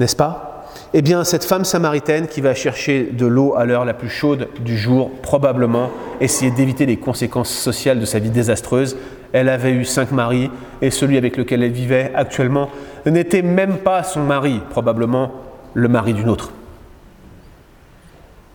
n'est-ce 0.00 0.16
pas? 0.16 0.66
Eh 0.92 1.00
bien, 1.00 1.22
cette 1.22 1.44
femme 1.44 1.64
samaritaine 1.64 2.26
qui 2.26 2.40
va 2.40 2.54
chercher 2.54 3.04
de 3.12 3.26
l'eau 3.26 3.54
à 3.56 3.66
l'heure 3.66 3.84
la 3.84 3.94
plus 3.94 4.08
chaude 4.08 4.48
du 4.58 4.76
jour, 4.76 5.12
probablement 5.22 5.90
essayer 6.20 6.50
d'éviter 6.50 6.86
les 6.86 6.96
conséquences 6.96 7.50
sociales 7.50 8.00
de 8.00 8.04
sa 8.04 8.18
vie 8.18 8.30
désastreuse, 8.30 8.96
elle 9.32 9.48
avait 9.48 9.72
eu 9.72 9.84
cinq 9.84 10.12
maris 10.12 10.50
et 10.82 10.90
celui 10.90 11.16
avec 11.16 11.36
lequel 11.36 11.62
elle 11.62 11.72
vivait 11.72 12.12
actuellement 12.14 12.70
n'était 13.06 13.42
même 13.42 13.78
pas 13.78 14.02
son 14.02 14.22
mari, 14.22 14.60
probablement 14.70 15.32
le 15.74 15.88
mari 15.88 16.12
d'une 16.14 16.28
autre. 16.28 16.52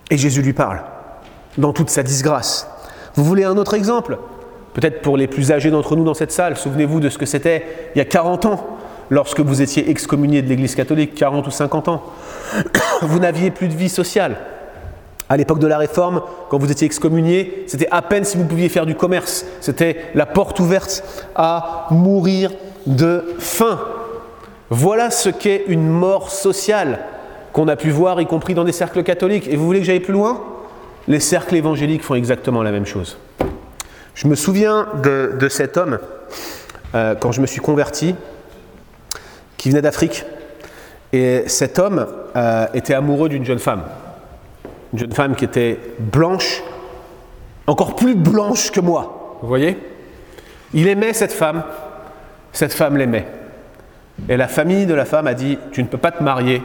Et 0.09 0.17
Jésus 0.17 0.41
lui 0.41 0.53
parle, 0.53 0.82
dans 1.57 1.74
toute 1.74 1.89
sa 1.89 2.03
disgrâce. 2.03 2.67
Vous 3.15 3.24
voulez 3.24 3.43
un 3.43 3.57
autre 3.57 3.74
exemple? 3.74 4.17
Peut-être 4.74 5.01
pour 5.01 5.17
les 5.17 5.28
plus 5.28 5.51
âgés 5.51 5.72
d'entre 5.72 5.95
nous 5.95 6.03
dans 6.03 6.13
cette 6.13 6.32
salle, 6.32 6.57
souvenez-vous 6.57 6.99
de 6.99 7.09
ce 7.09 7.17
que 7.17 7.26
c'était 7.26 7.65
il 7.95 7.97
y 7.97 8.01
a 8.01 8.05
40 8.05 8.45
ans, 8.45 8.78
lorsque 9.09 9.41
vous 9.41 9.61
étiez 9.61 9.89
excommunié 9.89 10.41
de 10.41 10.49
l'Église 10.49 10.76
catholique, 10.76 11.13
40 11.15 11.45
ou 11.45 11.51
50 11.51 11.89
ans. 11.89 12.03
Vous 13.01 13.19
n'aviez 13.19 13.51
plus 13.51 13.67
de 13.67 13.74
vie 13.74 13.89
sociale. 13.89 14.38
À 15.32 15.38
l'époque 15.38 15.59
de 15.59 15.67
la 15.67 15.77
Réforme, 15.77 16.21
quand 16.49 16.57
vous 16.57 16.69
étiez 16.69 16.86
excommunié, 16.86 17.63
c'était 17.65 17.88
à 17.89 18.01
peine 18.01 18.25
si 18.25 18.36
vous 18.36 18.43
pouviez 18.43 18.67
faire 18.67 18.86
du 18.86 18.95
commerce. 18.95 19.45
C'était 19.61 20.07
la 20.13 20.25
porte 20.25 20.59
ouverte 20.59 21.05
à 21.36 21.88
mourir 21.89 22.51
de 22.86 23.23
faim. 23.39 23.79
Voilà 24.69 25.09
ce 25.09 25.29
qu'est 25.29 25.63
une 25.67 25.88
mort 25.88 26.32
sociale 26.32 26.99
qu'on 27.53 27.69
a 27.69 27.77
pu 27.77 27.91
voir, 27.91 28.19
y 28.19 28.25
compris 28.25 28.55
dans 28.55 28.65
des 28.65 28.73
cercles 28.73 29.03
catholiques. 29.03 29.47
Et 29.47 29.55
vous 29.55 29.65
voulez 29.65 29.79
que 29.79 29.86
j'aille 29.86 30.01
plus 30.01 30.11
loin? 30.11 30.41
Les 31.07 31.21
cercles 31.21 31.55
évangéliques 31.55 32.03
font 32.03 32.15
exactement 32.15 32.61
la 32.61 32.73
même 32.73 32.86
chose. 32.86 33.17
Je 34.15 34.27
me 34.27 34.36
souviens 34.36 34.89
de, 35.01 35.47
cet 35.47 35.77
homme, 35.77 35.99
euh, 36.93 37.15
quand 37.15 37.32
je 37.32 37.39
me 37.39 37.45
suis 37.45 37.61
converti, 37.61 38.15
qui 39.55 39.69
venait 39.69 39.82
d'Afrique. 39.82 40.25
Et 41.13 41.45
cet 41.47 41.79
homme 41.79 42.05
euh, 42.36 42.65
était 42.73 42.95
amoureux 42.95 43.29
d'une 43.29 43.45
jeune 43.45 43.59
femme. 43.59 43.84
Une 44.94 45.00
jeune 45.00 45.12
femme 45.14 45.36
qui 45.36 45.46
était 45.46 45.80
blanche, 46.00 46.64
encore 47.68 47.96
plus 47.96 48.16
blanche 48.16 48.72
que 48.72 48.80
moi. 48.80 49.38
Vous 49.42 49.48
voyez? 49.48 49.78
Il 50.74 50.88
aimait 50.88 51.14
cette 51.14 51.32
femme, 51.34 51.64
cette 52.52 52.74
femme 52.74 52.98
l'aimait. 52.98 53.28
Et 54.30 54.38
la 54.38 54.48
famille 54.48 54.86
de 54.86 54.94
la 54.94 55.06
femme 55.06 55.28
a 55.28 55.34
dit 55.34 55.58
Tu 55.72 55.82
ne 55.82 55.88
peux 55.88 55.98
pas 55.98 56.12
te 56.12 56.22
marier 56.22 56.62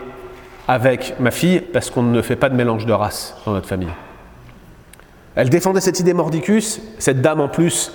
avec 0.68 1.14
ma 1.20 1.30
fille 1.30 1.60
parce 1.60 1.90
qu'on 1.90 2.02
ne 2.02 2.22
fait 2.22 2.36
pas 2.36 2.48
de 2.48 2.56
mélange 2.56 2.86
de 2.86 2.92
race 2.92 3.36
dans 3.46 3.52
notre 3.52 3.68
famille. 3.68 3.92
Elle 5.36 5.50
défendait 5.50 5.80
cette 5.80 6.00
idée 6.00 6.14
mordicus. 6.14 6.80
Cette 6.98 7.20
dame, 7.20 7.40
en 7.40 7.48
plus, 7.48 7.92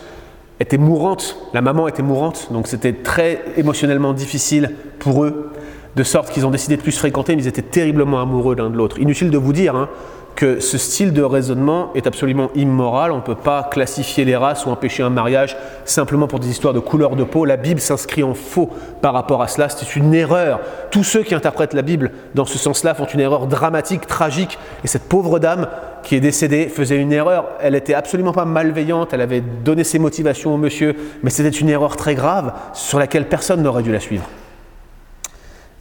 était 0.59 0.77
mourante. 0.77 1.37
La 1.53 1.61
maman 1.61 1.87
était 1.87 2.03
mourante. 2.03 2.49
Donc 2.51 2.67
c'était 2.67 2.93
très 2.93 3.41
émotionnellement 3.57 4.13
difficile 4.13 4.75
pour 4.99 5.23
eux. 5.23 5.51
De 5.95 6.03
sorte 6.03 6.29
qu'ils 6.29 6.45
ont 6.45 6.51
décidé 6.51 6.77
de 6.77 6.81
plus 6.81 6.97
fréquenter, 6.97 7.35
mais 7.35 7.43
ils 7.43 7.47
étaient 7.47 7.61
terriblement 7.61 8.21
amoureux 8.21 8.55
l'un 8.55 8.69
de 8.69 8.77
l'autre. 8.77 8.97
Inutile 8.99 9.29
de 9.29 9.37
vous 9.37 9.51
dire 9.51 9.75
hein, 9.75 9.89
que 10.35 10.59
ce 10.59 10.77
style 10.77 11.13
de 11.13 11.21
raisonnement 11.21 11.91
est 11.95 12.07
absolument 12.07 12.49
immoral. 12.55 13.11
On 13.11 13.17
ne 13.17 13.21
peut 13.21 13.35
pas 13.35 13.67
classifier 13.71 14.25
les 14.25 14.35
races 14.35 14.65
ou 14.65 14.69
empêcher 14.69 15.03
un 15.03 15.09
mariage 15.09 15.55
simplement 15.85 16.27
pour 16.27 16.39
des 16.39 16.49
histoires 16.49 16.73
de 16.73 16.79
couleur 16.79 17.15
de 17.15 17.23
peau. 17.23 17.45
La 17.45 17.57
Bible 17.57 17.79
s'inscrit 17.79 18.23
en 18.23 18.33
faux 18.33 18.69
par 19.01 19.13
rapport 19.13 19.41
à 19.41 19.47
cela. 19.47 19.69
C'est 19.69 19.95
une 19.95 20.13
erreur. 20.13 20.59
Tous 20.89 21.03
ceux 21.03 21.23
qui 21.23 21.35
interprètent 21.35 21.73
la 21.73 21.81
Bible 21.81 22.11
dans 22.33 22.45
ce 22.45 22.57
sens-là 22.57 22.93
font 22.93 23.05
une 23.05 23.19
erreur 23.19 23.47
dramatique, 23.47 24.07
tragique. 24.07 24.57
Et 24.83 24.87
cette 24.87 25.07
pauvre 25.07 25.39
dame 25.39 25.67
qui 26.03 26.15
est 26.15 26.21
décédée 26.21 26.67
faisait 26.67 26.97
une 26.97 27.13
erreur. 27.13 27.45
Elle 27.61 27.73
n'était 27.73 27.93
absolument 27.93 28.33
pas 28.33 28.45
malveillante. 28.45 29.13
Elle 29.13 29.21
avait 29.21 29.41
donné 29.41 29.83
ses 29.83 29.99
motivations 29.99 30.55
au 30.55 30.57
monsieur. 30.57 30.95
Mais 31.23 31.29
c'était 31.29 31.49
une 31.49 31.69
erreur 31.69 31.95
très 31.95 32.15
grave 32.15 32.53
sur 32.73 32.99
laquelle 32.99 33.27
personne 33.27 33.61
n'aurait 33.61 33.83
dû 33.83 33.91
la 33.91 33.99
suivre. 33.99 34.25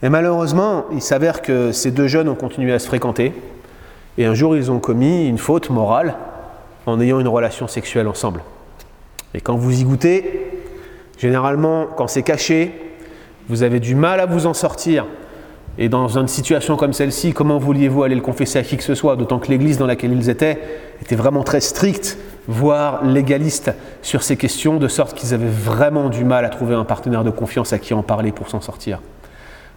Et 0.03 0.09
malheureusement, 0.09 0.85
il 0.91 1.01
s'avère 1.01 1.41
que 1.41 1.71
ces 1.71 1.91
deux 1.91 2.07
jeunes 2.07 2.27
ont 2.27 2.35
continué 2.35 2.73
à 2.73 2.79
se 2.79 2.87
fréquenter. 2.87 3.33
Et 4.17 4.25
un 4.25 4.33
jour, 4.33 4.55
ils 4.55 4.71
ont 4.71 4.79
commis 4.79 5.27
une 5.27 5.37
faute 5.37 5.69
morale 5.69 6.15
en 6.85 6.99
ayant 6.99 7.19
une 7.19 7.27
relation 7.27 7.67
sexuelle 7.67 8.07
ensemble. 8.07 8.41
Et 9.33 9.41
quand 9.41 9.55
vous 9.55 9.79
y 9.79 9.83
goûtez, 9.83 10.51
généralement, 11.17 11.87
quand 11.95 12.07
c'est 12.07 12.23
caché, 12.23 12.71
vous 13.47 13.63
avez 13.63 13.79
du 13.79 13.95
mal 13.95 14.19
à 14.19 14.25
vous 14.25 14.45
en 14.45 14.53
sortir. 14.53 15.05
Et 15.77 15.87
dans 15.87 16.17
une 16.17 16.27
situation 16.27 16.75
comme 16.75 16.91
celle-ci, 16.91 17.33
comment 17.33 17.57
vouliez-vous 17.57 18.03
aller 18.03 18.15
le 18.15 18.21
confesser 18.21 18.59
à 18.59 18.63
qui 18.63 18.75
que 18.75 18.83
ce 18.83 18.93
soit 18.93 19.15
D'autant 19.15 19.39
que 19.39 19.47
l'église 19.47 19.77
dans 19.77 19.87
laquelle 19.87 20.11
ils 20.11 20.29
étaient 20.29 20.59
était 21.01 21.15
vraiment 21.15 21.43
très 21.43 21.61
stricte, 21.61 22.17
voire 22.47 23.05
légaliste 23.05 23.71
sur 24.01 24.21
ces 24.21 24.35
questions, 24.35 24.77
de 24.77 24.87
sorte 24.89 25.17
qu'ils 25.17 25.33
avaient 25.33 25.45
vraiment 25.47 26.09
du 26.09 26.25
mal 26.25 26.43
à 26.43 26.49
trouver 26.49 26.75
un 26.75 26.83
partenaire 26.83 27.23
de 27.23 27.29
confiance 27.29 27.71
à 27.71 27.79
qui 27.79 27.93
en 27.93 28.03
parler 28.03 28.33
pour 28.33 28.49
s'en 28.49 28.59
sortir. 28.59 28.99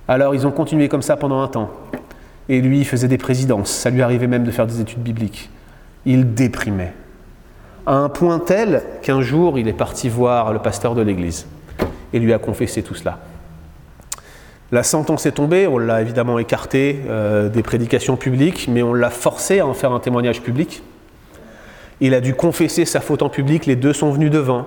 Alors 0.08 0.34
ils 0.34 0.46
ont 0.46 0.50
continué 0.50 0.88
comme 0.88 1.02
ça 1.02 1.16
pendant 1.16 1.40
un 1.40 1.48
temps. 1.48 1.70
Et 2.48 2.60
lui, 2.60 2.84
faisait 2.84 3.08
des 3.08 3.18
présidences. 3.18 3.70
Ça 3.70 3.90
lui 3.90 4.02
arrivait 4.02 4.26
même 4.26 4.44
de 4.44 4.50
faire 4.50 4.66
des 4.66 4.80
études 4.80 5.02
bibliques. 5.02 5.50
Il 6.04 6.34
déprimait. 6.34 6.92
À 7.86 7.96
un 7.96 8.08
point 8.08 8.38
tel 8.38 8.82
qu'un 9.02 9.20
jour, 9.20 9.58
il 9.58 9.68
est 9.68 9.74
parti 9.74 10.08
voir 10.08 10.52
le 10.52 10.58
pasteur 10.58 10.94
de 10.94 11.02
l'église 11.02 11.46
et 12.14 12.18
lui 12.18 12.32
a 12.32 12.38
confessé 12.38 12.82
tout 12.82 12.94
cela. 12.94 13.18
La 14.72 14.82
sentence 14.82 15.26
est 15.26 15.32
tombée, 15.32 15.66
on 15.66 15.78
l'a 15.78 16.00
évidemment 16.00 16.38
écarté 16.38 17.00
euh, 17.08 17.48
des 17.48 17.62
prédications 17.62 18.16
publiques, 18.16 18.68
mais 18.68 18.82
on 18.82 18.94
l'a 18.94 19.10
forcé 19.10 19.60
à 19.60 19.66
en 19.66 19.74
faire 19.74 19.92
un 19.92 20.00
témoignage 20.00 20.40
public. 20.40 20.82
Il 22.00 22.14
a 22.14 22.20
dû 22.20 22.34
confesser 22.34 22.84
sa 22.84 23.00
faute 23.00 23.22
en 23.22 23.28
public, 23.28 23.66
les 23.66 23.76
deux 23.76 23.92
sont 23.92 24.10
venus 24.10 24.30
devant. 24.30 24.66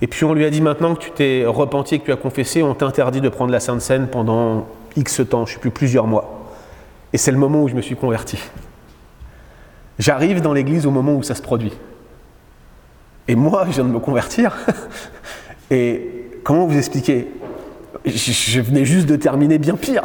Et 0.00 0.06
puis 0.06 0.24
on 0.24 0.32
lui 0.34 0.44
a 0.44 0.50
dit 0.50 0.62
maintenant 0.62 0.94
que 0.94 1.00
tu 1.00 1.10
t'es 1.10 1.44
repenti 1.46 1.96
et 1.96 1.98
que 1.98 2.06
tu 2.06 2.12
as 2.12 2.16
confessé, 2.16 2.62
on 2.62 2.74
t'interdit 2.74 3.20
de 3.20 3.28
prendre 3.28 3.52
la 3.52 3.60
Sainte 3.60 3.82
Seine 3.82 4.08
pendant 4.08 4.66
X 4.96 5.22
temps, 5.28 5.46
je 5.46 5.52
ne 5.52 5.54
sais 5.54 5.60
plus, 5.60 5.70
plusieurs 5.70 6.06
mois. 6.06 6.35
Et 7.12 7.18
c'est 7.18 7.30
le 7.30 7.38
moment 7.38 7.62
où 7.62 7.68
je 7.68 7.74
me 7.74 7.82
suis 7.82 7.96
converti. 7.96 8.38
J'arrive 9.98 10.40
dans 10.40 10.52
l'église 10.52 10.86
au 10.86 10.90
moment 10.90 11.14
où 11.14 11.22
ça 11.22 11.34
se 11.34 11.42
produit. 11.42 11.72
Et 13.28 13.34
moi, 13.34 13.64
je 13.66 13.72
viens 13.72 13.84
de 13.84 13.90
me 13.90 13.98
convertir. 13.98 14.56
Et 15.70 16.30
comment 16.44 16.66
vous 16.66 16.76
expliquer? 16.76 17.28
Je, 18.04 18.60
venais 18.60 18.84
juste 18.84 19.06
de 19.06 19.16
terminer 19.16 19.58
bien 19.58 19.74
pire. 19.74 20.02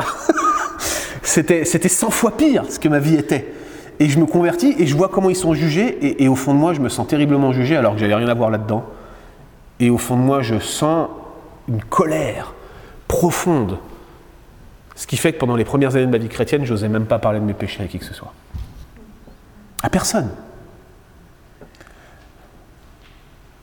c'était, 1.22 1.66
c'était 1.66 1.90
100 1.90 2.10
fois 2.10 2.36
pire 2.38 2.64
ce 2.70 2.80
que 2.80 2.88
ma 2.88 3.00
vie 3.00 3.16
était. 3.16 3.54
Et 4.00 4.10
je 4.10 4.18
me 4.18 4.26
convertis 4.26 4.74
et 4.80 4.88
je 4.88 4.96
vois 4.96 5.10
comment 5.10 5.30
ils 5.30 5.36
sont 5.36 5.54
jugés. 5.54 5.98
Et, 6.02 6.24
et 6.24 6.28
au 6.28 6.36
fond 6.36 6.54
de 6.56 6.60
moi, 6.60 6.74
je 6.74 6.80
me 6.80 6.90
sens 6.90 7.08
terriblement 7.08 7.52
jugé 7.52 7.76
alors 7.76 7.94
que 7.94 8.00
j'avais 8.00 8.16
rien 8.16 8.28
à 8.28 8.34
voir 8.34 8.50
là-dedans. 8.50 8.84
Et 9.80 9.90
au 9.92 10.00
fond 10.00 10.16
de 10.16 10.22
moi, 10.22 10.42
je 10.42 10.58
sens 10.58 11.10
une 11.68 11.84
colère 11.84 12.56
profonde 13.08 13.78
ce 15.02 15.08
qui 15.08 15.18
fait 15.18 15.34
que 15.34 15.40
pendant 15.40 15.56
les 15.56 15.66
premières 15.66 15.96
années 15.96 16.06
de 16.06 16.12
ma 16.12 16.20
vie 16.20 16.30
chrétienne, 16.30 16.64
je 16.64 16.74
n'osais 16.74 16.88
même 16.88 17.08
pas 17.08 17.18
parler 17.18 17.40
de 17.40 17.44
mes 17.44 17.56
péchés 17.56 17.82
à 17.82 17.88
qui 17.88 17.98
que 17.98 18.06
ce 18.06 18.14
soit. 18.14 18.32
À 19.82 19.90
personne. 19.90 20.30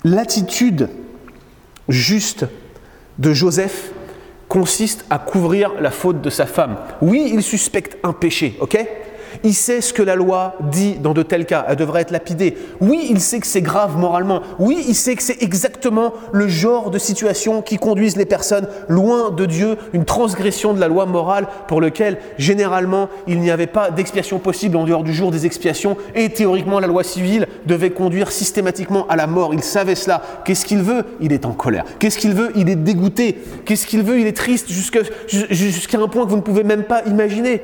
L'attitude 0.03 0.89
juste 1.89 2.45
de 3.19 3.33
Joseph 3.33 3.93
consiste 4.49 5.07
à 5.11 5.21
couvrir 5.21 5.81
la 5.81 5.93
faute 5.93 6.21
de 6.21 6.29
sa 6.29 6.45
femme. 6.45 6.77
Oui, 7.01 7.31
il 7.33 7.45
suspecte 7.45 7.99
un 8.03 8.13
péché, 8.13 8.57
ok? 8.59 8.77
Il 9.45 9.55
sait 9.55 9.81
ce 9.81 9.93
que 9.93 10.03
la 10.03 10.15
loi 10.15 10.55
dit 10.71 10.95
dans 10.95 11.15
de 11.15 11.23
tels 11.23 11.47
cas. 11.47 11.67
Elle 11.69 11.77
devrait 11.77 12.03
être 12.03 12.11
lapidée. 12.11 12.57
Oui, 12.81 13.07
il 13.11 13.21
sait 13.21 13.41
que 13.41 13.47
c'est 13.47 13.63
grave 13.63 13.97
moralement. 13.97 14.43
Oui, 14.59 14.85
il 14.89 14.95
sait 14.95 15.15
que 15.17 15.23
c'est 15.23 15.43
exactement 15.43 16.13
le 16.33 16.49
genre 16.49 16.91
de 16.91 16.99
situation 16.99 17.63
qui 17.63 17.77
conduisent 17.77 18.17
les 18.17 18.27
personnes 18.27 18.69
loin 18.89 19.31
de 19.31 19.47
Dieu, 19.47 19.77
une 19.93 20.05
transgression 20.05 20.73
de 20.75 20.81
la 20.81 20.89
loi 20.89 21.07
morale 21.07 21.47
pour 21.67 21.81
lequel 21.81 22.19
généralement 22.39 23.09
il 23.27 23.41
n'y 23.41 23.51
avait 23.51 23.67
pas 23.67 23.91
d'expiation 23.91 24.39
possible 24.39 24.77
en 24.77 24.85
dehors 24.85 25.05
du 25.05 25.13
jour 25.13 25.31
des 25.31 25.47
expiations 25.47 25.97
et 26.15 26.31
théoriquement 26.31 26.81
la 26.81 26.87
loi 26.87 27.05
civile 27.05 27.47
devait 27.67 27.91
conduire 27.91 28.33
systématiquement 28.33 29.07
à 29.09 29.17
la 29.17 29.27
mort. 29.27 29.55
Il 29.55 29.63
savait 29.63 29.95
cela. 29.95 30.23
Qu'est-ce 30.45 30.65
qu'il 30.65 30.83
veut? 30.83 31.05
Il 31.21 31.33
est 31.33 31.47
en 31.47 31.53
colère. 31.53 31.85
Qu'est-ce 31.99 32.19
qu'il 32.19 32.35
veut? 32.35 32.53
Il 32.55 32.69
est 32.69 32.77
dégoûté. 32.77 33.39
Qu'est-ce 33.65 33.87
qu'il 33.87 34.03
veut? 34.03 34.21
Il 34.21 34.27
est 34.27 34.37
triste 34.37 34.71
jusqu'à 34.71 35.99
un 35.99 36.09
point 36.09 36.25
que 36.25 36.31
vous 36.31 36.37
ne 36.37 36.43
pouvez 36.43 36.65
même 36.65 36.85
pas 36.85 37.03
imaginer 37.07 37.63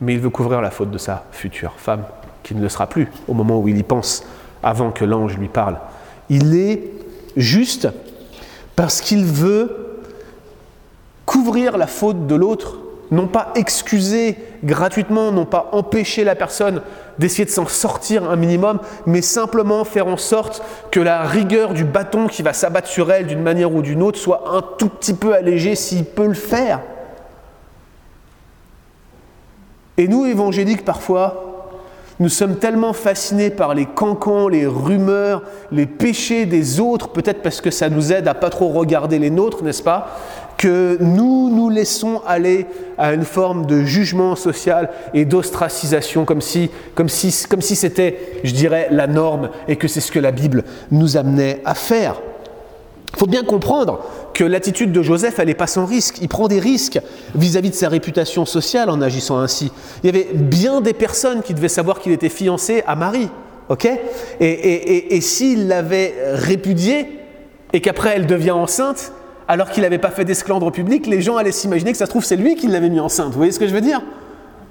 mais 0.00 0.14
il 0.14 0.20
veut 0.20 0.30
couvrir 0.30 0.60
la 0.60 0.70
faute 0.70 0.90
de 0.90 0.98
sa 0.98 1.24
future 1.32 1.74
femme, 1.76 2.04
qui 2.42 2.54
ne 2.54 2.62
le 2.62 2.68
sera 2.68 2.86
plus 2.86 3.08
au 3.28 3.34
moment 3.34 3.58
où 3.58 3.68
il 3.68 3.78
y 3.78 3.82
pense, 3.82 4.24
avant 4.62 4.90
que 4.90 5.04
l'ange 5.04 5.36
lui 5.36 5.48
parle. 5.48 5.78
Il 6.28 6.54
est 6.54 6.82
juste 7.36 7.88
parce 8.76 9.00
qu'il 9.00 9.24
veut 9.24 9.98
couvrir 11.26 11.76
la 11.76 11.86
faute 11.86 12.26
de 12.26 12.34
l'autre, 12.34 12.78
non 13.10 13.26
pas 13.26 13.52
excuser 13.54 14.36
gratuitement, 14.64 15.32
non 15.32 15.44
pas 15.44 15.68
empêcher 15.72 16.24
la 16.24 16.34
personne 16.34 16.80
d'essayer 17.18 17.44
de 17.44 17.50
s'en 17.50 17.66
sortir 17.66 18.30
un 18.30 18.36
minimum, 18.36 18.78
mais 19.06 19.22
simplement 19.22 19.84
faire 19.84 20.06
en 20.06 20.16
sorte 20.16 20.62
que 20.90 21.00
la 21.00 21.22
rigueur 21.22 21.74
du 21.74 21.84
bâton 21.84 22.26
qui 22.26 22.42
va 22.42 22.52
s'abattre 22.52 22.88
sur 22.88 23.12
elle 23.12 23.26
d'une 23.26 23.42
manière 23.42 23.74
ou 23.74 23.82
d'une 23.82 24.02
autre 24.02 24.18
soit 24.18 24.44
un 24.52 24.62
tout 24.78 24.88
petit 24.88 25.14
peu 25.14 25.34
allégée 25.34 25.74
s'il 25.74 26.04
peut 26.04 26.26
le 26.26 26.34
faire. 26.34 26.80
Et 30.00 30.08
nous, 30.08 30.24
évangéliques, 30.24 30.82
parfois, 30.82 31.74
nous 32.20 32.30
sommes 32.30 32.56
tellement 32.56 32.94
fascinés 32.94 33.50
par 33.50 33.74
les 33.74 33.84
cancans, 33.84 34.48
les 34.48 34.66
rumeurs, 34.66 35.42
les 35.72 35.84
péchés 35.84 36.46
des 36.46 36.80
autres, 36.80 37.10
peut-être 37.10 37.42
parce 37.42 37.60
que 37.60 37.70
ça 37.70 37.90
nous 37.90 38.10
aide 38.10 38.26
à 38.26 38.32
pas 38.32 38.48
trop 38.48 38.68
regarder 38.68 39.18
les 39.18 39.28
nôtres, 39.28 39.62
n'est-ce 39.62 39.82
pas 39.82 40.16
que 40.56 40.96
nous 41.00 41.50
nous 41.54 41.68
laissons 41.68 42.22
aller 42.26 42.64
à 42.96 43.12
une 43.12 43.24
forme 43.26 43.66
de 43.66 43.82
jugement 43.82 44.36
social 44.36 44.88
et 45.12 45.26
d'ostracisation, 45.26 46.24
comme 46.24 46.40
si, 46.40 46.70
comme 46.94 47.10
si, 47.10 47.46
comme 47.46 47.60
si 47.60 47.76
c'était, 47.76 48.40
je 48.42 48.54
dirais, 48.54 48.88
la 48.90 49.06
norme 49.06 49.50
et 49.68 49.76
que 49.76 49.86
c'est 49.86 50.00
ce 50.00 50.12
que 50.12 50.18
la 50.18 50.32
Bible 50.32 50.64
nous 50.90 51.18
amenait 51.18 51.60
à 51.66 51.74
faire. 51.74 52.22
Il 53.12 53.18
faut 53.18 53.26
bien 53.26 53.44
comprendre 53.44 54.00
que 54.34 54.44
l'attitude 54.44 54.92
de 54.92 55.02
Joseph, 55.02 55.38
elle 55.38 55.48
n'est 55.48 55.54
pas 55.54 55.66
sans 55.66 55.86
risque. 55.86 56.18
Il 56.20 56.28
prend 56.28 56.48
des 56.48 56.60
risques 56.60 57.00
vis-à-vis 57.34 57.70
de 57.70 57.74
sa 57.74 57.88
réputation 57.88 58.46
sociale 58.46 58.90
en 58.90 59.00
agissant 59.00 59.38
ainsi. 59.38 59.72
Il 60.02 60.06
y 60.06 60.08
avait 60.08 60.28
bien 60.32 60.80
des 60.80 60.94
personnes 60.94 61.42
qui 61.42 61.54
devaient 61.54 61.68
savoir 61.68 62.00
qu'il 62.00 62.12
était 62.12 62.28
fiancé 62.28 62.82
à 62.86 62.96
Marie. 62.96 63.28
ok? 63.68 63.86
Et, 63.86 63.98
et, 64.40 65.16
et 65.16 65.20
s'il 65.20 65.68
l'avait 65.68 66.14
répudiée 66.34 67.18
et 67.72 67.80
qu'après 67.80 68.12
elle 68.16 68.26
devient 68.26 68.52
enceinte, 68.52 69.12
alors 69.48 69.70
qu'il 69.70 69.82
n'avait 69.82 69.98
pas 69.98 70.10
fait 70.10 70.24
d'esclandre 70.24 70.70
public, 70.70 71.06
les 71.06 71.20
gens 71.20 71.36
allaient 71.36 71.50
s'imaginer 71.50 71.90
que 71.90 71.98
ça 71.98 72.06
se 72.06 72.10
trouve 72.10 72.24
c'est 72.24 72.36
lui 72.36 72.54
qui 72.54 72.68
l'avait 72.68 72.88
mis 72.88 73.00
enceinte. 73.00 73.32
Vous 73.32 73.38
voyez 73.38 73.52
ce 73.52 73.58
que 73.58 73.66
je 73.66 73.74
veux 73.74 73.80
dire? 73.80 74.00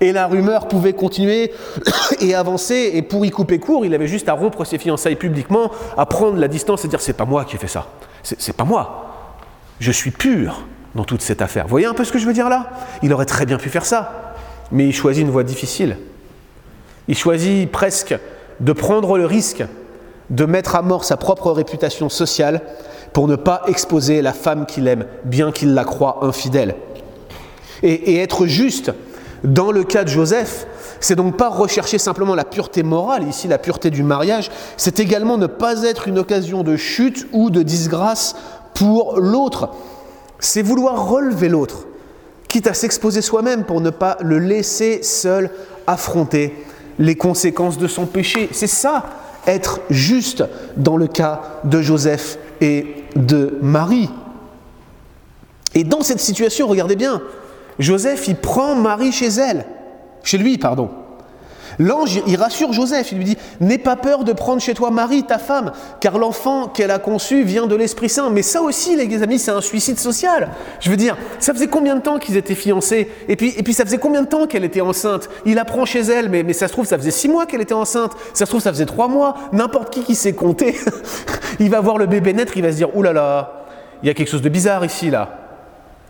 Et 0.01 0.14
la 0.14 0.28
rumeur 0.28 0.70
pouvait 0.70 0.93
continuer 0.93 1.51
et 2.22 2.34
avancer, 2.34 2.91
et 2.93 3.01
pour 3.01 3.26
y 3.26 3.30
couper 3.30 3.60
court, 3.60 3.86
il 3.86 3.93
avait 3.93 4.07
juste 4.07 4.30
à 4.30 4.34
rompre 4.34 4.64
ses 4.64 4.78
fiançailles 4.78 5.18
publiquement, 5.18 5.72
à 5.97 6.05
prendre 6.05 6.38
la 6.38 6.47
distance 6.47 6.86
et 6.86 6.88
dire 6.88 7.01
c'est 7.01 7.14
pas 7.14 7.26
moi 7.26 7.43
qui 7.43 7.57
ai 7.57 7.60
fait 7.60 7.68
ça, 7.68 7.88
c'est 8.24 8.55
pas 8.55 8.64
moi. 8.64 9.09
Je 9.80 9.91
suis 9.91 10.11
pur 10.11 10.65
dans 10.95 11.03
toute 11.03 11.21
cette 11.21 11.41
affaire. 11.41 11.63
Vous 11.65 11.69
voyez 11.69 11.86
un 11.86 11.93
peu 11.93 12.03
ce 12.03 12.11
que 12.11 12.19
je 12.19 12.25
veux 12.25 12.34
dire 12.34 12.49
là? 12.49 12.69
Il 13.03 13.13
aurait 13.13 13.25
très 13.25 13.45
bien 13.45 13.57
pu 13.57 13.69
faire 13.69 13.86
ça, 13.86 14.34
mais 14.71 14.88
il 14.88 14.93
choisit 14.93 15.23
une 15.23 15.32
voie 15.32 15.43
difficile. 15.43 15.97
Il 17.07 17.17
choisit 17.17 17.71
presque 17.71 18.17
de 18.59 18.73
prendre 18.73 19.17
le 19.17 19.25
risque 19.25 19.63
de 20.30 20.45
mettre 20.45 20.75
à 20.75 20.82
mort 20.82 21.05
sa 21.05 21.17
propre 21.17 21.51
réputation 21.51 22.09
sociale 22.09 22.61
pour 23.13 23.27
ne 23.27 23.36
pas 23.36 23.63
exposer 23.67 24.21
la 24.21 24.34
femme 24.34 24.65
qu'il 24.65 24.88
aime, 24.88 25.05
bien 25.23 25.51
qu'il 25.51 25.73
la 25.73 25.84
croie 25.84 26.19
infidèle. 26.21 26.75
Et, 27.82 28.17
être 28.17 28.45
juste, 28.45 28.91
dans 29.43 29.71
le 29.71 29.84
cas 29.84 30.03
de 30.03 30.09
Joseph, 30.09 30.67
c'est 30.99 31.15
donc 31.15 31.38
pas 31.38 31.49
rechercher 31.49 31.97
simplement 31.97 32.36
la 32.36 32.43
pureté 32.43 32.84
morale, 32.84 33.23
ici 33.27 33.47
la 33.47 33.57
pureté 33.57 33.89
du 33.89 34.03
mariage, 34.03 34.51
c'est 34.75 34.99
également 34.99 35.38
ne 35.38 35.47
pas 35.47 35.84
être 35.84 36.09
une 36.09 36.19
occasion 36.19 36.61
de 36.61 36.75
chute 36.75 37.25
ou 37.32 37.49
de 37.49 37.63
disgrâce 37.63 38.36
pour 38.80 39.19
l'autre. 39.19 39.71
C'est 40.39 40.61
vouloir 40.61 41.09
relever 41.09 41.49
l'autre, 41.49 41.86
quitte 42.47 42.65
à 42.65 42.73
s'exposer 42.73 43.21
soi-même 43.21 43.65
pour 43.65 43.82
ne 43.82 43.89
pas 43.89 44.17
le 44.21 44.39
laisser 44.39 45.03
seul 45.03 45.49
affronter 45.86 46.53
les 46.97 47.15
conséquences 47.15 47.77
de 47.77 47.88
son 47.88 48.05
péché. 48.05 48.47
C'est 48.53 48.67
ça, 48.67 49.03
être 49.45 49.82
juste 49.89 50.45
dans 50.77 50.95
le 50.95 51.07
cas 51.07 51.41
de 51.65 51.82
Joseph 51.82 52.39
et 52.61 53.03
de 53.17 53.57
Marie. 53.61 54.09
Et 55.75 55.84
dans 55.84 56.01
cette 56.01 56.21
situation, 56.21 56.65
regardez 56.67 56.95
bien, 56.95 57.21
Joseph, 57.80 58.30
il 58.30 58.38
prend 58.38 58.75
Marie 58.75 59.11
chez 59.11 59.27
elle, 59.27 59.65
chez 60.23 60.38
lui, 60.38 60.57
pardon. 60.57 60.89
L'ange, 61.78 62.22
il 62.28 62.36
rassure 62.36 62.74
Joseph, 62.74 63.11
il 63.11 63.17
lui 63.20 63.26
dit, 63.26 63.38
n'aie 63.59 63.78
pas 63.78 63.95
peur 63.95 64.24
de 64.24 64.34
prendre 64.34 64.61
chez 64.61 64.74
toi 64.74 64.91
Marie, 64.91 65.24
ta 65.24 65.38
femme, 65.38 65.72
car 65.99 66.17
l'enfant 66.17 66.67
qu'elle 66.67 66.91
a 66.91 66.99
conçu 66.99 67.43
vient 67.43 67.67
de 67.67 67.76
l'Esprit 67.76 68.09
Saint. 68.09 68.30
Mais 68.30 68.41
ça 68.41 68.61
aussi, 68.61 68.95
les 68.95 69.24
amis, 69.24 69.39
c'est 69.39 69.51
un 69.51 69.61
suicide 69.61 69.99
social. 69.99 70.49
Je 70.80 70.89
veux 70.89 70.97
dire, 70.97 71.17
ça 71.39 71.53
faisait 71.53 71.67
combien 71.67 71.95
de 71.95 72.01
temps 72.01 72.20
qu'ils 72.20 72.38
étaient 72.38 72.55
fiancés? 72.55 73.09
Et 73.28 73.36
puis, 73.36 73.53
et 73.57 73.63
puis 73.63 73.74
ça 73.74 73.86
faisait 73.86 73.97
combien 73.97 74.22
de 74.22 74.28
temps 74.28 74.47
qu'elle 74.47 74.65
était 74.65 74.82
enceinte? 74.82 75.30
Il 75.45 75.59
apprend 75.59 75.86
chez 75.86 76.01
elle, 76.01 76.30
mais, 76.30 76.43
mais 76.43 76.53
ça 76.53 76.67
se 76.67 76.74
trouve, 76.74 76.86
ça 76.86 76.97
faisait 76.97 77.11
six 77.11 77.28
mois 77.28 77.45
qu'elle 77.45 77.61
était 77.61 77.74
enceinte. 77.74 78.11
Ça 78.34 78.45
se 78.45 78.51
trouve, 78.51 78.61
ça 78.61 78.72
faisait 78.72 78.86
trois 78.86 79.07
mois. 79.07 79.36
N'importe 79.51 79.93
qui 79.93 80.03
qui 80.03 80.15
sait 80.15 80.34
compter, 80.34 80.76
il 81.59 81.70
va 81.70 81.82
voir 81.82 81.97
le 81.97 82.05
bébé 82.05 82.34
naître, 82.34 82.55
il 82.55 82.63
va 82.63 82.72
se 82.72 82.78
dire, 82.78 82.95
oulala, 82.95 83.13
là 83.13 83.20
là, 83.22 83.65
il 84.01 84.07
y 84.07 84.09
a 84.09 84.13
quelque 84.13 84.30
chose 84.30 84.41
de 84.41 84.49
bizarre 84.49 84.86
ici, 84.86 85.09
là. 85.09 85.48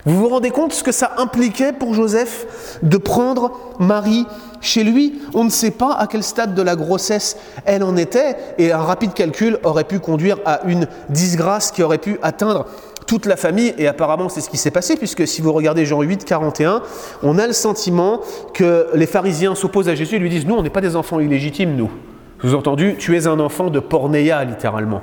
Vous 0.06 0.18
vous 0.18 0.30
rendez 0.30 0.50
compte 0.50 0.74
ce 0.74 0.84
que 0.84 0.94
ça 0.94 1.14
impliquait 1.18 1.74
pour 1.74 1.94
Joseph 1.94 2.80
de 2.84 2.98
prendre 2.98 3.52
Marie 3.80 4.26
chez 4.62 4.84
lui? 4.84 5.22
On 5.34 5.44
ne 5.44 5.50
sait 5.50 5.72
pas 5.72 5.94
à 5.94 6.08
quel 6.08 6.24
stade 6.24 6.56
de 6.56 6.62
la 6.62 6.76
grossesse 6.76 7.38
elle 7.66 7.84
en 7.84 7.98
était, 7.98 8.38
et 8.58 8.72
un 8.72 8.78
rapide 8.78 9.14
calcul 9.14 9.60
aurait 9.64 9.84
pu 9.84 10.00
conduire 10.00 10.38
à 10.46 10.62
une 10.66 10.88
disgrâce 11.10 11.72
qui 11.72 11.84
aurait 11.84 11.98
pu 11.98 12.18
atteindre 12.22 12.66
toute 13.08 13.26
la 13.26 13.36
famille, 13.36 13.74
et 13.78 13.88
apparemment 13.88 14.30
c'est 14.30 14.40
ce 14.40 14.50
qui 14.50 14.58
s'est 14.58 14.72
passé, 14.72 14.96
puisque 14.96 15.28
si 15.28 15.42
vous 15.42 15.52
regardez 15.52 15.86
Jean 15.86 16.02
8, 16.02 16.24
41, 16.24 16.82
on 17.24 17.38
a 17.38 17.48
le 17.48 17.54
sentiment 17.54 18.22
que 18.54 18.88
les 18.94 19.08
pharisiens 19.08 19.56
s'opposent 19.56 19.90
à 19.90 19.96
Jésus 19.96 20.16
et 20.16 20.20
lui 20.20 20.30
disent, 20.30 20.46
nous 20.46 20.56
on 20.56 20.64
n'est 20.64 20.70
pas 20.70 20.82
des 20.82 20.96
enfants 20.96 21.20
illégitimes, 21.20 21.76
nous. 21.76 21.92
Sous-entendu, 22.42 22.96
tu 22.98 23.18
es 23.18 23.28
un 23.28 23.40
enfant 23.40 23.70
de 23.70 23.80
pornéa, 23.80 24.46
littéralement. 24.46 25.02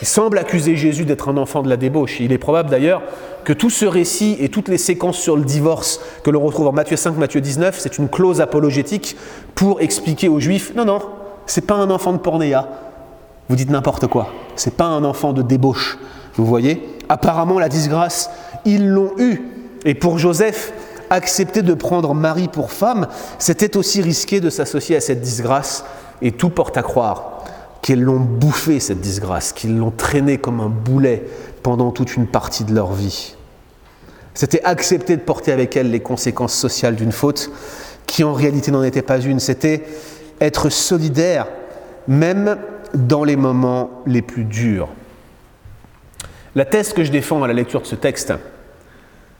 Il 0.00 0.06
semble 0.06 0.38
accuser 0.38 0.76
Jésus 0.76 1.04
d'être 1.04 1.28
un 1.28 1.36
enfant 1.36 1.62
de 1.62 1.68
la 1.68 1.76
débauche. 1.76 2.20
Il 2.20 2.32
est 2.32 2.38
probable 2.38 2.70
d'ailleurs 2.70 3.02
que 3.44 3.52
tout 3.52 3.70
ce 3.70 3.84
récit 3.84 4.36
et 4.40 4.48
toutes 4.48 4.68
les 4.68 4.78
séquences 4.78 5.18
sur 5.18 5.36
le 5.36 5.44
divorce 5.44 6.00
que 6.24 6.30
l'on 6.30 6.40
retrouve 6.40 6.68
en 6.68 6.72
Matthieu 6.72 6.96
5, 6.96 7.16
Matthieu 7.16 7.40
19, 7.40 7.78
c'est 7.78 7.98
une 7.98 8.08
clause 8.08 8.40
apologétique 8.40 9.16
pour 9.54 9.80
expliquer 9.80 10.28
aux 10.28 10.40
Juifs 10.40 10.72
non, 10.74 10.84
non, 10.84 11.00
c'est 11.46 11.66
pas 11.66 11.74
un 11.74 11.90
enfant 11.90 12.12
de 12.12 12.18
pornéa. 12.18 12.68
Vous 13.48 13.56
dites 13.56 13.70
n'importe 13.70 14.06
quoi. 14.06 14.28
C'est 14.56 14.76
pas 14.76 14.84
un 14.86 15.04
enfant 15.04 15.32
de 15.32 15.42
débauche. 15.42 15.98
Vous 16.36 16.46
voyez? 16.46 16.96
Apparemment, 17.08 17.58
la 17.58 17.68
disgrâce, 17.68 18.30
ils 18.64 18.88
l'ont 18.88 19.12
eu. 19.18 19.42
Et 19.84 19.94
pour 19.94 20.18
Joseph, 20.18 20.72
accepter 21.10 21.62
de 21.62 21.74
prendre 21.74 22.14
Marie 22.14 22.48
pour 22.48 22.70
femme, 22.70 23.08
c'était 23.38 23.76
aussi 23.76 24.00
risquer 24.00 24.40
de 24.40 24.48
s'associer 24.48 24.96
à 24.96 25.00
cette 25.00 25.20
disgrâce. 25.20 25.84
Et 26.22 26.32
tout 26.32 26.50
porte 26.50 26.76
à 26.76 26.82
croire 26.82 27.39
qu'ils 27.82 28.02
l'ont 28.02 28.20
bouffé, 28.20 28.80
cette 28.80 29.00
disgrâce, 29.00 29.52
qu'ils 29.52 29.76
l'ont 29.76 29.90
traîné 29.90 30.38
comme 30.38 30.60
un 30.60 30.68
boulet 30.68 31.24
pendant 31.62 31.90
toute 31.90 32.16
une 32.16 32.26
partie 32.26 32.64
de 32.64 32.74
leur 32.74 32.92
vie. 32.92 33.36
C'était 34.34 34.62
accepter 34.64 35.16
de 35.16 35.22
porter 35.22 35.52
avec 35.52 35.76
elle 35.76 35.90
les 35.90 36.00
conséquences 36.00 36.54
sociales 36.54 36.96
d'une 36.96 37.12
faute 37.12 37.50
qui 38.06 38.24
en 38.24 38.32
réalité 38.32 38.70
n'en 38.70 38.82
était 38.82 39.02
pas 39.02 39.20
une. 39.20 39.40
C'était 39.40 39.84
être 40.40 40.68
solidaire 40.68 41.46
même 42.08 42.56
dans 42.94 43.24
les 43.24 43.36
moments 43.36 44.02
les 44.06 44.22
plus 44.22 44.44
durs. 44.44 44.88
La 46.54 46.64
thèse 46.64 46.92
que 46.92 47.04
je 47.04 47.12
défends 47.12 47.42
à 47.42 47.46
la 47.46 47.52
lecture 47.52 47.80
de 47.80 47.86
ce 47.86 47.94
texte, 47.94 48.32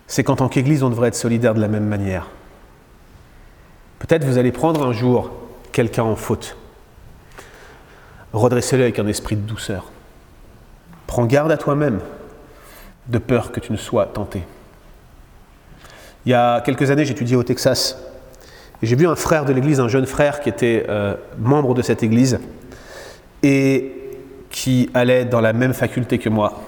c'est 0.07 0.23
qu'en 0.23 0.37
tant 0.37 0.49
qu'Église, 0.49 0.83
on 0.83 0.91
devrait 0.91 1.09
être 1.09 1.15
solidaire 1.17 1.55
de 1.55 1.61
la 1.61 1.69
même 1.69 1.87
manière. 1.87 2.29
Peut-être 3.99 4.25
vous 4.25 4.39
allez 4.39 4.53
prendre 4.53 4.87
un 4.87 4.93
jour 4.93 5.31
quelqu'un 5.73 6.05
en 6.05 6.17
faute 6.17 6.57
redressez-le 8.33 8.83
avec 8.83 8.99
un 8.99 9.07
esprit 9.07 9.37
de 9.37 9.43
douceur. 9.43 9.87
Prends 11.07 11.27
garde 11.27 11.51
à 11.51 11.57
toi-même, 11.57 12.01
de 13.09 13.19
peur 13.19 13.53
que 13.53 13.61
tu 13.61 13.73
ne 13.73 13.77
sois 13.77 14.07
tenté. 14.07 14.43
Il 16.27 16.33
y 16.33 16.35
a 16.35 16.61
quelques 16.61 16.91
années, 16.91 17.05
j'étudiais 17.05 17.37
au 17.37 17.43
Texas. 17.43 17.99
Et 18.83 18.87
j'ai 18.87 18.97
vu 18.97 19.07
un 19.07 19.17
frère 19.17 19.45
de 19.45 19.53
l'église, 19.53 19.81
un 19.81 19.89
jeune 19.89 20.07
frère 20.07 20.41
qui 20.41 20.49
était 20.49 20.87
euh, 20.89 21.15
membre 21.39 21.75
de 21.75 21.83
cette 21.83 22.03
église 22.03 22.39
et 23.43 23.93
qui 24.51 24.91
allait 24.95 25.25
dans 25.25 25.41
la 25.41 25.53
même 25.53 25.75
faculté 25.75 26.19
que 26.19 26.29
moi. 26.29 26.61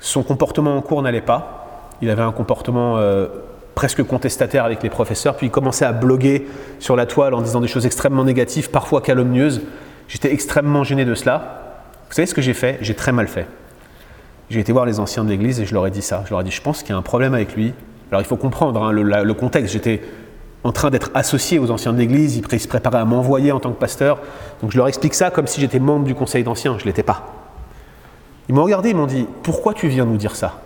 Son 0.00 0.22
comportement 0.22 0.76
en 0.76 0.80
cours 0.80 1.02
n'allait 1.02 1.20
pas. 1.20 1.90
Il 2.02 2.10
avait 2.10 2.22
un 2.22 2.32
comportement 2.32 2.98
euh, 2.98 3.26
presque 3.74 4.02
contestataire 4.02 4.64
avec 4.64 4.82
les 4.82 4.90
professeurs, 4.90 5.36
puis 5.36 5.46
il 5.46 5.50
commençait 5.50 5.84
à 5.84 5.92
bloguer 5.92 6.46
sur 6.78 6.96
la 6.96 7.06
toile 7.06 7.34
en 7.34 7.42
disant 7.42 7.60
des 7.60 7.68
choses 7.68 7.86
extrêmement 7.86 8.24
négatives, 8.24 8.70
parfois 8.70 9.00
calomnieuses. 9.00 9.62
J'étais 10.08 10.32
extrêmement 10.32 10.84
gêné 10.84 11.04
de 11.04 11.14
cela. 11.14 11.84
Vous 12.08 12.14
savez 12.14 12.26
ce 12.26 12.34
que 12.34 12.42
j'ai 12.42 12.54
fait? 12.54 12.78
J'ai 12.80 12.94
très 12.94 13.12
mal 13.12 13.28
fait. 13.28 13.46
J'ai 14.50 14.60
été 14.60 14.72
voir 14.72 14.86
les 14.86 14.98
anciens 14.98 15.24
de 15.24 15.28
l'église 15.28 15.60
et 15.60 15.66
je 15.66 15.74
leur 15.74 15.86
ai 15.86 15.90
dit 15.90 16.02
ça. 16.02 16.22
Je 16.24 16.30
leur 16.30 16.40
ai 16.40 16.44
dit, 16.44 16.50
je 16.50 16.62
pense 16.62 16.82
qu'il 16.82 16.90
y 16.90 16.94
a 16.94 16.96
un 16.96 17.02
problème 17.02 17.34
avec 17.34 17.54
lui. 17.54 17.74
Alors 18.10 18.22
il 18.22 18.24
faut 18.24 18.36
comprendre 18.36 18.82
hein, 18.82 18.92
le, 18.92 19.34
contexte. 19.34 19.74
J'étais 19.74 20.00
en 20.64 20.72
train 20.72 20.90
d'être 20.90 21.10
associé 21.14 21.58
aux 21.58 21.70
anciens 21.70 21.92
de 21.92 21.98
l'église, 21.98 22.36
ils 22.36 22.60
se 22.60 22.68
préparaient 22.68 22.98
à 22.98 23.04
m'envoyer 23.04 23.52
en 23.52 23.60
tant 23.60 23.70
que 23.70 23.78
pasteur. 23.78 24.18
Donc 24.62 24.72
je 24.72 24.78
leur 24.78 24.88
explique 24.88 25.14
ça 25.14 25.30
comme 25.30 25.46
si 25.46 25.60
j'étais 25.60 25.78
membre 25.78 26.06
du 26.06 26.14
conseil 26.14 26.42
d'anciens, 26.42 26.78
je 26.78 26.84
ne 26.84 26.88
l'étais 26.88 27.02
pas. 27.02 27.34
Ils 28.48 28.54
m'ont 28.54 28.64
regardé, 28.64 28.90
ils 28.90 28.96
m'ont 28.96 29.06
dit, 29.06 29.26
pourquoi 29.42 29.74
tu 29.74 29.88
viens 29.88 30.06
nous 30.06 30.16
dire 30.16 30.34
ça? 30.34 30.60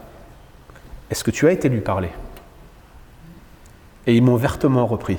Est-ce 1.10 1.24
que 1.24 1.32
tu 1.32 1.48
as 1.48 1.50
été 1.50 1.68
lui 1.68 1.80
parler? 1.80 2.10
Et 4.06 4.14
ils 4.14 4.22
m'ont 4.22 4.36
vertement 4.36 4.86
repris. 4.86 5.18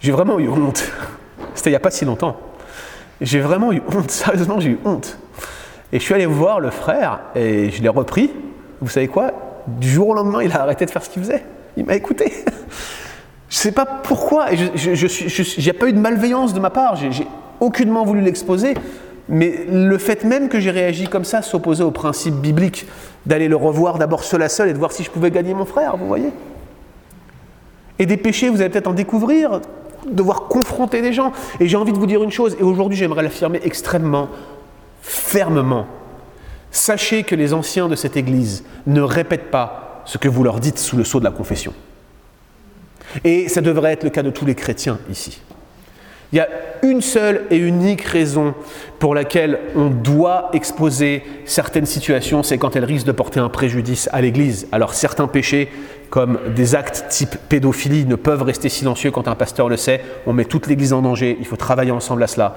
J'ai 0.00 0.12
vraiment 0.12 0.38
eu 0.38 0.48
honte. 0.48 0.92
C'était 1.56 1.70
il 1.70 1.72
n'y 1.72 1.76
a 1.76 1.80
pas 1.80 1.90
si 1.90 2.04
longtemps. 2.04 2.36
J'ai 3.20 3.40
vraiment 3.40 3.72
eu 3.72 3.82
honte, 3.92 4.10
sérieusement, 4.12 4.60
j'ai 4.60 4.70
eu 4.70 4.78
honte. 4.84 5.18
Et 5.92 5.98
je 5.98 6.04
suis 6.04 6.14
allé 6.14 6.26
voir 6.26 6.60
le 6.60 6.70
frère 6.70 7.20
et 7.34 7.70
je 7.70 7.82
l'ai 7.82 7.88
repris. 7.88 8.30
Vous 8.80 8.88
savez 8.88 9.08
quoi? 9.08 9.32
Du 9.66 9.88
jour 9.88 10.08
au 10.08 10.14
lendemain, 10.14 10.42
il 10.42 10.52
a 10.52 10.62
arrêté 10.62 10.84
de 10.86 10.90
faire 10.90 11.02
ce 11.02 11.10
qu'il 11.10 11.22
faisait. 11.22 11.44
Il 11.76 11.84
m'a 11.84 11.94
écouté. 11.94 12.32
Je 13.48 13.58
ne 13.58 13.60
sais 13.62 13.72
pas 13.72 13.86
pourquoi. 13.86 14.46
Je 14.54 15.64
n'ai 15.64 15.72
pas 15.72 15.88
eu 15.88 15.92
de 15.92 16.00
malveillance 16.00 16.52
de 16.52 16.58
ma 16.58 16.70
part. 16.70 16.96
J'ai 16.96 17.26
aucunement 17.60 18.04
voulu 18.04 18.20
l'exposer. 18.20 18.74
Mais 19.28 19.66
le 19.68 19.98
fait 19.98 20.24
même 20.24 20.48
que 20.48 20.60
j'ai 20.60 20.70
réagi 20.70 21.08
comme 21.08 21.24
ça 21.24 21.42
s'opposait 21.42 21.82
au 21.82 21.90
principe 21.90 22.34
biblique 22.34 22.86
d'aller 23.24 23.48
le 23.48 23.56
revoir 23.56 23.98
d'abord 23.98 24.22
seul 24.22 24.42
à 24.42 24.48
seul 24.48 24.68
et 24.68 24.72
de 24.72 24.78
voir 24.78 24.92
si 24.92 25.02
je 25.02 25.10
pouvais 25.10 25.30
gagner 25.30 25.52
mon 25.52 25.64
frère, 25.64 25.96
vous 25.96 26.06
voyez 26.06 26.30
Et 27.98 28.06
des 28.06 28.16
péchés, 28.16 28.48
vous 28.48 28.60
allez 28.60 28.70
peut-être 28.70 28.86
en 28.86 28.92
découvrir 28.92 29.60
devoir 30.10 30.42
confronter 30.42 31.02
des 31.02 31.12
gens. 31.12 31.32
Et 31.60 31.68
j'ai 31.68 31.76
envie 31.76 31.92
de 31.92 31.98
vous 31.98 32.06
dire 32.06 32.22
une 32.22 32.30
chose, 32.30 32.56
et 32.58 32.62
aujourd'hui 32.62 32.96
j'aimerais 32.96 33.22
l'affirmer 33.22 33.60
extrêmement 33.64 34.28
fermement. 35.02 35.86
Sachez 36.70 37.22
que 37.22 37.34
les 37.34 37.54
anciens 37.54 37.88
de 37.88 37.96
cette 37.96 38.16
Église 38.16 38.64
ne 38.86 39.00
répètent 39.00 39.50
pas 39.50 40.02
ce 40.04 40.18
que 40.18 40.28
vous 40.28 40.44
leur 40.44 40.60
dites 40.60 40.78
sous 40.78 40.96
le 40.96 41.04
sceau 41.04 41.20
de 41.20 41.24
la 41.24 41.30
confession. 41.30 41.72
Et 43.24 43.48
ça 43.48 43.60
devrait 43.60 43.92
être 43.92 44.04
le 44.04 44.10
cas 44.10 44.22
de 44.22 44.30
tous 44.30 44.44
les 44.44 44.54
chrétiens 44.54 44.98
ici. 45.10 45.40
Il 46.32 46.36
y 46.36 46.40
a 46.40 46.48
une 46.82 47.02
seule 47.02 47.42
et 47.50 47.56
unique 47.56 48.02
raison 48.02 48.54
pour 48.98 49.14
laquelle 49.14 49.58
on 49.76 49.86
doit 49.86 50.50
exposer 50.52 51.22
certaines 51.44 51.86
situations, 51.86 52.42
c'est 52.42 52.58
quand 52.58 52.74
elles 52.74 52.84
risquent 52.84 53.06
de 53.06 53.12
porter 53.12 53.40
un 53.40 53.48
préjudice 53.48 54.08
à 54.12 54.20
l'Église. 54.20 54.66
Alors 54.72 54.94
certains 54.94 55.28
péchés, 55.28 55.68
comme 56.10 56.38
des 56.54 56.74
actes 56.74 57.06
type 57.08 57.36
pédophilie, 57.48 58.06
ne 58.06 58.16
peuvent 58.16 58.42
rester 58.42 58.68
silencieux 58.68 59.10
quand 59.10 59.28
un 59.28 59.34
pasteur 59.34 59.68
le 59.68 59.76
sait. 59.76 60.00
On 60.26 60.32
met 60.32 60.44
toute 60.44 60.66
l'Église 60.66 60.92
en 60.92 61.02
danger, 61.02 61.36
il 61.38 61.46
faut 61.46 61.56
travailler 61.56 61.92
ensemble 61.92 62.22
à 62.22 62.26
cela. 62.26 62.56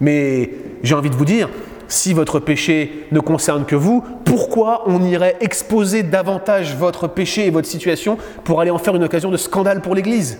Mais 0.00 0.50
j'ai 0.82 0.94
envie 0.94 1.10
de 1.10 1.16
vous 1.16 1.24
dire, 1.24 1.48
si 1.88 2.12
votre 2.12 2.38
péché 2.38 3.06
ne 3.12 3.20
concerne 3.20 3.64
que 3.64 3.76
vous, 3.76 4.04
pourquoi 4.24 4.82
on 4.86 5.02
irait 5.02 5.36
exposer 5.40 6.02
davantage 6.02 6.74
votre 6.74 7.06
péché 7.06 7.46
et 7.46 7.50
votre 7.50 7.68
situation 7.68 8.18
pour 8.44 8.60
aller 8.60 8.70
en 8.70 8.78
faire 8.78 8.94
une 8.94 9.04
occasion 9.04 9.30
de 9.30 9.36
scandale 9.36 9.80
pour 9.80 9.94
l'Église? 9.94 10.38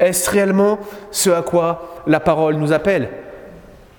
Est-ce 0.00 0.30
réellement 0.30 0.78
ce 1.10 1.30
à 1.30 1.42
quoi 1.42 2.02
la 2.06 2.18
parole 2.18 2.56
nous 2.56 2.72
appelle? 2.72 3.08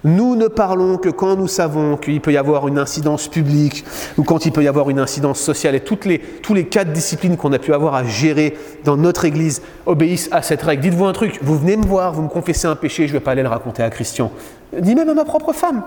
Nous 0.03 0.35
ne 0.35 0.47
parlons 0.47 0.97
que 0.97 1.09
quand 1.09 1.35
nous 1.35 1.47
savons 1.47 1.95
qu'il 1.95 2.21
peut 2.21 2.33
y 2.33 2.37
avoir 2.37 2.67
une 2.67 2.79
incidence 2.79 3.27
publique 3.27 3.85
ou 4.17 4.23
quand 4.23 4.47
il 4.47 4.51
peut 4.51 4.63
y 4.63 4.67
avoir 4.67 4.89
une 4.89 4.97
incidence 4.97 5.39
sociale. 5.39 5.75
Et 5.75 5.79
toutes 5.81 6.05
les, 6.05 6.17
tous 6.17 6.55
les 6.55 6.65
quatre 6.65 6.91
disciplines 6.91 7.37
qu'on 7.37 7.53
a 7.53 7.59
pu 7.59 7.71
avoir 7.71 7.93
à 7.93 8.03
gérer 8.03 8.57
dans 8.83 8.97
notre 8.97 9.25
Église 9.25 9.61
obéissent 9.85 10.29
à 10.31 10.41
cette 10.41 10.63
règle. 10.63 10.81
Dites-vous 10.81 11.05
un 11.05 11.13
truc, 11.13 11.37
vous 11.43 11.55
venez 11.55 11.77
me 11.77 11.85
voir, 11.85 12.13
vous 12.13 12.23
me 12.23 12.29
confessez 12.29 12.65
un 12.67 12.75
péché, 12.75 13.05
je 13.07 13.13
ne 13.13 13.19
vais 13.19 13.23
pas 13.23 13.31
aller 13.31 13.43
le 13.43 13.49
raconter 13.49 13.83
à 13.83 13.91
Christian. 13.91 14.31
Dis 14.75 14.95
même 14.95 15.09
à 15.09 15.13
ma 15.13 15.25
propre 15.25 15.53
femme. 15.53 15.83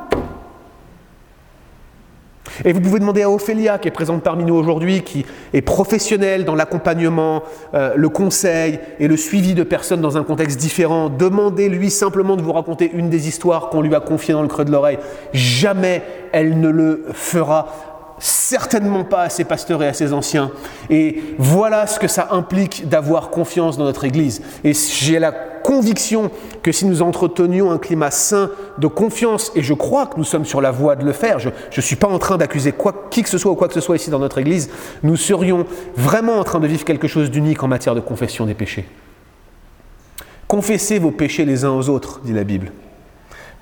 Et 2.64 2.72
vous 2.72 2.80
pouvez 2.80 3.00
demander 3.00 3.22
à 3.22 3.30
Ophélia, 3.30 3.78
qui 3.78 3.88
est 3.88 3.92
présente 3.92 4.22
parmi 4.22 4.44
nous 4.44 4.54
aujourd'hui, 4.54 5.02
qui 5.02 5.24
est 5.52 5.62
professionnelle 5.62 6.44
dans 6.44 6.54
l'accompagnement, 6.54 7.42
euh, 7.74 7.94
le 7.96 8.08
conseil 8.08 8.78
et 9.00 9.08
le 9.08 9.16
suivi 9.16 9.54
de 9.54 9.62
personnes 9.62 10.00
dans 10.00 10.16
un 10.16 10.24
contexte 10.24 10.58
différent. 10.58 11.08
Demandez-lui 11.08 11.90
simplement 11.90 12.36
de 12.36 12.42
vous 12.42 12.52
raconter 12.52 12.90
une 12.92 13.08
des 13.08 13.28
histoires 13.28 13.70
qu'on 13.70 13.80
lui 13.80 13.94
a 13.94 14.00
confiées 14.00 14.34
dans 14.34 14.42
le 14.42 14.48
creux 14.48 14.64
de 14.64 14.70
l'oreille. 14.70 14.98
Jamais 15.32 16.02
elle 16.32 16.60
ne 16.60 16.68
le 16.68 17.06
fera 17.12 17.93
certainement 18.18 19.04
pas 19.04 19.22
à 19.22 19.28
ses 19.28 19.44
pasteurs 19.44 19.82
et 19.82 19.88
à 19.88 19.92
ses 19.92 20.12
anciens. 20.12 20.50
Et 20.90 21.22
voilà 21.38 21.86
ce 21.86 21.98
que 21.98 22.08
ça 22.08 22.28
implique 22.30 22.88
d'avoir 22.88 23.30
confiance 23.30 23.76
dans 23.76 23.84
notre 23.84 24.04
Église. 24.04 24.42
Et 24.62 24.72
j'ai 24.72 25.18
la 25.18 25.32
conviction 25.32 26.30
que 26.62 26.72
si 26.72 26.86
nous 26.86 27.02
entretenions 27.02 27.70
un 27.70 27.78
climat 27.78 28.10
sain 28.10 28.50
de 28.78 28.86
confiance, 28.86 29.50
et 29.54 29.62
je 29.62 29.74
crois 29.74 30.06
que 30.06 30.18
nous 30.18 30.24
sommes 30.24 30.44
sur 30.44 30.60
la 30.60 30.70
voie 30.70 30.94
de 30.94 31.04
le 31.04 31.12
faire, 31.12 31.38
je 31.38 31.48
ne 31.48 31.82
suis 31.82 31.96
pas 31.96 32.08
en 32.08 32.18
train 32.18 32.36
d'accuser 32.36 32.74
qui 33.10 33.22
que 33.22 33.28
ce 33.28 33.38
soit 33.38 33.50
ou 33.50 33.56
quoi 33.56 33.68
que 33.68 33.74
ce 33.74 33.80
soit 33.80 33.96
ici 33.96 34.10
dans 34.10 34.18
notre 34.18 34.38
Église, 34.38 34.70
nous 35.02 35.16
serions 35.16 35.66
vraiment 35.96 36.38
en 36.38 36.44
train 36.44 36.60
de 36.60 36.66
vivre 36.66 36.84
quelque 36.84 37.08
chose 37.08 37.30
d'unique 37.30 37.62
en 37.62 37.68
matière 37.68 37.94
de 37.94 38.00
confession 38.00 38.46
des 38.46 38.54
péchés. 38.54 38.86
Confessez 40.46 40.98
vos 40.98 41.10
péchés 41.10 41.46
les 41.46 41.64
uns 41.64 41.72
aux 41.72 41.88
autres, 41.88 42.20
dit 42.24 42.34
la 42.34 42.44
Bible. 42.44 42.70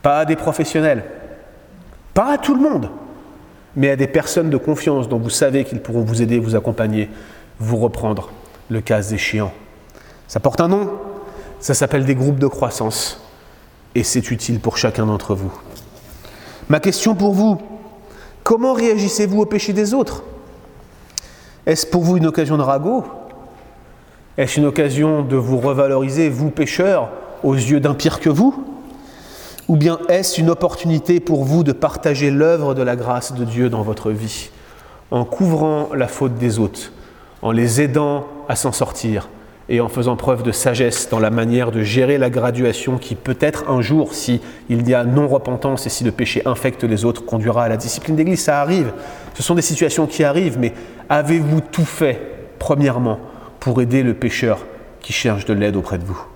Pas 0.02 0.18
à 0.18 0.24
des 0.24 0.36
professionnels, 0.36 1.04
pas 2.12 2.32
à 2.32 2.38
tout 2.38 2.54
le 2.54 2.60
monde 2.60 2.90
mais 3.76 3.90
à 3.90 3.96
des 3.96 4.06
personnes 4.06 4.50
de 4.50 4.56
confiance 4.56 5.08
dont 5.08 5.18
vous 5.18 5.30
savez 5.30 5.64
qu'ils 5.64 5.80
pourront 5.80 6.02
vous 6.02 6.22
aider, 6.22 6.38
vous 6.38 6.56
accompagner, 6.56 7.08
vous 7.58 7.76
reprendre 7.76 8.30
le 8.68 8.80
cas 8.80 9.02
échéant. 9.02 9.52
Ça 10.28 10.40
porte 10.40 10.60
un 10.60 10.68
nom, 10.68 10.90
ça 11.60 11.74
s'appelle 11.74 12.04
des 12.04 12.14
groupes 12.14 12.38
de 12.38 12.46
croissance, 12.46 13.20
et 13.94 14.02
c'est 14.02 14.30
utile 14.30 14.60
pour 14.60 14.76
chacun 14.76 15.06
d'entre 15.06 15.34
vous. 15.34 15.52
Ma 16.68 16.80
question 16.80 17.14
pour 17.14 17.32
vous, 17.32 17.60
comment 18.42 18.72
réagissez-vous 18.72 19.42
au 19.42 19.46
péché 19.46 19.72
des 19.72 19.94
autres? 19.94 20.22
Est-ce 21.66 21.86
pour 21.86 22.02
vous 22.02 22.16
une 22.16 22.26
occasion 22.26 22.56
de 22.56 22.62
ragot? 22.62 23.04
Est-ce 24.38 24.58
une 24.58 24.66
occasion 24.66 25.22
de 25.22 25.36
vous 25.36 25.58
revaloriser, 25.58 26.28
vous 26.28 26.50
pécheurs, 26.50 27.10
aux 27.42 27.54
yeux 27.54 27.80
d'un 27.80 27.94
pire 27.94 28.20
que 28.20 28.30
vous? 28.30 28.64
Ou 29.68 29.76
bien 29.76 29.98
est-ce 30.08 30.40
une 30.40 30.50
opportunité 30.50 31.20
pour 31.20 31.44
vous 31.44 31.64
de 31.64 31.72
partager 31.72 32.30
l'œuvre 32.30 32.74
de 32.74 32.82
la 32.82 32.96
grâce 32.96 33.32
de 33.32 33.44
Dieu 33.44 33.70
dans 33.70 33.82
votre 33.82 34.10
vie, 34.10 34.50
en 35.10 35.24
couvrant 35.24 35.90
la 35.94 36.08
faute 36.08 36.34
des 36.34 36.58
autres, 36.58 36.92
en 37.42 37.52
les 37.52 37.80
aidant 37.80 38.26
à 38.48 38.56
s'en 38.56 38.72
sortir 38.72 39.28
et 39.68 39.80
en 39.80 39.88
faisant 39.88 40.16
preuve 40.16 40.42
de 40.42 40.52
sagesse 40.52 41.08
dans 41.08 41.20
la 41.20 41.30
manière 41.30 41.70
de 41.70 41.82
gérer 41.82 42.18
la 42.18 42.30
graduation 42.30 42.98
qui 42.98 43.14
peut-être 43.14 43.70
un 43.70 43.80
jour, 43.80 44.14
si 44.14 44.40
il 44.68 44.88
y 44.88 44.94
a 44.94 45.04
non-repentance 45.04 45.86
et 45.86 45.90
si 45.90 46.04
le 46.04 46.10
péché 46.10 46.42
infecte 46.44 46.84
les 46.84 47.04
autres, 47.04 47.24
conduira 47.24 47.64
à 47.64 47.68
la 47.68 47.76
discipline 47.76 48.16
d'Église. 48.16 48.40
Ça 48.40 48.60
arrive. 48.60 48.92
Ce 49.34 49.42
sont 49.42 49.54
des 49.54 49.62
situations 49.62 50.06
qui 50.06 50.24
arrivent, 50.24 50.58
mais 50.58 50.74
avez-vous 51.08 51.60
tout 51.60 51.84
fait, 51.84 52.20
premièrement, 52.58 53.18
pour 53.60 53.80
aider 53.80 54.02
le 54.02 54.14
pécheur 54.14 54.58
qui 55.00 55.12
cherche 55.12 55.44
de 55.44 55.54
l'aide 55.54 55.76
auprès 55.76 55.98
de 55.98 56.04
vous? 56.04 56.31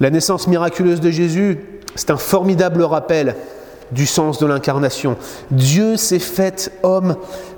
La 0.00 0.10
naissance 0.10 0.46
miraculeuse 0.46 1.00
de 1.00 1.10
Jésus, 1.10 1.58
c'est 1.94 2.10
un 2.10 2.16
formidable 2.16 2.82
rappel 2.82 3.36
du 3.92 4.06
sens 4.06 4.38
de 4.38 4.46
l'incarnation. 4.46 5.16
Dieu 5.50 5.96
s'est 5.96 6.18
fait 6.18 6.72
homme 6.82 7.16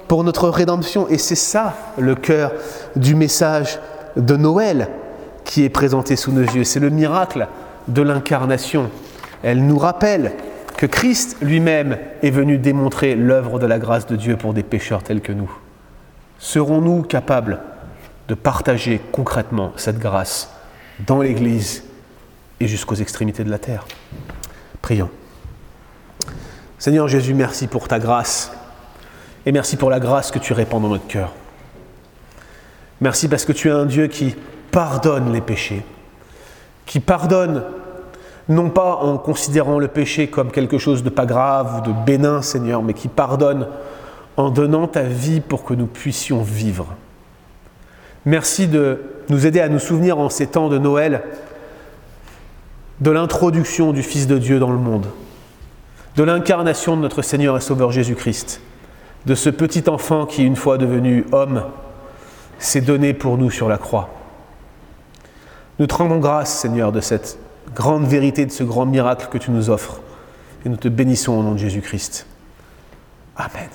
pour 0.09 0.25
notre 0.25 0.49
rédemption 0.49 1.09
et 1.09 1.19
c'est 1.19 1.35
ça 1.35 1.75
le 1.99 2.15
cœur 2.15 2.53
du 2.95 3.15
message 3.15 3.79
de 4.17 4.37
Noël 4.37 4.89
qui 5.45 5.65
est 5.65 5.71
présenté 5.71 6.17
sous 6.17 6.33
nos 6.33 6.43
yeux. 6.43 6.65
C'est 6.65 6.81
le 6.81 6.91
miracle 6.91 7.49
de 7.89 8.03
l'incarnation. 8.03 8.91
Elle 9.43 9.65
nous 9.65 9.79
rappelle 9.79 10.33
que 10.77 10.87
Christ 10.87 11.39
lui-même 11.41 11.97
est 12.23 12.31
venu 12.31 12.59
démontrer 12.59 13.15
l'œuvre 13.15 13.59
de 13.59 13.67
la 13.67 13.79
grâce 13.79 14.07
de 14.07 14.17
Dieu 14.17 14.37
pour 14.37 14.53
des 14.53 14.63
pécheurs 14.63 15.03
tels 15.03 15.21
que 15.21 15.33
nous. 15.33 15.51
Serons-nous 16.39 17.03
capables 17.03 17.61
de 18.29 18.35
partager 18.35 19.01
concrètement 19.13 19.73
cette 19.77 19.99
grâce 19.99 20.51
dans 21.07 21.23
l'Église 21.23 21.85
et 22.61 22.67
jusqu'aux 22.67 22.95
extrémités 22.95 23.45
de 23.45 23.51
la 23.51 23.59
terre. 23.59 23.87
Prions. 24.83 25.11
Seigneur 26.79 27.09
Jésus, 27.09 27.35
merci 27.35 27.67
pour 27.67 27.89
ta 27.89 27.99
grâce 27.99 28.53
et 29.45 29.53
merci 29.53 29.77
pour 29.77 29.91
la 29.91 30.01
grâce 30.01 30.31
que 30.31 30.39
tu 30.39 30.53
répands 30.53 30.81
dans 30.81 30.89
notre 30.89 31.07
cœur. 31.07 31.33
Merci 33.01 33.29
parce 33.29 33.45
que 33.45 33.53
tu 33.53 33.69
es 33.69 33.73
un 33.73 33.87
Dieu 33.87 34.07
qui 34.07 34.35
pardonne 34.71 35.33
les 35.33 35.41
péchés, 35.41 35.85
qui 36.87 37.01
pardonne 37.01 37.63
non 38.49 38.71
pas 38.71 38.97
en 38.97 39.19
considérant 39.19 39.79
le 39.79 39.89
péché 39.89 40.29
comme 40.29 40.51
quelque 40.51 40.79
chose 40.79 41.03
de 41.03 41.11
pas 41.11 41.27
grave 41.27 41.79
ou 41.79 41.89
de 41.89 41.93
bénin, 42.05 42.43
Seigneur, 42.43 42.83
mais 42.83 42.95
qui 42.95 43.09
pardonne 43.09 43.67
en 44.37 44.51
donnant 44.51 44.87
ta 44.87 45.03
vie 45.03 45.41
pour 45.41 45.65
que 45.65 45.75
nous 45.75 45.87
puissions 45.87 46.43
vivre. 46.43 46.95
Merci 48.25 48.67
de 48.67 49.03
nous 49.29 49.47
aider 49.47 49.61
à 49.61 49.69
nous 49.69 49.79
souvenir 49.79 50.19
en 50.19 50.29
ces 50.29 50.47
temps 50.47 50.69
de 50.69 50.79
Noël 50.79 51.23
de 53.01 53.11
l'introduction 53.11 53.93
du 53.93 54.03
Fils 54.03 54.27
de 54.27 54.39
Dieu 54.39 54.59
dans 54.59 54.71
le 54.71 54.79
monde, 54.79 55.07
de 56.17 56.23
l'incarnation 56.23 56.97
de 56.97 57.03
notre 57.03 57.23
Seigneur 57.23 57.57
et 57.57 57.61
Sauveur 57.61 57.93
Jésus-Christ, 57.93 58.61
de 59.27 59.35
ce 59.35 59.51
petit 59.51 59.89
enfant 59.89 60.25
qui, 60.25 60.45
une 60.45 60.57
fois 60.57 60.79
devenu 60.79 61.27
homme, 61.33 61.65
s'est 62.59 62.81
donné 62.81 63.13
pour 63.13 63.37
nous 63.37 63.51
sur 63.51 63.69
la 63.69 63.77
croix. 63.77 64.09
Nous 65.79 65.87
te 65.87 65.95
rendons 65.95 66.19
grâce, 66.19 66.59
Seigneur, 66.59 66.91
de 66.91 67.01
cette 67.01 67.39
grande 67.75 68.07
vérité, 68.07 68.47
de 68.47 68.53
ce 68.53 68.65
grand 68.65 68.87
miracle 68.87 69.29
que 69.31 69.39
tu 69.39 69.51
nous 69.51 69.69
offres, 69.69 70.01
et 70.65 70.69
nous 70.69 70.77
te 70.77 70.89
bénissons 70.89 71.33
au 71.33 71.43
nom 71.43 71.53
de 71.53 71.59
Jésus-Christ. 71.59 72.27
Amen. 73.37 73.69